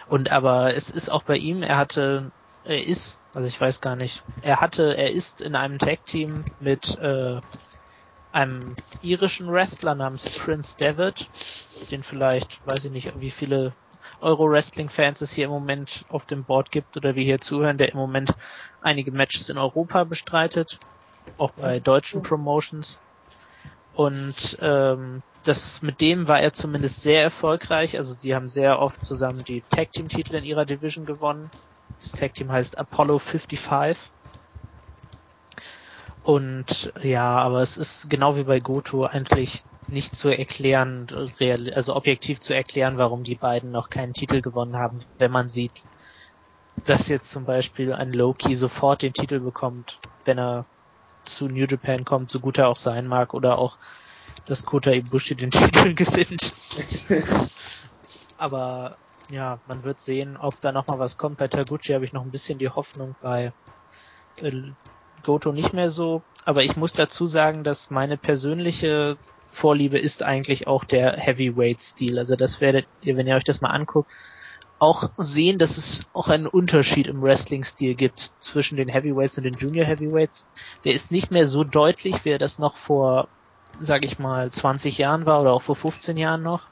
Und 0.08 0.30
aber 0.30 0.74
es 0.74 0.90
ist 0.90 1.10
auch 1.10 1.22
bei 1.22 1.36
ihm, 1.36 1.62
er 1.62 1.78
hatte, 1.78 2.30
er 2.64 2.86
ist, 2.86 3.20
also 3.34 3.48
ich 3.48 3.60
weiß 3.60 3.80
gar 3.80 3.96
nicht, 3.96 4.22
er 4.42 4.60
hatte, 4.60 4.96
er 4.96 5.10
ist 5.10 5.40
in 5.40 5.56
einem 5.56 5.78
Tag-Team 5.78 6.44
mit 6.60 6.98
äh, 6.98 7.40
einem 8.34 8.76
irischen 9.00 9.50
Wrestler 9.50 9.94
namens 9.94 10.30
Prince 10.30 10.76
David, 10.76 11.30
den 11.90 12.02
vielleicht, 12.02 12.66
weiß 12.66 12.86
ich 12.86 12.90
nicht, 12.90 13.18
wie 13.20 13.30
viele 13.30 13.74
Euro-Wrestling-Fans 14.20 15.20
es 15.20 15.32
hier 15.32 15.44
im 15.44 15.50
Moment 15.50 16.04
auf 16.08 16.26
dem 16.26 16.44
Board 16.44 16.70
gibt 16.72 16.96
oder 16.96 17.14
wir 17.14 17.22
hier 17.22 17.40
zuhören, 17.40 17.78
der 17.78 17.92
im 17.92 17.98
Moment 17.98 18.34
einige 18.80 19.12
Matches 19.12 19.48
in 19.48 19.58
Europa 19.58 20.04
bestreitet, 20.04 20.80
auch 21.36 21.52
bei 21.52 21.78
deutschen 21.80 22.22
Promotions. 22.22 23.00
Und 23.92 24.58
ähm, 24.60 25.22
das 25.44 25.82
mit 25.82 26.00
dem 26.00 26.26
war 26.26 26.40
er 26.40 26.52
zumindest 26.52 27.02
sehr 27.02 27.22
erfolgreich. 27.22 27.96
Also 27.96 28.14
sie 28.14 28.34
haben 28.34 28.48
sehr 28.48 28.80
oft 28.80 29.04
zusammen 29.04 29.44
die 29.44 29.62
Tag 29.70 29.92
Team 29.92 30.08
Titel 30.08 30.34
in 30.34 30.44
ihrer 30.44 30.64
Division 30.64 31.06
gewonnen. 31.06 31.52
Das 32.00 32.12
Tag 32.12 32.34
Team 32.34 32.50
heißt 32.50 32.78
Apollo 32.78 33.18
55. 33.20 34.13
Und 36.24 36.90
ja, 37.02 37.36
aber 37.36 37.60
es 37.60 37.76
ist 37.76 38.08
genau 38.08 38.38
wie 38.38 38.44
bei 38.44 38.58
Goto 38.58 39.04
eigentlich 39.04 39.62
nicht 39.88 40.16
zu 40.16 40.30
erklären, 40.30 41.06
also 41.74 41.94
objektiv 41.94 42.40
zu 42.40 42.54
erklären, 42.54 42.96
warum 42.96 43.24
die 43.24 43.34
beiden 43.34 43.70
noch 43.70 43.90
keinen 43.90 44.14
Titel 44.14 44.40
gewonnen 44.40 44.76
haben, 44.76 45.04
wenn 45.18 45.30
man 45.30 45.48
sieht, 45.48 45.82
dass 46.86 47.08
jetzt 47.08 47.30
zum 47.30 47.44
Beispiel 47.44 47.92
ein 47.92 48.10
Loki 48.10 48.56
sofort 48.56 49.02
den 49.02 49.12
Titel 49.12 49.38
bekommt, 49.38 50.00
wenn 50.24 50.38
er 50.38 50.66
zu 51.26 51.46
New 51.46 51.66
Japan 51.66 52.06
kommt, 52.06 52.30
so 52.30 52.40
gut 52.40 52.56
er 52.56 52.68
auch 52.68 52.78
sein 52.78 53.06
mag, 53.06 53.34
oder 53.34 53.58
auch, 53.58 53.76
dass 54.46 54.64
Kota 54.64 54.92
Ibushi 54.92 55.36
den 55.36 55.50
Titel 55.50 55.94
gewinnt. 55.94 56.54
Aber 58.38 58.96
ja, 59.28 59.60
man 59.66 59.84
wird 59.84 60.00
sehen, 60.00 60.38
ob 60.38 60.58
da 60.62 60.72
noch 60.72 60.86
mal 60.86 60.98
was 60.98 61.18
kommt. 61.18 61.36
Bei 61.36 61.48
Taguchi 61.48 61.92
habe 61.92 62.06
ich 62.06 62.14
noch 62.14 62.22
ein 62.22 62.30
bisschen 62.30 62.58
die 62.58 62.70
Hoffnung, 62.70 63.14
bei 63.20 63.52
äh, 64.36 64.72
Goto 65.24 65.52
nicht 65.52 65.72
mehr 65.72 65.90
so. 65.90 66.22
Aber 66.44 66.62
ich 66.62 66.76
muss 66.76 66.92
dazu 66.92 67.26
sagen, 67.26 67.64
dass 67.64 67.90
meine 67.90 68.16
persönliche 68.16 69.16
Vorliebe 69.46 69.98
ist 69.98 70.22
eigentlich 70.22 70.66
auch 70.66 70.84
der 70.84 71.16
Heavyweight-Stil. 71.16 72.18
Also 72.18 72.36
das 72.36 72.60
werdet 72.60 72.86
ihr, 73.02 73.16
wenn 73.16 73.26
ihr 73.26 73.36
euch 73.36 73.44
das 73.44 73.60
mal 73.60 73.70
anguckt, 73.70 74.10
auch 74.78 75.10
sehen, 75.16 75.58
dass 75.58 75.78
es 75.78 76.02
auch 76.12 76.28
einen 76.28 76.46
Unterschied 76.46 77.06
im 77.06 77.22
Wrestling-Stil 77.22 77.94
gibt 77.94 78.32
zwischen 78.40 78.76
den 78.76 78.88
Heavyweights 78.88 79.38
und 79.38 79.44
den 79.44 79.54
Junior 79.54 79.86
Heavyweights. 79.86 80.46
Der 80.84 80.92
ist 80.92 81.10
nicht 81.10 81.30
mehr 81.30 81.46
so 81.46 81.64
deutlich, 81.64 82.24
wie 82.24 82.30
er 82.30 82.38
das 82.38 82.58
noch 82.58 82.76
vor, 82.76 83.28
sag 83.80 84.04
ich 84.04 84.18
mal, 84.18 84.50
20 84.50 84.98
Jahren 84.98 85.26
war 85.26 85.40
oder 85.40 85.52
auch 85.52 85.62
vor 85.62 85.76
15 85.76 86.16
Jahren 86.16 86.42
noch. 86.42 86.66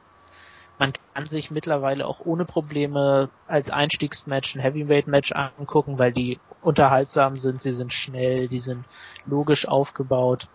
Man 0.79 0.93
kann 1.15 1.27
sich 1.27 1.51
mittlerweile 1.51 2.07
auch 2.07 2.21
ohne 2.25 2.45
Probleme 2.45 3.31
als 3.47 3.71
Einstiegsmatch 3.71 4.57
ein 4.57 4.61
Heavyweight-Match 4.61 5.33
angucken, 5.33 5.99
weil 5.99 6.13
die 6.13 6.39
unterhaltsam 6.63 7.35
sind, 7.37 7.63
sie 7.63 7.73
sind 7.73 7.93
schnell, 7.93 8.49
die 8.49 8.61
sind 8.61 8.87
logisch 9.27 9.69
aufgebaut 9.69 10.49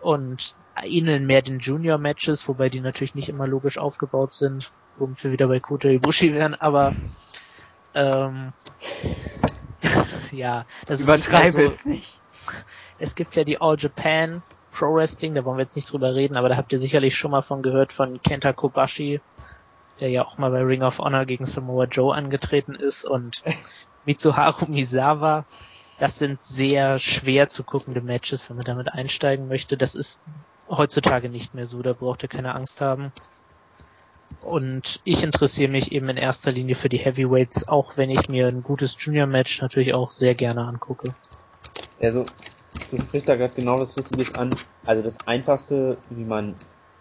und 0.00 0.54
ähneln 0.84 1.26
mehr 1.26 1.42
den 1.42 1.58
Junior-Matches, 1.58 2.46
wobei 2.48 2.68
die 2.68 2.80
natürlich 2.80 3.14
nicht 3.14 3.28
immer 3.28 3.46
logisch 3.46 3.78
aufgebaut 3.78 4.34
sind, 4.34 4.70
womit 4.98 5.24
wir 5.24 5.32
wieder 5.32 5.48
bei 5.48 5.60
Kota 5.60 5.88
Ibushi 5.88 6.34
wären, 6.34 6.54
aber 6.54 6.94
ähm, 7.94 8.52
ja, 10.30 10.66
das 10.86 11.00
ist 11.00 11.06
mehr 11.06 11.16
Übertreibe 11.16 11.68
so, 11.68 11.72
es 11.72 11.84
nicht. 11.84 12.20
es 12.98 13.14
gibt 13.14 13.36
ja 13.36 13.44
die 13.44 13.60
All 13.60 13.76
Japan 13.78 14.42
Pro 14.70 14.94
Wrestling, 14.94 15.34
da 15.34 15.44
wollen 15.46 15.56
wir 15.56 15.64
jetzt 15.64 15.76
nicht 15.76 15.90
drüber 15.90 16.14
reden, 16.14 16.36
aber 16.36 16.50
da 16.50 16.56
habt 16.58 16.70
ihr 16.72 16.78
sicherlich 16.78 17.16
schon 17.16 17.30
mal 17.30 17.40
von 17.40 17.62
gehört 17.62 17.94
von 17.94 18.20
Kenta 18.20 18.52
Kobashi, 18.52 19.20
der 20.00 20.10
ja 20.10 20.26
auch 20.26 20.36
mal 20.36 20.50
bei 20.50 20.60
Ring 20.60 20.82
of 20.82 20.98
Honor 20.98 21.24
gegen 21.24 21.46
Samoa 21.46 21.86
Joe 21.86 22.14
angetreten 22.14 22.74
ist 22.74 23.06
und 23.06 23.42
Mitsuharu 24.06 24.66
Misawa. 24.70 25.44
Das 25.98 26.18
sind 26.18 26.42
sehr 26.44 26.98
schwer 26.98 27.48
zu 27.48 27.64
guckende 27.64 28.00
Matches, 28.00 28.48
wenn 28.48 28.56
man 28.56 28.64
damit 28.64 28.92
einsteigen 28.92 29.48
möchte. 29.48 29.76
Das 29.76 29.94
ist 29.94 30.20
heutzutage 30.68 31.28
nicht 31.28 31.54
mehr 31.54 31.66
so, 31.66 31.82
da 31.82 31.92
braucht 31.92 32.22
ihr 32.22 32.28
keine 32.28 32.54
Angst 32.54 32.80
haben. 32.80 33.12
Und 34.40 35.00
ich 35.04 35.24
interessiere 35.24 35.70
mich 35.70 35.92
eben 35.92 36.08
in 36.08 36.16
erster 36.16 36.52
Linie 36.52 36.74
für 36.76 36.88
die 36.88 36.98
Heavyweights, 36.98 37.68
auch 37.68 37.96
wenn 37.96 38.10
ich 38.10 38.28
mir 38.28 38.46
ein 38.46 38.62
gutes 38.62 38.96
Junior-Match 38.98 39.60
natürlich 39.62 39.94
auch 39.94 40.10
sehr 40.10 40.34
gerne 40.34 40.66
angucke. 40.66 41.14
Also, 42.00 42.26
du 42.90 42.98
sprichst 42.98 43.28
da 43.28 43.36
gerade 43.36 43.54
genau 43.54 43.80
was 43.80 43.96
Richtiges 43.96 44.34
an. 44.34 44.58
Also 44.84 45.02
das 45.02 45.26
Einfachste, 45.26 45.96
wie 46.10 46.24
man 46.24 46.54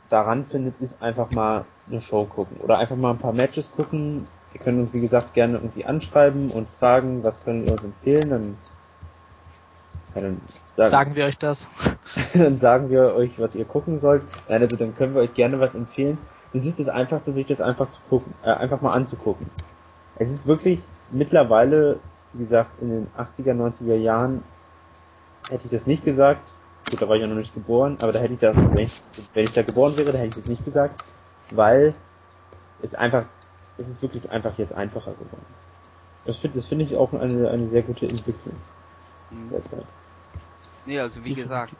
daran 0.09 0.45
findet, 0.45 0.77
ist 0.77 1.01
einfach 1.01 1.31
mal 1.31 1.65
eine 1.87 2.01
Show 2.01 2.25
gucken. 2.25 2.57
Oder 2.61 2.79
einfach 2.79 2.95
mal 2.95 3.11
ein 3.11 3.19
paar 3.19 3.33
Matches 3.33 3.71
gucken. 3.71 4.25
Ihr 4.55 4.61
könnt 4.61 4.79
uns, 4.79 4.93
wie 4.93 5.01
gesagt, 5.01 5.33
gerne 5.33 5.57
irgendwie 5.57 5.83
anschreiben 5.83 6.49
und 6.49 6.69
fragen, 6.69 7.25
was 7.25 7.43
können 7.43 7.65
wir 7.65 7.73
uns 7.73 7.83
empfehlen. 7.83 8.29
Dann 8.29 8.57
Ja, 10.15 10.21
dann 10.21 10.41
sagen, 10.77 10.89
sagen 10.89 11.15
wir 11.15 11.25
euch 11.25 11.37
das. 11.37 11.67
dann 12.33 12.57
sagen 12.57 12.89
wir 12.89 13.15
euch, 13.15 13.37
was 13.37 13.55
ihr 13.55 13.65
gucken 13.65 13.99
sollt. 13.99 14.25
Nein, 14.47 14.61
also 14.61 14.77
dann 14.77 14.95
können 14.95 15.13
wir 15.13 15.19
euch 15.19 15.33
gerne 15.33 15.59
was 15.59 15.75
empfehlen. 15.75 16.17
Das 16.53 16.65
ist 16.65 16.79
das 16.79 16.87
Einfachste, 16.87 17.33
sich 17.33 17.45
das 17.45 17.59
einfach 17.59 17.89
zu 17.89 18.01
gucken, 18.03 18.33
äh, 18.43 18.51
einfach 18.51 18.79
mal 18.79 18.93
anzugucken. 18.93 19.45
Es 20.15 20.31
ist 20.31 20.47
wirklich 20.47 20.79
mittlerweile, 21.11 21.99
wie 22.31 22.39
gesagt, 22.39 22.81
in 22.81 22.91
den 22.91 23.07
80er, 23.09 23.53
90er 23.53 23.95
Jahren 23.95 24.41
hätte 25.49 25.65
ich 25.65 25.71
das 25.71 25.85
nicht 25.85 26.05
gesagt. 26.05 26.53
Gut, 26.89 27.01
da 27.01 27.09
war 27.09 27.17
ich 27.17 27.21
ja 27.21 27.27
noch 27.27 27.35
nicht 27.35 27.53
geboren, 27.53 27.97
aber 27.99 28.13
da 28.13 28.19
hätte 28.19 28.35
ich 28.35 28.39
das, 28.39 28.55
wenn 28.55 28.85
ich, 28.85 29.01
wenn 29.33 29.43
ich 29.43 29.51
da 29.51 29.63
geboren 29.63 29.97
wäre, 29.97 30.13
da 30.13 30.17
hätte 30.17 30.29
ich 30.29 30.35
das 30.35 30.47
nicht 30.47 30.63
gesagt, 30.63 31.03
weil 31.51 31.93
es 32.81 32.95
einfach, 32.95 33.25
es 33.77 33.89
ist 33.89 34.01
wirklich 34.01 34.29
einfach 34.31 34.57
jetzt 34.57 34.73
einfacher 34.73 35.11
geworden. 35.11 35.45
Das 36.25 36.37
finde 36.37 36.57
das 36.57 36.67
finde 36.67 36.85
ich 36.85 36.95
auch 36.95 37.13
eine, 37.13 37.49
eine 37.49 37.67
sehr 37.67 37.83
gute 37.83 38.07
Entwicklung. 38.07 38.55
Mhm. 39.29 39.49
Derzeit. 39.49 39.85
Nee, 40.85 40.99
also 40.99 41.23
wie 41.23 41.33
gesagt, 41.33 41.73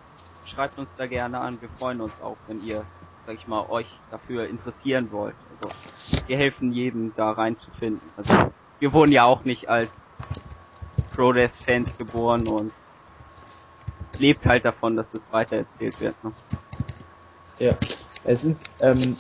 schreibt 0.46 0.78
uns 0.78 0.90
da 0.98 1.08
gerne 1.08 1.40
an. 1.40 1.60
Wir 1.62 1.70
freuen 1.70 2.02
uns 2.02 2.14
auch, 2.22 2.38
wenn 2.48 2.64
ihr, 2.64 2.84
sag 3.26 3.36
ich 3.36 3.48
mal, 3.48 3.66
euch 3.70 3.88
dafür 4.10 4.48
interessieren 4.48 5.12
wollt. 5.12 5.36
Also, 5.52 5.74
wir 6.28 6.38
helfen 6.38 6.72
jedem 6.72 7.14
da 7.16 7.32
reinzufinden. 7.32 8.12
Also, 8.16 8.52
wir 8.80 8.94
wurden 8.94 9.12
ja 9.12 9.26
auch 9.26 9.44
nicht 9.44 9.70
als 9.70 9.92
Pro-Death-Fans 11.16 11.98
geboren 11.98 12.48
und 12.48 12.72
lebt 14.18 14.46
halt 14.46 14.66
davon, 14.66 14.96
dass 14.96 15.08
es 15.14 15.22
weitererzählt 15.32 16.00
wird. 16.00 16.24
Ne? 16.24 16.34
Ja, 17.60 17.76
es 18.24 18.44
ist, 18.44 18.72
ähm, 18.82 19.16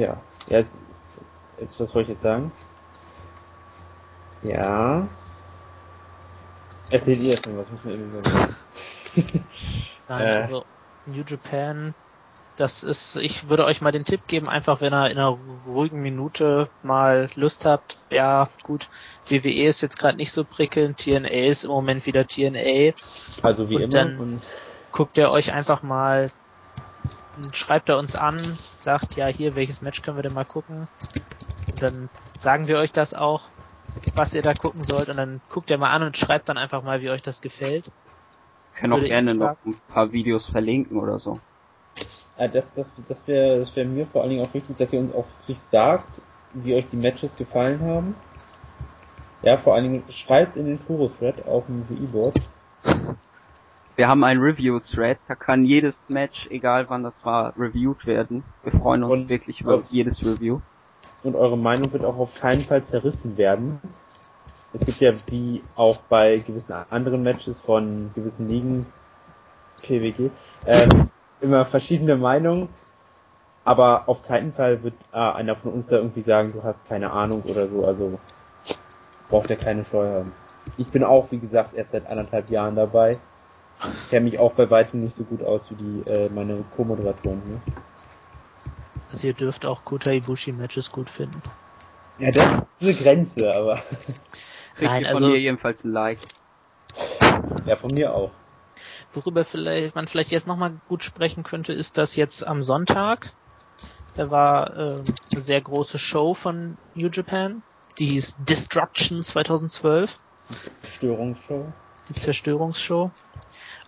ja, 0.00 0.20
es, 0.48 0.76
jetzt, 1.60 1.80
was 1.80 1.94
wollte 1.94 2.12
ich 2.12 2.16
jetzt 2.16 2.22
sagen? 2.22 2.52
Ja, 4.42 5.08
Erzählt 6.90 7.20
ihr 7.20 7.30
erstmal, 7.30 7.56
was 7.56 7.70
muss 7.70 7.84
man 7.84 7.94
irgendwie 7.94 8.28
sagen? 8.28 8.56
Nein, 10.08 10.26
äh. 10.26 10.42
also 10.42 10.64
New 11.06 11.22
Japan, 11.26 11.94
das 12.56 12.82
ist, 12.82 13.16
ich 13.16 13.48
würde 13.48 13.64
euch 13.64 13.80
mal 13.80 13.92
den 13.92 14.04
Tipp 14.04 14.26
geben, 14.26 14.48
einfach 14.48 14.80
wenn 14.80 14.92
ihr 14.92 15.08
in 15.08 15.18
einer 15.18 15.38
ruhigen 15.66 16.02
Minute 16.02 16.68
mal 16.82 17.30
Lust 17.36 17.64
habt, 17.64 17.96
ja 18.10 18.48
gut, 18.64 18.88
WWE 19.28 19.64
ist 19.64 19.82
jetzt 19.82 19.98
gerade 19.98 20.16
nicht 20.16 20.32
so 20.32 20.44
prickelnd, 20.44 20.98
TNA 20.98 21.28
ist 21.28 21.64
im 21.64 21.70
Moment 21.70 22.06
wieder 22.06 22.26
TNA. 22.26 22.92
Also 23.42 23.70
wie 23.70 23.76
und 23.76 23.82
immer. 23.82 23.92
Dann 23.92 24.18
und 24.18 24.42
guckt 24.90 25.16
ihr 25.16 25.30
euch 25.30 25.54
einfach 25.54 25.82
mal, 25.82 26.32
schreibt 27.52 27.88
er 27.88 27.98
uns 27.98 28.14
an, 28.14 28.58
sagt, 28.82 29.16
ja 29.16 29.26
hier, 29.26 29.56
welches 29.56 29.80
Match 29.80 30.02
können 30.02 30.16
wir 30.16 30.22
denn 30.22 30.32
mal 30.32 30.44
gucken? 30.44 30.88
Und 31.72 31.82
dann 31.82 32.08
sagen 32.38 32.68
wir 32.68 32.78
euch 32.78 32.92
das 32.92 33.14
auch 33.14 33.48
was 34.14 34.34
ihr 34.34 34.42
da 34.42 34.54
gucken 34.54 34.84
sollt 34.84 35.08
und 35.08 35.16
dann 35.16 35.40
guckt 35.50 35.70
ihr 35.70 35.78
mal 35.78 35.90
an 35.90 36.02
und 36.02 36.16
schreibt 36.16 36.48
dann 36.48 36.58
einfach 36.58 36.82
mal, 36.82 37.00
wie 37.00 37.10
euch 37.10 37.22
das 37.22 37.40
gefällt. 37.40 37.90
Ich 38.74 38.80
kann 38.80 38.92
auch 38.92 39.04
gerne 39.04 39.34
noch 39.34 39.56
ein 39.64 39.76
paar 39.88 40.12
Videos 40.12 40.46
verlinken 40.46 40.98
oder 40.98 41.18
so. 41.18 41.38
Ja, 42.38 42.48
das, 42.48 42.72
das, 42.74 42.92
das 43.06 43.28
wäre 43.28 43.58
das 43.58 43.74
wär 43.76 43.84
mir 43.84 44.06
vor 44.06 44.22
allen 44.22 44.30
Dingen 44.30 44.46
auch 44.46 44.54
wichtig, 44.54 44.76
dass 44.76 44.92
ihr 44.92 45.00
uns 45.00 45.12
auch 45.12 45.26
wirklich 45.40 45.58
sagt, 45.58 46.22
wie 46.54 46.74
euch 46.74 46.86
die 46.88 46.96
Matches 46.96 47.36
gefallen 47.36 47.80
haben. 47.82 48.14
Ja, 49.42 49.56
vor 49.56 49.74
allen 49.74 49.84
Dingen 49.84 50.02
schreibt 50.10 50.56
in 50.56 50.66
den 50.66 50.84
Kuro-Thread 50.86 51.46
auf 51.46 51.64
dem 51.66 51.88
VE-Board. 51.88 52.34
Wir 54.00 54.08
haben 54.08 54.24
einen 54.24 54.40
Review-Thread, 54.40 55.18
da 55.28 55.34
kann 55.34 55.66
jedes 55.66 55.92
Match, 56.08 56.48
egal 56.48 56.88
wann 56.88 57.02
das 57.02 57.12
war, 57.22 57.52
reviewed 57.58 58.06
werden. 58.06 58.42
Wir 58.62 58.72
freuen 58.72 59.04
uns 59.04 59.12
und, 59.12 59.28
wirklich 59.28 59.60
über 59.60 59.78
jedes 59.90 60.24
Review 60.24 60.60
und 61.22 61.36
eure 61.36 61.58
Meinung 61.58 61.92
wird 61.92 62.06
auch 62.06 62.16
auf 62.16 62.40
keinen 62.40 62.62
Fall 62.62 62.82
zerrissen 62.82 63.36
werden. 63.36 63.78
Es 64.72 64.86
gibt 64.86 65.02
ja 65.02 65.12
wie 65.26 65.62
auch 65.76 65.98
bei 66.08 66.38
gewissen 66.38 66.72
anderen 66.88 67.22
Matches 67.22 67.60
von 67.60 68.10
gewissen 68.14 68.48
Ligen, 68.48 68.86
PWG, 69.82 70.30
ähm, 70.64 71.10
immer 71.42 71.66
verschiedene 71.66 72.16
Meinungen, 72.16 72.70
aber 73.66 74.04
auf 74.06 74.26
keinen 74.26 74.54
Fall 74.54 74.82
wird 74.82 74.94
äh, 75.12 75.18
einer 75.18 75.56
von 75.56 75.74
uns 75.74 75.88
da 75.88 75.96
irgendwie 75.96 76.22
sagen, 76.22 76.54
du 76.54 76.62
hast 76.62 76.88
keine 76.88 77.10
Ahnung 77.10 77.42
oder 77.42 77.68
so, 77.68 77.84
also 77.84 78.18
braucht 79.28 79.50
er 79.50 79.56
keine 79.56 79.84
Scheu 79.84 80.08
haben. 80.08 80.32
Ich 80.78 80.88
bin 80.88 81.04
auch, 81.04 81.30
wie 81.32 81.38
gesagt, 81.38 81.74
erst 81.74 81.90
seit 81.90 82.06
anderthalb 82.06 82.48
Jahren 82.48 82.76
dabei. 82.76 83.18
Ich 83.82 84.10
kenne 84.10 84.24
mich 84.24 84.38
auch 84.38 84.52
bei 84.52 84.70
weitem 84.70 85.00
nicht 85.00 85.14
so 85.14 85.24
gut 85.24 85.42
aus 85.42 85.70
wie 85.70 85.74
die 85.74 86.10
äh, 86.10 86.30
meine 86.34 86.64
Co-Moderatoren 86.76 87.40
hier. 87.46 87.60
Also 89.10 89.26
ihr 89.26 89.34
dürft 89.34 89.64
auch 89.66 89.84
Kota 89.84 90.12
Ibushi 90.12 90.52
Matches 90.52 90.92
gut 90.92 91.10
finden. 91.10 91.42
Ja, 92.18 92.30
das 92.30 92.58
ist 92.58 92.66
eine 92.80 92.94
Grenze, 92.94 93.54
aber. 93.54 93.78
Nein, 94.80 95.06
also. 95.06 95.20
Von 95.20 95.30
mir 95.30 95.40
jedenfalls 95.40 95.82
ein 95.82 95.92
Like. 95.92 96.18
Ja, 97.66 97.76
von 97.76 97.92
mir 97.92 98.14
auch. 98.14 98.30
Worüber 99.12 99.44
vielleicht, 99.44 99.94
man 99.94 100.06
vielleicht 100.06 100.30
jetzt 100.30 100.46
nochmal 100.46 100.80
gut 100.88 101.02
sprechen 101.02 101.42
könnte, 101.42 101.72
ist, 101.72 101.98
dass 101.98 102.16
jetzt 102.16 102.46
am 102.46 102.62
Sonntag, 102.62 103.32
da 104.14 104.30
war 104.30 104.76
äh, 104.76 105.02
eine 105.32 105.40
sehr 105.40 105.60
große 105.60 105.98
Show 105.98 106.34
von 106.34 106.76
New 106.94 107.08
Japan, 107.08 107.62
die 107.98 108.06
hieß 108.06 108.36
Destruction 108.38 109.22
2012. 109.22 110.18
Zerstörungsshow. 110.50 111.72
Die 112.08 112.14
Zerstörungsshow. 112.14 113.10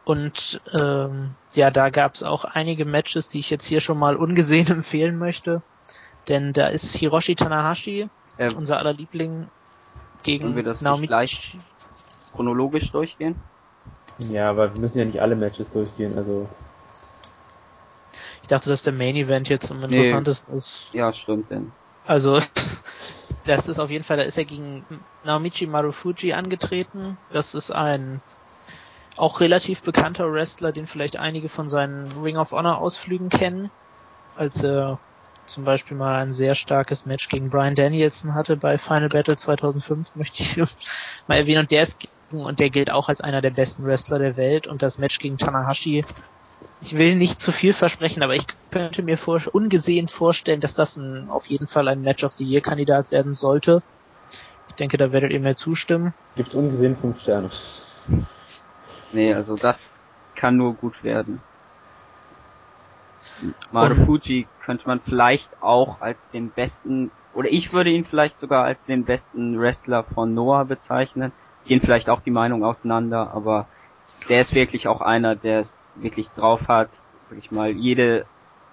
Und 0.04 0.60
ähm, 0.80 1.34
ja, 1.54 1.70
da 1.70 1.90
gab 1.90 2.14
es 2.14 2.22
auch 2.22 2.44
einige 2.44 2.84
Matches, 2.84 3.28
die 3.28 3.38
ich 3.38 3.50
jetzt 3.50 3.66
hier 3.66 3.80
schon 3.80 3.98
mal 3.98 4.16
ungesehen 4.16 4.66
empfehlen 4.68 5.18
möchte. 5.18 5.62
Denn 6.28 6.52
da 6.52 6.68
ist 6.68 6.94
Hiroshi 6.94 7.34
Tanahashi, 7.34 8.08
ähm, 8.38 8.56
unser 8.56 8.78
aller 8.78 8.92
Liebling, 8.92 9.48
gegen 10.22 10.54
wir 10.54 10.62
das 10.62 10.80
Naomi 10.80 11.06
gleich 11.06 11.56
chronologisch 12.34 12.90
durchgehen? 12.90 13.36
Ja, 14.18 14.50
aber 14.50 14.72
wir 14.74 14.80
müssen 14.80 14.98
ja 14.98 15.04
nicht 15.04 15.20
alle 15.20 15.36
Matches 15.36 15.70
durchgehen, 15.72 16.16
also. 16.16 16.48
Ich 18.42 18.48
dachte, 18.48 18.68
dass 18.68 18.82
der 18.82 18.92
Main 18.92 19.16
Event 19.16 19.48
jetzt 19.48 19.70
am 19.70 19.82
interessantesten 19.82 20.52
nee. 20.52 20.58
ist. 20.58 20.88
Ja, 20.92 21.12
stimmt 21.12 21.50
denn. 21.50 21.72
Also, 22.06 22.40
das 23.46 23.68
ist 23.68 23.78
auf 23.78 23.90
jeden 23.90 24.04
Fall, 24.04 24.16
da 24.16 24.22
ist 24.24 24.38
er 24.38 24.44
gegen 24.44 24.84
Naomichi 25.24 25.66
Marufuji 25.66 26.32
angetreten. 26.32 27.16
Das 27.30 27.54
ist 27.54 27.70
ein 27.70 28.20
auch 29.16 29.40
relativ 29.40 29.82
bekannter 29.82 30.32
Wrestler, 30.32 30.72
den 30.72 30.86
vielleicht 30.86 31.16
einige 31.16 31.48
von 31.48 31.68
seinen 31.68 32.10
Ring 32.22 32.36
of 32.36 32.52
Honor 32.52 32.78
Ausflügen 32.78 33.28
kennen, 33.28 33.70
als 34.36 34.62
er 34.64 34.98
zum 35.46 35.64
Beispiel 35.64 35.96
mal 35.96 36.16
ein 36.20 36.32
sehr 36.32 36.54
starkes 36.54 37.04
Match 37.04 37.28
gegen 37.28 37.50
Brian 37.50 37.74
Danielson 37.74 38.34
hatte 38.34 38.56
bei 38.56 38.78
Final 38.78 39.08
Battle 39.08 39.36
2005, 39.36 40.14
möchte 40.16 40.42
ich 40.42 40.56
mal 41.26 41.36
erwähnen. 41.36 41.62
Und 41.62 41.70
der 41.70 41.82
ist 41.82 41.98
und 42.30 42.60
der 42.60 42.70
gilt 42.70 42.90
auch 42.90 43.08
als 43.08 43.20
einer 43.20 43.42
der 43.42 43.50
besten 43.50 43.84
Wrestler 43.84 44.18
der 44.18 44.36
Welt. 44.36 44.66
Und 44.66 44.82
das 44.82 44.98
Match 44.98 45.18
gegen 45.18 45.36
Tanahashi, 45.36 46.04
ich 46.80 46.94
will 46.94 47.16
nicht 47.16 47.40
zu 47.40 47.52
viel 47.52 47.72
versprechen, 47.72 48.22
aber 48.22 48.34
ich 48.34 48.46
könnte 48.70 49.02
mir 49.02 49.18
vor, 49.18 49.40
ungesehen 49.52 50.08
vorstellen, 50.08 50.60
dass 50.60 50.74
das 50.74 50.96
ein, 50.96 51.28
auf 51.28 51.46
jeden 51.46 51.66
Fall 51.66 51.88
ein 51.88 52.00
Match 52.00 52.24
of 52.24 52.32
the 52.36 52.44
Year 52.44 52.60
Kandidat 52.60 53.10
werden 53.10 53.34
sollte. 53.34 53.82
Ich 54.68 54.74
denke, 54.74 54.96
da 54.96 55.12
werdet 55.12 55.32
ihr 55.32 55.40
mir 55.40 55.56
zustimmen. 55.56 56.14
Gibt 56.36 56.54
ungesehen 56.54 56.96
fünf 56.96 57.20
Sterne. 57.20 57.50
Nee, 59.12 59.34
also 59.34 59.56
das 59.56 59.76
kann 60.34 60.56
nur 60.56 60.74
gut 60.76 61.02
werden. 61.04 61.42
Marufuji 63.70 64.48
könnte 64.64 64.86
man 64.86 65.00
vielleicht 65.00 65.62
auch 65.62 66.00
als 66.00 66.18
den 66.32 66.52
besten, 66.52 67.10
oder 67.32 67.50
ich 67.50 67.72
würde 67.72 67.90
ihn 67.90 68.04
vielleicht 68.04 68.38
sogar 68.40 68.64
als 68.64 68.82
den 68.84 69.04
besten 69.04 69.58
Wrestler 69.58 70.04
von 70.14 70.34
Noah 70.34 70.64
bezeichnen. 70.64 71.32
Gehen 71.64 71.80
vielleicht 71.80 72.08
auch 72.08 72.20
die 72.20 72.30
Meinung 72.30 72.64
auseinander, 72.64 73.32
aber 73.32 73.68
der 74.28 74.42
ist 74.42 74.54
wirklich 74.54 74.88
auch 74.88 75.00
einer, 75.00 75.36
der 75.36 75.62
es 75.62 75.68
wirklich 75.94 76.32
drauf 76.32 76.68
hat, 76.68 76.90
sag 77.28 77.38
ich 77.38 77.50
mal, 77.50 77.70
jede 77.70 78.26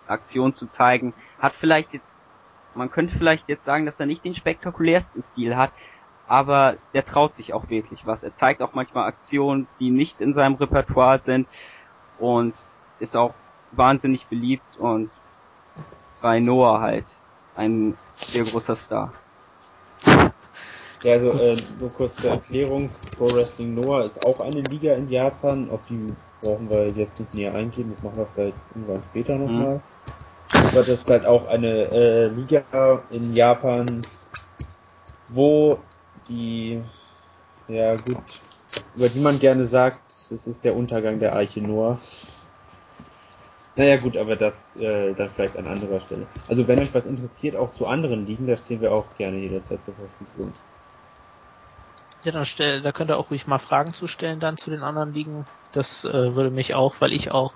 Aktion 0.06 0.56
zu 0.56 0.68
zeigen. 0.68 1.16
Hat 1.38 1.54
vielleicht 1.60 1.94
jetzt, 1.94 2.08
man 2.74 2.92
könnte 2.92 3.18
vielleicht 3.18 3.48
jetzt 3.50 3.66
sagen, 3.66 3.86
dass 3.86 4.00
er 4.00 4.06
nicht 4.06 4.26
den 4.26 4.36
spektakulärsten 4.36 5.24
Stil 5.32 5.56
hat, 5.56 5.74
aber 6.30 6.78
der 6.94 7.04
traut 7.04 7.36
sich 7.38 7.54
auch 7.54 7.70
wirklich 7.70 8.06
was. 8.06 8.22
Er 8.22 8.38
zeigt 8.38 8.62
auch 8.62 8.74
manchmal 8.74 9.08
Aktionen, 9.08 9.68
die 9.80 9.90
nicht 9.90 10.22
in 10.22 10.36
seinem 10.36 10.54
Repertoire 10.56 11.20
sind 11.26 11.48
und 12.20 12.54
ist 13.00 13.16
auch 13.16 13.34
wahnsinnig 13.72 14.28
beliebt 14.28 14.78
und 14.78 15.10
bei 16.22 16.40
Noah 16.40 16.82
halt 16.82 17.06
ein 17.56 17.98
sehr 18.12 18.44
großer 18.44 18.78
Star. 18.78 19.12
Ja, 21.02 21.14
also 21.14 21.32
äh, 21.32 21.58
nur 21.80 21.90
kurz 21.94 22.18
zur 22.18 22.32
Erklärung, 22.32 22.92
Pro 23.18 23.26
Wrestling 23.32 23.74
Noah 23.74 24.04
ist 24.04 24.24
auch 24.24 24.40
eine 24.42 24.62
Liga 24.62 24.94
in 24.94 25.10
Japan, 25.10 25.68
auf 25.72 25.80
die 25.90 26.14
brauchen 26.42 26.70
wir 26.70 26.90
jetzt 26.90 27.20
nicht 27.20 27.34
näher 27.34 27.56
eingehen, 27.56 27.92
das 27.92 28.04
machen 28.04 28.18
wir 28.18 28.28
vielleicht 28.36 28.58
irgendwann 28.76 29.04
später 29.04 29.36
nochmal. 29.36 29.76
Mhm. 29.76 30.68
Aber 30.68 30.84
das 30.84 31.02
ist 31.02 31.10
halt 31.10 31.26
auch 31.26 31.48
eine 31.48 31.90
äh, 31.92 32.28
Liga 32.28 33.02
in 33.10 33.34
Japan, 33.34 34.02
wo 35.30 35.80
die, 36.30 36.82
ja 37.68 37.96
gut, 37.96 38.18
über 38.96 39.10
die 39.10 39.20
man 39.20 39.40
gerne 39.40 39.66
sagt, 39.66 40.12
es 40.32 40.48
ist 40.48 40.64
der 40.64 40.76
Untergang 40.76 41.20
der 41.20 41.36
Arche 41.36 41.62
Noah. 41.62 42.00
Naja 43.76 43.98
gut, 43.98 44.18
aber 44.18 44.36
das 44.36 44.76
äh, 44.76 45.14
dann 45.14 45.30
vielleicht 45.30 45.58
an 45.58 45.68
anderer 45.68 46.00
Stelle. 46.00 46.28
Also 46.48 46.68
wenn 46.68 46.80
euch 46.80 46.94
was 46.94 47.06
interessiert, 47.06 47.56
auch 47.56 47.72
zu 47.72 47.88
anderen 47.88 48.26
Ligen, 48.26 48.46
da 48.46 48.58
stehen 48.58 48.82
wir 48.82 48.92
auch 48.92 49.16
gerne 49.18 49.38
jederzeit 49.38 49.82
zur 49.82 49.96
Verfügung. 49.96 50.54
Ja, 52.26 52.32
dann 52.34 52.46
stell, 52.46 52.82
da 52.82 52.92
könnt 52.92 53.10
ihr 53.10 53.18
auch 53.18 53.32
ruhig 53.32 53.48
mal 53.48 53.60
Fragen 53.60 53.94
zustellen 53.94 54.42
dann 54.42 54.58
zu 54.58 54.70
den 54.70 54.82
anderen 54.82 55.14
Ligen. 55.14 55.46
Das 55.72 56.04
äh, 56.04 56.36
würde 56.36 56.52
mich 56.52 56.76
auch, 56.76 57.00
weil 57.00 57.14
ich 57.14 57.32
auch 57.32 57.54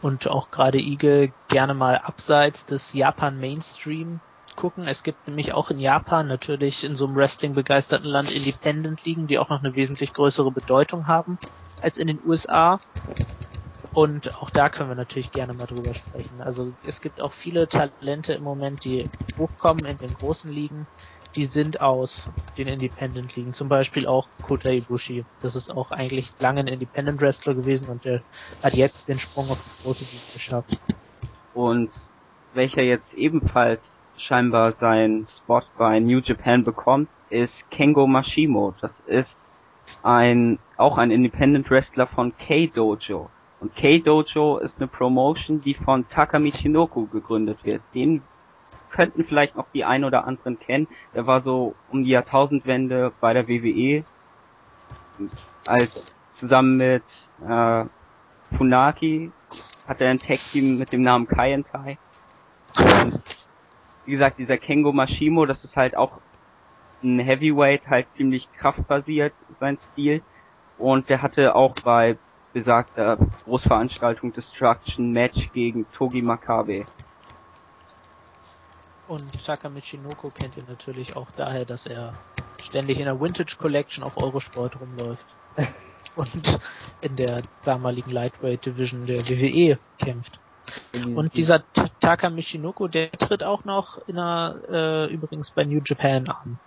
und 0.00 0.28
auch 0.28 0.50
gerade 0.50 0.78
Igel 0.78 1.32
gerne 1.48 1.74
mal 1.74 1.98
abseits 1.98 2.64
des 2.66 2.92
Japan 2.92 3.38
Mainstream 3.38 4.20
gucken. 4.56 4.86
Es 4.88 5.02
gibt 5.02 5.26
nämlich 5.26 5.54
auch 5.54 5.70
in 5.70 5.78
Japan 5.78 6.26
natürlich 6.28 6.84
in 6.84 6.96
so 6.96 7.06
einem 7.06 7.16
Wrestling 7.16 7.54
begeisterten 7.54 8.06
Land 8.08 8.30
Independent 8.30 9.04
Ligen, 9.04 9.26
die 9.26 9.38
auch 9.38 9.48
noch 9.50 9.62
eine 9.62 9.74
wesentlich 9.74 10.12
größere 10.14 10.52
Bedeutung 10.52 11.06
haben 11.06 11.38
als 11.78 11.98
in 11.98 12.08
den 12.08 12.20
USA. 12.24 12.80
Und 13.92 14.34
auch 14.36 14.50
da 14.50 14.68
können 14.70 14.90
wir 14.90 14.94
natürlich 14.96 15.32
gerne 15.32 15.54
mal 15.54 15.66
drüber 15.66 15.94
sprechen. 15.94 16.40
Also 16.42 16.76
es 16.82 17.00
gibt 17.00 17.20
auch 17.20 17.32
viele 17.32 17.68
Talente 17.68 18.34
im 18.34 18.42
Moment, 18.44 18.84
die 18.84 19.10
hochkommen 19.36 19.84
in 19.86 19.98
den 19.98 20.12
großen 20.14 20.50
Ligen. 20.50 20.88
Die 21.36 21.46
sind 21.46 21.80
aus 21.80 22.30
den 22.56 22.68
Independent 22.68 23.34
Ligen. 23.36 23.52
Zum 23.54 23.68
Beispiel 23.68 24.06
auch 24.06 24.30
Kota 24.40 24.70
Ibushi. 24.70 25.26
Das 25.40 25.56
ist 25.56 25.70
auch 25.70 25.90
eigentlich 25.92 26.34
lange 26.38 26.60
ein 26.60 26.68
Independent 26.68 27.20
Wrestler 27.20 27.54
gewesen 27.54 27.88
und 27.88 28.04
der 28.04 28.24
hat 28.62 28.74
jetzt 28.74 29.08
den 29.08 29.18
Sprung 29.18 29.50
auf 29.50 29.62
die 29.62 29.72
große 29.72 30.04
Liga 30.04 30.28
geschafft. 30.32 30.70
Und 31.52 31.94
welcher 32.52 32.82
jetzt 32.82 33.12
ebenfalls 33.12 33.82
scheinbar 34.22 34.72
seinen 34.72 35.26
Spot 35.38 35.62
bei 35.78 36.00
New 36.00 36.18
Japan 36.18 36.64
bekommt, 36.64 37.08
ist 37.30 37.52
Kengo 37.70 38.06
Mashimo. 38.06 38.74
Das 38.80 38.92
ist 39.06 39.28
ein, 40.02 40.58
auch 40.76 40.98
ein 40.98 41.10
Independent 41.10 41.70
Wrestler 41.70 42.06
von 42.06 42.32
K-Dojo. 42.36 43.30
Und 43.60 43.74
K-Dojo 43.76 44.58
ist 44.58 44.74
eine 44.78 44.88
Promotion, 44.88 45.60
die 45.60 45.74
von 45.74 46.08
Taka 46.08 46.38
Michinoku 46.38 47.06
gegründet 47.06 47.58
wird. 47.64 47.82
Den 47.94 48.22
könnten 48.90 49.24
vielleicht 49.24 49.56
noch 49.56 49.66
die 49.72 49.84
ein 49.84 50.04
oder 50.04 50.26
anderen 50.26 50.58
kennen. 50.58 50.88
Der 51.14 51.26
war 51.26 51.42
so 51.42 51.74
um 51.90 52.04
die 52.04 52.10
Jahrtausendwende 52.10 53.12
bei 53.20 53.32
der 53.32 53.48
WWE 53.48 54.04
als 55.66 55.90
zusammen 56.38 56.76
mit 56.76 57.04
äh, 57.46 57.84
Funaki 58.56 59.30
hat 59.86 60.00
er 60.00 60.10
ein 60.10 60.18
Tag 60.18 60.38
Team 60.52 60.78
mit 60.78 60.92
dem 60.92 61.02
Namen 61.02 61.26
Kai 61.26 61.54
and 61.54 61.66
wie 64.04 64.12
gesagt, 64.12 64.38
dieser 64.38 64.56
Kengo 64.56 64.92
Mashimo, 64.92 65.46
das 65.46 65.62
ist 65.64 65.76
halt 65.76 65.96
auch 65.96 66.12
ein 67.02 67.18
Heavyweight, 67.18 67.86
halt 67.88 68.06
ziemlich 68.16 68.48
kraftbasiert, 68.58 69.32
sein 69.58 69.78
Stil. 69.92 70.22
Und 70.78 71.08
der 71.08 71.22
hatte 71.22 71.54
auch 71.54 71.74
bei 71.84 72.16
besagter 72.52 73.18
Großveranstaltung 73.44 74.32
Destruction 74.32 75.12
Match 75.12 75.50
gegen 75.52 75.86
Togi 75.92 76.22
Makabe. 76.22 76.84
Und 79.08 79.44
Taka 79.44 79.68
Michinoko 79.68 80.28
kennt 80.28 80.56
ihr 80.56 80.64
natürlich 80.68 81.16
auch 81.16 81.30
daher, 81.32 81.64
dass 81.64 81.86
er 81.86 82.14
ständig 82.62 82.98
in 82.98 83.06
der 83.06 83.20
Vintage 83.20 83.56
Collection 83.58 84.04
auf 84.04 84.16
Eurosport 84.22 84.80
rumläuft. 84.80 85.26
und 86.16 86.58
in 87.02 87.16
der 87.16 87.42
damaligen 87.64 88.10
Lightweight 88.10 88.66
Division 88.66 89.06
der 89.06 89.20
WWE 89.20 89.78
kämpft. 89.98 90.40
Und 91.16 91.34
dieser 91.34 91.64
Taka 92.00 92.30
Michinoko, 92.30 92.88
der 92.88 93.12
tritt 93.12 93.42
auch 93.42 93.64
noch 93.64 93.98
in 94.06 94.18
einer, 94.18 94.60
äh, 94.68 95.12
übrigens 95.12 95.50
bei 95.50 95.64
New 95.64 95.80
Japan 95.84 96.28
an. 96.28 96.58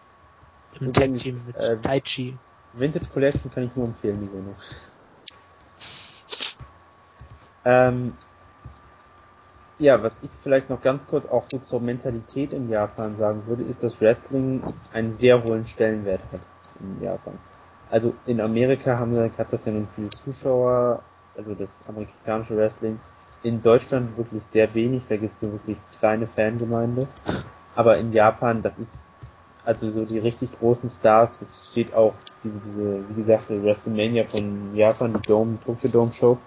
Im 0.80 0.94
Tag 0.94 1.14
Team 1.16 1.42
mit 1.46 1.56
äh, 1.56 1.78
Taichi. 1.78 2.38
Vintage 2.74 3.06
Collection 3.14 3.52
kann 3.52 3.64
ich 3.64 3.76
nur 3.76 3.88
empfehlen, 3.88 4.20
die 4.20 4.26
Sendung. 4.26 4.56
Ähm, 7.66 8.14
ja, 9.80 10.02
was 10.02 10.24
ich 10.24 10.32
vielleicht 10.32 10.70
noch 10.70 10.82
ganz 10.82 11.06
kurz 11.08 11.26
auch 11.26 11.44
so 11.44 11.58
zur 11.58 11.82
Mentalität 11.82 12.54
in 12.54 12.70
Japan 12.70 13.16
sagen 13.16 13.46
würde, 13.48 13.64
ist, 13.64 13.84
dass 13.84 14.02
Wrestling 14.02 14.62
einen 14.94 15.12
sehr 15.12 15.44
hohen 15.44 15.66
Stellenwert 15.66 16.22
hat 16.32 16.42
in 16.80 17.04
Japan. 17.04 17.38
Also 17.90 18.14
in 18.26 18.42
Amerika 18.42 18.98
haben 18.98 19.16
hat 19.38 19.54
das 19.54 19.66
ja 19.66 19.72
nun 19.72 19.88
viele 19.88 20.10
Zuschauer, 20.10 21.04
also 21.38 21.54
das 21.54 21.84
amerikanische 21.88 22.58
Wrestling. 22.58 23.00
In 23.44 23.62
Deutschland 23.62 24.18
wirklich 24.18 24.44
sehr 24.44 24.74
wenig, 24.74 25.04
da 25.08 25.18
gibt 25.18 25.34
es 25.34 25.42
nur 25.42 25.54
wirklich 25.54 25.78
kleine 26.00 26.28
Fangemeinde. 26.28 27.08
Aber 27.76 27.98
in 27.98 28.14
Japan, 28.14 28.62
das 28.62 28.80
ist 28.80 29.14
also 29.66 29.92
so 29.92 30.06
die 30.06 30.20
richtig 30.20 30.58
großen 30.60 30.90
Stars, 30.90 31.40
das 31.40 31.70
steht 31.72 31.94
auch 31.94 32.14
diese, 32.44 32.60
diese, 32.60 33.10
wie 33.10 33.14
gesagt, 33.14 33.50
WrestleMania 33.50 34.26
von 34.26 34.76
Japan, 34.76 35.14
die 35.14 35.28
Dome, 35.28 35.60
Tokyo 35.60 35.90
Dome 35.90 36.12
Show, 36.12 36.38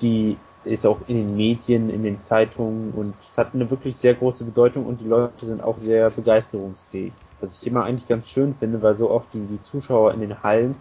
die 0.00 0.36
ist 0.64 0.86
auch 0.86 1.00
in 1.06 1.16
den 1.16 1.36
Medien, 1.36 1.88
in 1.88 2.02
den 2.02 2.20
Zeitungen 2.20 2.92
und 2.92 3.14
es 3.18 3.38
hat 3.38 3.54
eine 3.54 3.70
wirklich 3.70 3.96
sehr 3.96 4.14
große 4.14 4.44
Bedeutung 4.44 4.86
und 4.86 5.00
die 5.00 5.06
Leute 5.06 5.46
sind 5.46 5.62
auch 5.62 5.78
sehr 5.78 6.10
begeisterungsfähig. 6.10 7.12
Was 7.40 7.60
ich 7.60 7.66
immer 7.66 7.84
eigentlich 7.84 8.08
ganz 8.08 8.28
schön 8.28 8.52
finde, 8.52 8.82
weil 8.82 8.96
so 8.96 9.10
oft 9.10 9.32
die, 9.32 9.46
die 9.46 9.60
Zuschauer 9.60 10.12
in 10.12 10.20
den 10.20 10.42
Hallen 10.42 10.76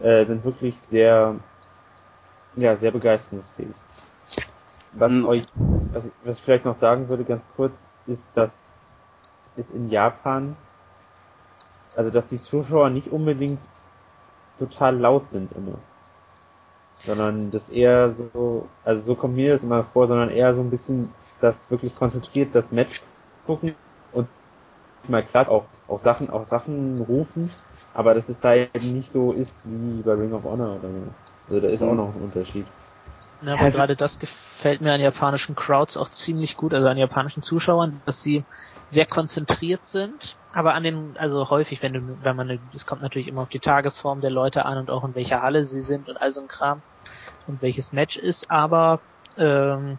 äh, 0.00 0.24
sind 0.26 0.44
wirklich 0.44 0.78
sehr, 0.78 1.36
ja, 2.56 2.76
sehr 2.76 2.90
begeisterungsfähig. 2.90 3.74
Was 4.92 5.12
mhm. 5.12 5.26
euch, 5.26 5.46
was, 5.92 6.10
was 6.24 6.36
ich 6.36 6.42
vielleicht 6.42 6.64
noch 6.64 6.74
sagen 6.74 7.08
würde, 7.08 7.24
ganz 7.24 7.48
kurz, 7.56 7.88
ist, 8.06 8.30
dass 8.34 8.68
es 9.56 9.70
in 9.70 9.88
Japan, 9.88 10.56
also 11.96 12.10
dass 12.10 12.28
die 12.28 12.40
Zuschauer 12.40 12.90
nicht 12.90 13.08
unbedingt 13.08 13.60
total 14.58 14.98
laut 14.98 15.30
sind 15.30 15.52
immer 15.52 15.78
sondern 17.04 17.50
das 17.50 17.70
eher 17.70 18.10
so, 18.10 18.68
also 18.84 19.02
so 19.02 19.14
kommt 19.14 19.34
mir 19.34 19.52
das 19.52 19.64
immer 19.64 19.84
vor, 19.84 20.06
sondern 20.06 20.30
eher 20.30 20.52
so 20.54 20.62
ein 20.62 20.70
bisschen 20.70 21.12
das 21.40 21.70
wirklich 21.70 21.94
konzentriert 21.94 22.54
das 22.54 22.72
Match 22.72 23.00
gucken 23.46 23.74
und 24.12 24.28
mal 25.08 25.24
klar 25.24 25.48
auch, 25.48 25.64
auch 25.88 25.98
Sachen, 25.98 26.28
auch 26.30 26.44
Sachen 26.44 27.00
rufen, 27.00 27.50
aber 27.94 28.14
dass 28.14 28.28
es 28.28 28.40
da 28.40 28.54
eben 28.54 28.92
nicht 28.92 29.10
so 29.10 29.32
ist 29.32 29.62
wie 29.66 30.02
bei 30.02 30.12
Ring 30.12 30.32
of 30.32 30.44
Honor 30.44 30.76
oder 30.76 30.88
so. 30.88 31.54
Also 31.54 31.66
da 31.66 31.72
ist 31.72 31.82
auch 31.82 31.90
mhm. 31.90 31.96
noch 31.96 32.14
ein 32.14 32.22
Unterschied. 32.22 32.66
Ja, 33.42 33.54
aber 33.54 33.70
gerade 33.70 33.96
das 33.96 34.18
gefällt 34.60 34.82
mir 34.82 34.92
an 34.92 35.00
japanischen 35.00 35.54
Crowds 35.54 35.96
auch 35.96 36.10
ziemlich 36.10 36.54
gut, 36.54 36.74
also 36.74 36.86
an 36.86 36.98
japanischen 36.98 37.42
Zuschauern, 37.42 38.02
dass 38.04 38.20
sie 38.20 38.44
sehr 38.88 39.06
konzentriert 39.06 39.86
sind, 39.86 40.36
aber 40.52 40.74
an 40.74 40.82
den, 40.82 41.16
also 41.16 41.48
häufig, 41.48 41.82
wenn 41.82 41.94
du, 41.94 42.18
wenn 42.20 42.36
man, 42.36 42.70
es 42.74 42.84
kommt 42.84 43.00
natürlich 43.00 43.28
immer 43.28 43.40
auf 43.40 43.48
die 43.48 43.60
Tagesform 43.60 44.20
der 44.20 44.30
Leute 44.30 44.66
an 44.66 44.76
und 44.76 44.90
auch 44.90 45.02
in 45.06 45.14
welcher 45.14 45.40
Halle 45.40 45.64
sie 45.64 45.80
sind 45.80 46.10
und 46.10 46.18
all 46.18 46.30
so 46.30 46.42
ein 46.42 46.48
Kram 46.48 46.82
und 47.46 47.62
welches 47.62 47.92
Match 47.92 48.18
ist, 48.18 48.50
aber 48.50 49.00
ähm, 49.38 49.98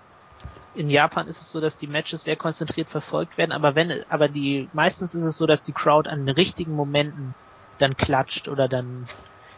in 0.74 0.92
Japan 0.92 1.28
ist 1.28 1.42
es 1.42 1.50
so, 1.50 1.60
dass 1.60 1.78
die 1.78 1.88
Matches 1.88 2.24
sehr 2.24 2.36
konzentriert 2.36 2.90
verfolgt 2.90 3.40
werden, 3.40 3.54
aber 3.54 3.74
wenn, 3.74 4.04
aber 4.10 4.30
die, 4.30 4.70
meistens 4.74 5.16
ist 5.16 5.24
es 5.24 5.38
so, 5.38 5.48
dass 5.48 5.64
die 5.64 5.74
Crowd 5.74 6.08
an 6.08 6.24
den 6.24 6.36
richtigen 6.36 6.74
Momenten 6.76 7.34
dann 7.80 7.98
klatscht 7.98 8.48
oder 8.48 8.70
dann 8.70 9.10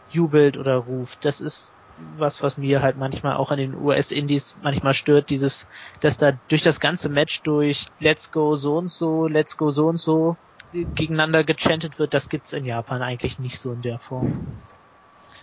jubelt 0.07 0.57
oder 0.57 0.77
ruft. 0.77 1.25
Das 1.25 1.41
ist 1.41 1.75
was, 2.17 2.41
was 2.41 2.57
mir 2.57 2.81
halt 2.81 2.97
manchmal 2.97 3.35
auch 3.35 3.51
an 3.51 3.57
den 3.57 3.75
US-Indies 3.75 4.57
manchmal 4.61 4.93
stört, 4.93 5.29
dieses, 5.29 5.67
dass 6.01 6.17
da 6.17 6.33
durch 6.49 6.61
das 6.61 6.79
ganze 6.79 7.09
Match 7.09 7.41
durch 7.43 7.87
Let's 7.99 8.31
go 8.31 8.55
so 8.55 8.77
und 8.77 8.89
so, 8.89 9.27
Let's 9.27 9.57
go 9.57 9.71
so 9.71 9.87
und 9.87 9.97
so 9.97 10.35
gegeneinander 10.73 11.43
gechantet 11.43 11.99
wird, 11.99 12.13
das 12.13 12.29
gibt's 12.29 12.53
in 12.53 12.65
Japan 12.65 13.01
eigentlich 13.01 13.39
nicht 13.39 13.59
so 13.59 13.71
in 13.71 13.81
der 13.81 13.99
Form. 13.99 14.47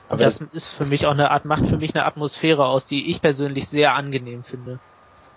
Aber 0.08 0.22
das, 0.22 0.38
das, 0.38 0.54
ist 0.54 0.66
für 0.66 0.86
mich 0.86 1.06
auch 1.06 1.12
eine 1.12 1.30
Art, 1.30 1.44
macht 1.44 1.68
für 1.68 1.76
mich 1.76 1.94
eine 1.94 2.04
Atmosphäre 2.04 2.66
aus, 2.66 2.86
die 2.86 3.10
ich 3.10 3.22
persönlich 3.22 3.68
sehr 3.68 3.94
angenehm 3.94 4.42
finde. 4.42 4.80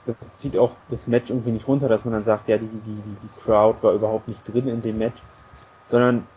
Das 0.05 0.36
zieht 0.36 0.57
auch 0.57 0.72
das 0.89 1.07
Match 1.07 1.30
irgendwie 1.30 1.51
nicht 1.51 1.68
runter, 1.68 1.88
dass 1.88 2.05
man 2.05 2.14
dann 2.14 2.24
sagt, 2.24 2.47
ja, 2.47 2.57
die, 2.57 2.66
die, 2.66 2.82
die, 2.82 3.18
die 3.22 3.39
Crowd 3.39 3.84
war 3.84 3.93
überhaupt 3.93 4.28
nicht 4.28 4.41
drin 4.51 4.68
in 4.68 4.82
dem 4.82 4.97
Match, 4.97 5.22
sondern 5.88 6.28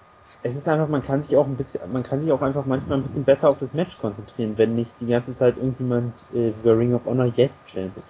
es 0.43 0.55
ist 0.55 0.69
einfach, 0.69 0.89
man 0.89 1.03
kann 1.03 1.23
sich 1.23 1.37
auch 1.37 1.47
ein 1.47 1.57
bisschen, 1.57 1.93
man 1.93 2.03
kann 2.03 2.21
sich 2.21 2.31
auch 2.31 2.43
einfach 2.43 2.67
manchmal 2.67 2.99
ein 2.99 3.03
bisschen 3.03 3.25
besser 3.25 3.49
auf 3.49 3.59
das 3.59 3.75
Match 3.75 3.99
konzentrieren, 3.99 4.57
wenn 4.59 4.75
nicht 4.75 5.01
die 5.01 5.07
ganze 5.07 5.33
Zeit 5.33 5.57
irgendjemand 5.57 6.15
äh, 6.35 6.51
über 6.51 6.79
Ring 6.79 6.95
of 6.95 7.07
Honor 7.07 7.33
Yes 7.35 7.65
chantet. 7.67 8.05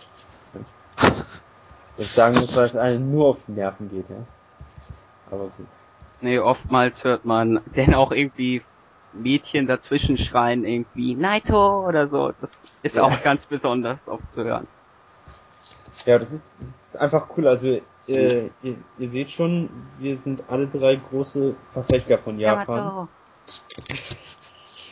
Ich 1.99 2.11
sagen 2.11 2.37
muss, 2.37 2.55
weil 2.55 2.65
es 2.65 2.77
einem 2.77 3.11
nur 3.11 3.29
auf 3.29 3.47
die 3.47 3.53
Nerven 3.53 3.89
geht, 3.89 4.09
ja. 4.11 4.17
Aber 5.31 5.45
gut. 5.45 5.67
Nee, 6.21 6.39
oftmals 6.39 6.95
hört 7.03 7.25
man 7.25 7.61
denn 7.75 7.95
auch 7.95 8.13
irgendwie 8.13 8.63
Mädchen 9.13 9.67
dazwischen 9.67 10.19
schreien, 10.19 10.65
irgendwie 10.65 11.15
Naito 11.15 11.87
oder 11.87 12.09
so. 12.09 12.33
Das 12.41 12.51
ist 12.83 12.97
ja. 12.97 13.03
auch 13.03 13.23
ganz 13.23 13.45
besonders 13.47 13.99
oft 14.07 14.25
zu 14.35 14.45
hören. 14.45 14.67
Ja, 16.05 16.19
das 16.19 16.33
ist, 16.33 16.61
das 16.61 16.69
ist 16.69 16.97
einfach 16.99 17.29
cool. 17.37 17.47
Also 17.47 17.81
äh, 18.09 18.51
ihr, 18.63 18.77
ihr 18.99 19.09
seht 19.09 19.31
schon, 19.31 19.71
wir 19.99 20.21
sind 20.21 20.45
alle 20.49 20.69
drei 20.69 20.97
große 20.97 21.55
Verfechter 21.65 22.19
von 22.19 22.39
Japan. 22.39 23.09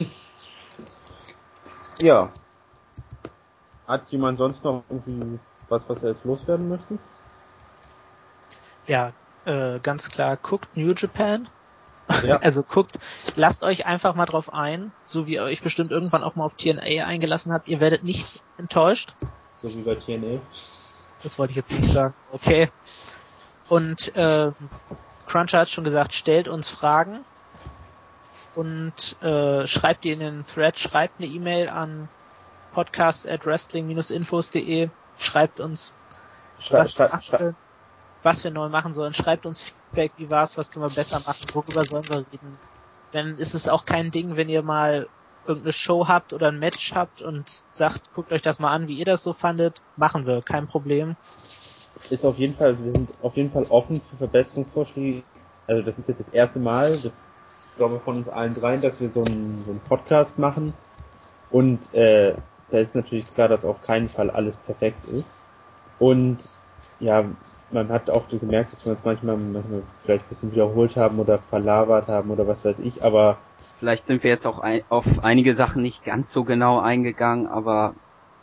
ja. 2.03 2.31
Hat 3.87 4.09
jemand 4.09 4.39
sonst 4.39 4.65
noch 4.65 4.85
irgendwie 4.89 5.39
was, 5.69 5.89
was 5.89 6.03
er 6.03 6.11
jetzt 6.11 6.25
loswerden 6.25 6.69
möchte? 6.69 6.99
Ja, 8.87 9.12
äh, 9.45 9.79
ganz 9.81 10.09
klar, 10.09 10.37
guckt 10.37 10.77
New 10.77 10.93
Japan. 10.93 11.49
Ja. 12.23 12.37
Also 12.43 12.62
guckt, 12.62 12.99
lasst 13.35 13.62
euch 13.62 13.87
einfach 13.87 14.15
mal 14.15 14.27
drauf 14.27 14.53
ein, 14.53 14.93
so 15.05 15.27
wie 15.27 15.35
ihr 15.35 15.43
euch 15.43 15.62
bestimmt 15.62 15.91
irgendwann 15.91 16.23
auch 16.23 16.37
mal 16.37 16.45
auf 16.45 16.55
TNA 16.55 17.07
eingelassen 17.07 17.53
habt, 17.53 17.67
ihr 17.67 17.81
werdet 17.81 18.05
nicht 18.05 18.43
enttäuscht. 18.59 19.15
So 19.62 19.75
wie 19.75 19.83
bei 19.83 19.95
TNA. 19.95 20.41
Das 21.23 21.39
wollte 21.39 21.53
ich 21.53 21.57
jetzt 21.57 21.71
nicht 21.71 21.91
sagen. 21.91 22.12
Okay. 22.33 22.71
Und 23.69 24.15
äh, 24.17 24.53
Cruncher 25.27 25.61
hat 25.61 25.69
schon 25.71 25.85
gesagt, 25.85 26.15
stellt 26.15 26.49
uns 26.49 26.69
Fragen. 26.69 27.25
und 28.55 29.21
äh, 29.23 29.67
schreibt 29.67 30.05
die 30.05 30.12
in 30.12 30.21
den 30.21 30.47
Thread, 30.47 30.79
schreibt 30.79 31.21
eine 31.21 31.29
E-Mail 31.29 31.69
an 31.69 32.09
podcast 32.73 33.27
at 33.29 33.47
wrestling-infos.de, 33.47 34.91
schreibt 35.19 35.61
uns, 35.61 35.93
Schrei, 36.59 36.81
was, 36.81 36.93
schrei, 36.93 37.12
wir 37.12 37.21
schrei, 37.23 37.39
machen, 37.39 37.57
was 38.23 38.45
wir 38.45 38.51
neu 38.51 38.69
machen 38.69 38.93
sollen, 38.95 39.15
schreibt 39.15 39.47
uns 39.47 39.62
Feedback, 39.62 40.12
wie 40.17 40.31
war's, 40.31 40.57
was 40.57 40.71
können 40.71 40.85
wir 40.85 40.95
besser 40.95 41.21
machen, 41.27 41.47
worüber 41.53 41.85
sollen 41.85 42.09
wir 42.09 42.19
reden. 42.33 42.59
Dann 43.12 43.39
ist 43.39 43.55
es 43.55 43.69
auch 43.69 43.85
kein 43.85 44.11
Ding, 44.11 44.37
wenn 44.37 44.49
ihr 44.49 44.62
mal 44.62 45.09
irgendeine 45.47 45.73
Show 45.73 46.09
habt 46.09 46.33
oder 46.33 46.49
ein 46.49 46.59
Match 46.59 46.95
habt 46.95 47.23
und 47.23 47.65
sagt, 47.69 48.12
guckt 48.15 48.33
euch 48.33 48.43
das 48.43 48.59
mal 48.59 48.73
an, 48.73 48.89
wie 48.89 48.99
ihr 48.99 49.05
das 49.05 49.23
so 49.23 49.33
fandet, 49.33 49.83
machen 49.97 50.27
wir, 50.27 50.43
kein 50.43 50.67
Problem. 50.67 51.17
Ist 52.11 52.25
auf 52.25 52.39
jeden 52.39 52.55
Fall, 52.55 52.83
wir 52.83 52.91
sind 52.91 53.11
auf 53.23 53.37
jeden 53.37 53.51
Fall 53.51 53.67
offen 53.71 54.01
für 54.01 54.17
Verbesserungsvorschläge. 54.17 55.23
Also 55.67 55.83
das 55.83 55.99
ist 55.99 56.09
jetzt 56.09 56.21
das 56.21 56.29
erste 56.29 56.59
Mal, 56.59 56.91
das 56.91 57.21
ich 57.71 57.77
glaube 57.77 57.99
von 57.99 58.19
uns 58.19 58.29
allen 58.29 58.55
dreien, 58.55 58.81
dass 58.81 59.01
wir 59.01 59.09
so 59.09 59.25
einen, 59.25 59.59
so 59.65 59.73
einen 59.73 59.81
Podcast 59.81 60.39
machen. 60.39 60.73
Und 61.51 61.93
äh, 61.95 62.35
da 62.71 62.79
ist 62.79 62.95
natürlich 62.95 63.29
klar, 63.31 63.49
dass 63.49 63.65
auf 63.65 63.83
keinen 63.83 64.09
Fall 64.09 64.31
alles 64.31 64.57
perfekt 64.57 65.07
ist. 65.07 65.33
Und 65.99 66.39
ja, 67.01 67.25
man 67.71 67.89
hat 67.89 68.11
auch 68.11 68.29
gemerkt, 68.29 68.73
dass 68.73 68.85
wir 68.85 68.93
uns 68.93 69.01
manchmal, 69.05 69.37
manchmal 69.37 69.83
vielleicht 70.03 70.25
ein 70.25 70.29
bisschen 70.29 70.53
wiederholt 70.53 70.97
haben 70.97 71.19
oder 71.19 71.39
verlabert 71.39 72.09
haben 72.09 72.31
oder 72.31 72.47
was 72.47 72.65
weiß 72.65 72.79
ich, 72.81 73.03
aber 73.03 73.39
Vielleicht 73.79 74.07
sind 74.07 74.23
wir 74.23 74.31
jetzt 74.31 74.47
auch 74.47 74.61
ein, 74.61 74.83
auf 74.89 75.05
einige 75.23 75.57
Sachen 75.57 75.83
nicht 75.83 76.05
ganz 76.05 76.33
so 76.33 76.45
genau 76.45 76.79
eingegangen, 76.79 77.47
aber 77.47 77.95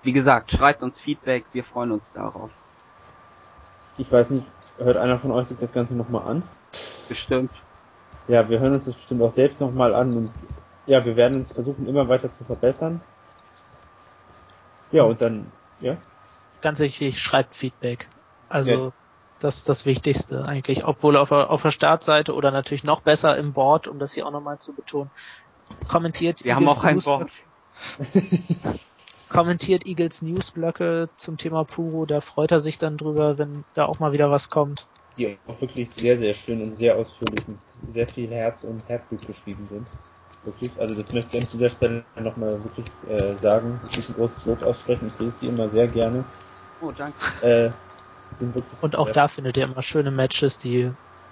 wie 0.03 0.13
gesagt, 0.13 0.51
schreibt 0.51 0.83
uns 0.83 0.99
Feedback, 0.99 1.45
wir 1.53 1.63
freuen 1.63 1.91
uns 1.91 2.03
darauf. 2.13 2.51
Ich 3.97 4.11
weiß 4.11 4.31
nicht, 4.31 4.45
hört 4.77 4.97
einer 4.97 5.19
von 5.19 5.31
euch 5.31 5.47
sich 5.47 5.57
das 5.57 5.71
Ganze 5.73 5.95
nochmal 5.95 6.27
an? 6.27 6.43
Bestimmt. 7.07 7.51
Ja, 8.27 8.49
wir 8.49 8.59
hören 8.59 8.73
uns 8.73 8.85
das 8.85 8.95
bestimmt 8.95 9.21
auch 9.21 9.29
selbst 9.29 9.59
nochmal 9.59 9.93
an 9.93 10.15
und 10.15 10.31
ja, 10.85 11.05
wir 11.05 11.15
werden 11.15 11.37
uns 11.39 11.51
versuchen, 11.51 11.87
immer 11.87 12.07
weiter 12.09 12.31
zu 12.31 12.43
verbessern. 12.43 13.01
Ja, 14.91 15.03
und 15.03 15.21
dann, 15.21 15.51
ja, 15.79 15.97
Ganz 16.61 16.79
wichtig, 16.79 17.19
schreibt 17.19 17.55
Feedback. 17.55 18.07
Also, 18.47 18.71
Ja. 18.71 18.91
das 19.39 19.57
ist 19.57 19.69
das 19.69 19.85
Wichtigste 19.87 20.45
eigentlich, 20.45 20.85
obwohl 20.85 21.17
auf 21.17 21.29
der, 21.29 21.49
auf 21.49 21.63
der 21.63 21.71
Startseite 21.71 22.35
oder 22.35 22.51
natürlich 22.51 22.83
noch 22.83 23.01
besser 23.01 23.35
im 23.37 23.53
Board, 23.53 23.87
um 23.87 23.97
das 23.97 24.13
hier 24.13 24.27
auch 24.27 24.31
nochmal 24.31 24.59
zu 24.59 24.75
betonen. 24.75 25.09
Kommentiert 25.87 26.43
Wir 26.43 26.55
haben 26.55 26.67
auch 26.67 26.83
ein 26.83 26.97
Newsblöcke- 26.99 27.05
Wort. 27.05 27.31
Kommentiert 29.31 29.85
Eagles 29.87 30.21
Newsblöcke 30.21 31.09
zum 31.15 31.37
Thema 31.37 31.63
Puro, 31.65 32.05
da 32.05 32.21
freut 32.21 32.51
er 32.51 32.59
sich 32.59 32.77
dann 32.77 32.97
drüber, 32.97 33.39
wenn 33.39 33.65
da 33.73 33.85
auch 33.87 33.97
mal 33.99 34.11
wieder 34.11 34.29
was 34.29 34.49
kommt. 34.49 34.87
die 35.17 35.37
auch 35.47 35.59
wirklich 35.61 35.89
sehr, 35.89 36.17
sehr 36.17 36.33
schön 36.33 36.61
und 36.61 36.71
sehr 36.73 36.95
ausführlich 36.97 37.47
mit 37.47 37.57
sehr 37.93 38.07
viel 38.07 38.29
Herz 38.29 38.63
und 38.63 38.87
Herzblut 38.87 39.25
geschrieben 39.27 39.67
sind. 39.67 39.85
Wirklich, 40.43 40.71
also 40.79 40.95
das 40.95 41.11
möchte 41.13 41.37
ich 41.37 41.43
an 41.43 41.49
dieser 41.51 41.69
Stelle 41.69 42.03
nochmal 42.19 42.63
wirklich 42.63 42.85
äh, 43.07 43.33
sagen, 43.35 43.79
wirklich 43.83 44.09
ein 44.09 44.15
großes 44.15 44.45
Lob 44.45 44.63
aussprechen. 44.63 45.07
Ich 45.07 45.19
lese 45.19 45.37
sie 45.37 45.47
immer 45.47 45.69
sehr 45.69 45.87
gerne. 45.87 46.23
Oh, 46.81 46.91
danke. 46.91 47.19
Äh, 47.41 47.71
bin 48.39 48.53
wirklich 48.55 48.79
Und 48.81 48.95
auch 48.97 49.11
da 49.11 49.27
findet 49.27 49.57
ihr 49.57 49.63
immer 49.65 49.83
schöne 49.83 50.11
Matches, 50.11 50.57
die 50.57 50.91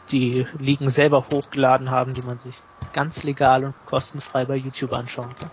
die 0.10 0.46
Ligen 0.58 0.90
selber 0.90 1.30
hochgeladen 1.30 1.90
haben, 1.92 2.14
die 2.14 2.22
man 2.22 2.40
sich 2.40 2.64
ganz 2.92 3.24
legal 3.24 3.66
und 3.66 3.76
kostenfrei 3.86 4.46
bei 4.46 4.56
YouTube 4.56 4.94
anschauen 4.94 5.36
kann. 5.36 5.52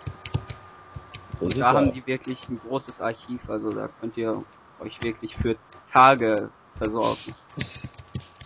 So 1.39 1.47
Und 1.47 1.53
sieht's 1.53 1.65
da 1.65 1.73
haben 1.73 1.93
die 1.93 2.07
wirklich 2.07 2.39
ein 2.49 2.59
großes 2.59 3.01
Archiv, 3.01 3.49
also 3.49 3.75
da 3.75 3.89
könnt 4.01 4.17
ihr 4.17 4.45
euch 4.81 5.03
wirklich 5.03 5.35
für 5.37 5.57
Tage 5.93 6.51
versorgen. 6.79 7.35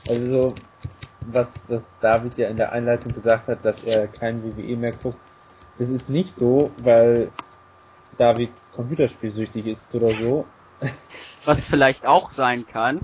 Also 0.09 0.27
so, 0.27 0.57
was, 1.33 1.69
was 1.69 1.97
David 2.01 2.39
ja 2.39 2.49
in 2.49 2.57
der 2.57 2.73
Einleitung 2.73 3.15
gesagt 3.15 3.49
hat, 3.49 3.65
dass 3.65 3.85
er 3.85 4.07
kein 4.09 4.43
WWE 4.43 4.77
mehr 4.77 4.93
guckt, 4.93 5.19
das 5.79 5.89
ist 5.89 6.11
nicht 6.11 6.35
so, 6.35 6.71
weil 6.83 7.31
David 8.19 8.51
computerspielsüchtig 8.75 9.67
ist 9.67 9.95
oder 9.95 10.15
so. 10.15 10.45
Was 11.45 11.61
vielleicht 11.61 12.05
auch 12.05 12.33
sein 12.33 12.67
kann. 12.67 13.01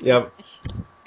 Ja. 0.00 0.26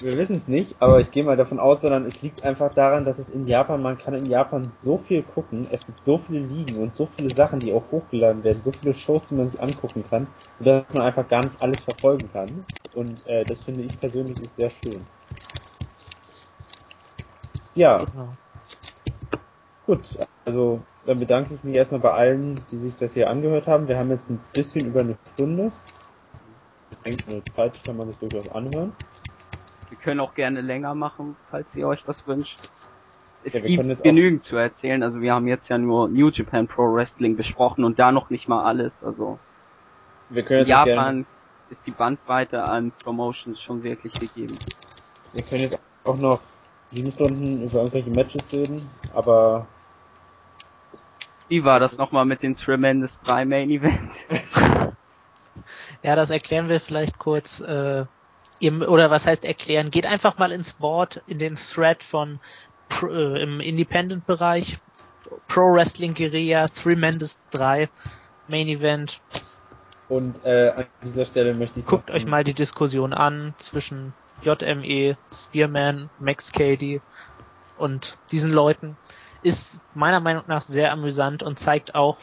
Wir 0.00 0.16
wissen 0.16 0.34
es 0.34 0.48
nicht, 0.48 0.82
aber 0.82 0.98
ich 0.98 1.12
gehe 1.12 1.22
mal 1.22 1.36
davon 1.36 1.60
aus, 1.60 1.82
sondern 1.82 2.04
es 2.04 2.22
liegt 2.22 2.42
einfach 2.42 2.74
daran, 2.74 3.04
dass 3.04 3.20
es 3.20 3.30
in 3.30 3.46
Japan, 3.46 3.80
man 3.80 3.98
kann 3.98 4.14
in 4.14 4.28
Japan 4.28 4.72
so 4.72 4.98
viel 4.98 5.22
gucken, 5.22 5.68
es 5.70 5.86
gibt 5.86 6.00
so 6.00 6.18
viele 6.18 6.40
Ligen 6.40 6.76
und 6.78 6.92
so 6.92 7.06
viele 7.06 7.30
Sachen, 7.30 7.60
die 7.60 7.72
auch 7.72 7.92
hochgeladen 7.92 8.42
werden, 8.42 8.62
so 8.62 8.72
viele 8.72 8.94
Shows, 8.94 9.28
die 9.28 9.34
man 9.36 9.48
sich 9.48 9.62
angucken 9.62 10.02
kann, 10.02 10.34
dass 10.58 10.86
man 10.92 11.04
einfach 11.04 11.28
gar 11.28 11.44
nicht 11.44 11.62
alles 11.62 11.84
verfolgen 11.84 12.32
kann. 12.32 12.66
Und 12.92 13.24
äh, 13.26 13.46
das 13.46 13.62
finde 13.62 13.84
ich 13.84 14.00
persönlich 14.00 14.40
ist 14.40 14.56
sehr 14.56 14.70
schön. 14.70 15.06
Ja, 17.74 18.12
Genau. 18.12 18.38
gut, 19.82 20.18
also 20.46 20.86
dann 21.04 21.18
bedanke 21.18 21.52
ich 21.54 21.62
mich 21.64 21.74
erstmal 21.74 22.00
bei 22.00 22.12
allen, 22.12 22.66
die 22.70 22.76
sich 22.78 22.96
das 22.96 23.12
hier 23.12 23.28
angehört 23.28 23.66
haben. 23.66 23.88
Wir 23.88 23.98
haben 23.98 24.10
jetzt 24.10 24.30
ein 24.30 24.46
bisschen 24.52 24.86
über 24.86 25.00
eine 25.00 25.16
Stunde. 25.28 25.72
Ich 26.92 26.98
denke, 27.02 27.28
eine 27.30 27.48
Zeit 27.48 27.82
kann 27.82 27.96
man 27.96 28.06
sich 28.06 28.18
durchaus 28.18 28.48
anhören. 28.48 28.96
Wir 29.90 29.98
können 29.98 30.20
auch 30.20 30.34
gerne 30.34 30.60
länger 30.60 30.94
machen, 30.94 31.36
falls 31.50 31.66
ihr 31.74 31.86
euch 31.86 32.02
das 32.04 32.16
wünscht. 32.26 32.58
Es 33.44 33.52
Ja, 33.52 33.62
wir 33.62 33.76
können 33.76 33.88
gibt 33.88 34.02
genügend 34.02 34.44
zu 34.46 34.56
erzählen, 34.56 35.02
also 35.02 35.20
wir 35.20 35.34
haben 35.34 35.48
jetzt 35.48 35.68
ja 35.68 35.78
nur 35.78 36.08
New 36.08 36.28
Japan 36.30 36.68
Pro 36.68 36.82
Wrestling 36.94 37.36
besprochen 37.36 37.84
und 37.84 37.98
da 37.98 38.12
noch 38.12 38.30
nicht 38.30 38.48
mal 38.48 38.64
alles, 38.64 38.92
also 39.02 39.38
Wir 40.30 40.44
können 40.44 40.60
in 40.62 40.68
jetzt 40.68 40.84
gerne 40.84 41.02
Japan 41.02 41.26
ist 41.70 41.80
die 41.86 41.90
Bandbreite 41.92 42.62
an 42.62 42.92
Promotions 43.02 43.60
schon 43.62 43.82
wirklich 43.82 44.18
gegeben. 44.18 44.58
Wir 45.32 45.42
können 45.42 45.62
jetzt 45.62 45.78
auch 46.04 46.16
noch 46.18 46.40
sieben 46.90 47.12
Stunden 47.12 47.62
über 47.64 47.78
irgendwelche 47.78 48.10
Matches 48.10 48.52
reden, 48.52 48.88
aber 49.14 49.66
Wie 51.48 51.64
war 51.64 51.80
das 51.80 51.92
nochmal 51.96 52.26
mit 52.26 52.42
den 52.42 52.56
Tremendous 52.56 53.10
3 53.24 53.44
Main 53.44 53.70
Event? 53.70 54.10
Ja, 56.02 56.16
das 56.16 56.30
erklären 56.30 56.68
wir 56.68 56.80
vielleicht 56.80 57.18
kurz. 57.18 57.60
Äh, 57.60 58.06
ihr, 58.60 58.88
oder 58.88 59.10
was 59.10 59.26
heißt 59.26 59.44
erklären? 59.44 59.90
Geht 59.90 60.06
einfach 60.06 60.38
mal 60.38 60.52
ins 60.52 60.74
Board, 60.74 61.22
in 61.26 61.38
den 61.38 61.56
Thread 61.56 62.04
von 62.04 62.38
Pro, 62.88 63.08
äh, 63.08 63.42
im 63.42 63.60
Independent-Bereich. 63.60 64.78
Pro 65.48 65.72
Wrestling 65.72 66.14
Guerilla, 66.14 66.68
Tremendous 66.68 67.38
3, 67.50 67.88
Main 68.48 68.68
Event. 68.68 69.20
und 70.08 70.44
äh, 70.44 70.70
an 70.70 70.86
dieser 71.04 71.24
Stelle 71.24 71.54
möchte 71.54 71.80
ich 71.80 71.86
Guckt 71.86 72.08
noch 72.08 72.16
euch 72.16 72.26
mal 72.26 72.42
die 72.42 72.54
Diskussion 72.54 73.12
an 73.12 73.54
zwischen 73.58 74.12
JME, 74.42 75.16
Spearman, 75.32 76.10
Max 76.18 76.50
Cady 76.50 77.00
und 77.78 78.18
diesen 78.32 78.50
Leuten. 78.50 78.96
Ist 79.42 79.80
meiner 79.94 80.20
Meinung 80.20 80.44
nach 80.48 80.62
sehr 80.62 80.92
amüsant 80.92 81.42
und 81.42 81.58
zeigt 81.58 81.94
auch, 81.94 82.18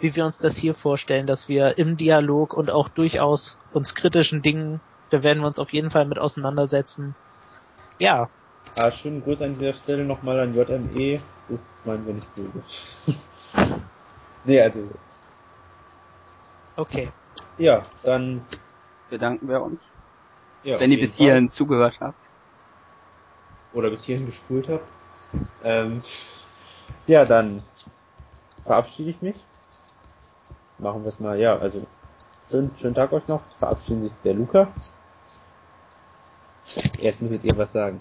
wie 0.00 0.14
wir 0.14 0.24
uns 0.24 0.38
das 0.38 0.56
hier 0.56 0.74
vorstellen, 0.74 1.26
dass 1.26 1.48
wir 1.48 1.78
im 1.78 1.96
Dialog 1.96 2.54
und 2.54 2.70
auch 2.70 2.88
durchaus 2.88 3.58
uns 3.72 3.94
kritischen 3.94 4.42
Dingen, 4.42 4.80
da 5.10 5.22
werden 5.22 5.40
wir 5.40 5.46
uns 5.46 5.58
auf 5.58 5.72
jeden 5.72 5.90
Fall 5.90 6.06
mit 6.06 6.18
auseinandersetzen. 6.18 7.14
Ja, 7.98 8.30
ah, 8.76 8.90
schönen 8.90 9.22
Gruß 9.22 9.42
an 9.42 9.54
dieser 9.54 9.72
Stelle 9.72 10.04
nochmal 10.04 10.40
an 10.40 10.54
JME, 10.54 11.20
das 11.48 11.82
meinen 11.84 12.06
wir 12.06 12.14
nicht 12.14 12.34
böse. 12.34 12.62
nee, 14.44 14.60
also 14.60 14.80
okay. 16.76 17.08
ja, 17.58 17.82
dann 18.02 18.42
Bedanken 19.08 19.48
wir 19.48 19.60
uns, 19.60 19.80
ja, 20.62 20.78
wenn 20.78 20.92
ihr 20.92 21.00
bis 21.00 21.16
Fall. 21.16 21.26
hierhin 21.26 21.52
zugehört 21.52 21.98
habt. 22.00 22.18
oder 23.72 23.90
bis 23.90 24.04
hierhin 24.04 24.26
gespult 24.26 24.68
habt. 24.68 24.88
Ähm, 25.62 26.02
ja, 27.06 27.24
dann 27.24 27.62
verabschiede 28.64 29.10
ich 29.10 29.22
mich. 29.22 29.36
Machen 30.78 31.02
wir 31.02 31.08
es 31.08 31.20
mal, 31.20 31.38
ja, 31.38 31.56
also 31.56 31.86
schönen, 32.48 32.70
schönen 32.78 32.94
Tag 32.94 33.12
euch 33.12 33.26
noch. 33.28 33.42
Verabschieden 33.58 34.04
sich 34.04 34.12
der 34.24 34.34
Luca. 34.34 34.72
Jetzt 37.00 37.22
müsstet 37.22 37.44
ihr 37.44 37.56
was 37.56 37.72
sagen. 37.72 37.98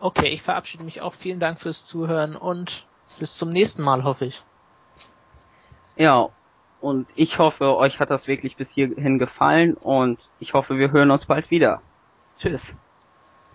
Okay, 0.00 0.28
ich 0.28 0.42
verabschiede 0.42 0.84
mich 0.84 1.00
auch. 1.00 1.14
Vielen 1.14 1.40
Dank 1.40 1.60
fürs 1.60 1.86
Zuhören 1.86 2.36
und 2.36 2.86
bis 3.18 3.36
zum 3.36 3.50
nächsten 3.52 3.82
Mal, 3.82 4.04
hoffe 4.04 4.26
ich. 4.26 4.42
Ja, 5.96 6.28
und 6.80 7.06
ich 7.14 7.38
hoffe, 7.38 7.76
euch 7.76 7.98
hat 7.98 8.10
das 8.10 8.26
wirklich 8.26 8.56
bis 8.56 8.68
hierhin 8.70 9.18
gefallen 9.18 9.74
und 9.74 10.18
ich 10.40 10.52
hoffe, 10.52 10.78
wir 10.78 10.90
hören 10.90 11.10
uns 11.10 11.24
bald 11.26 11.50
wieder. 11.50 11.80
Tschüss. 12.38 12.60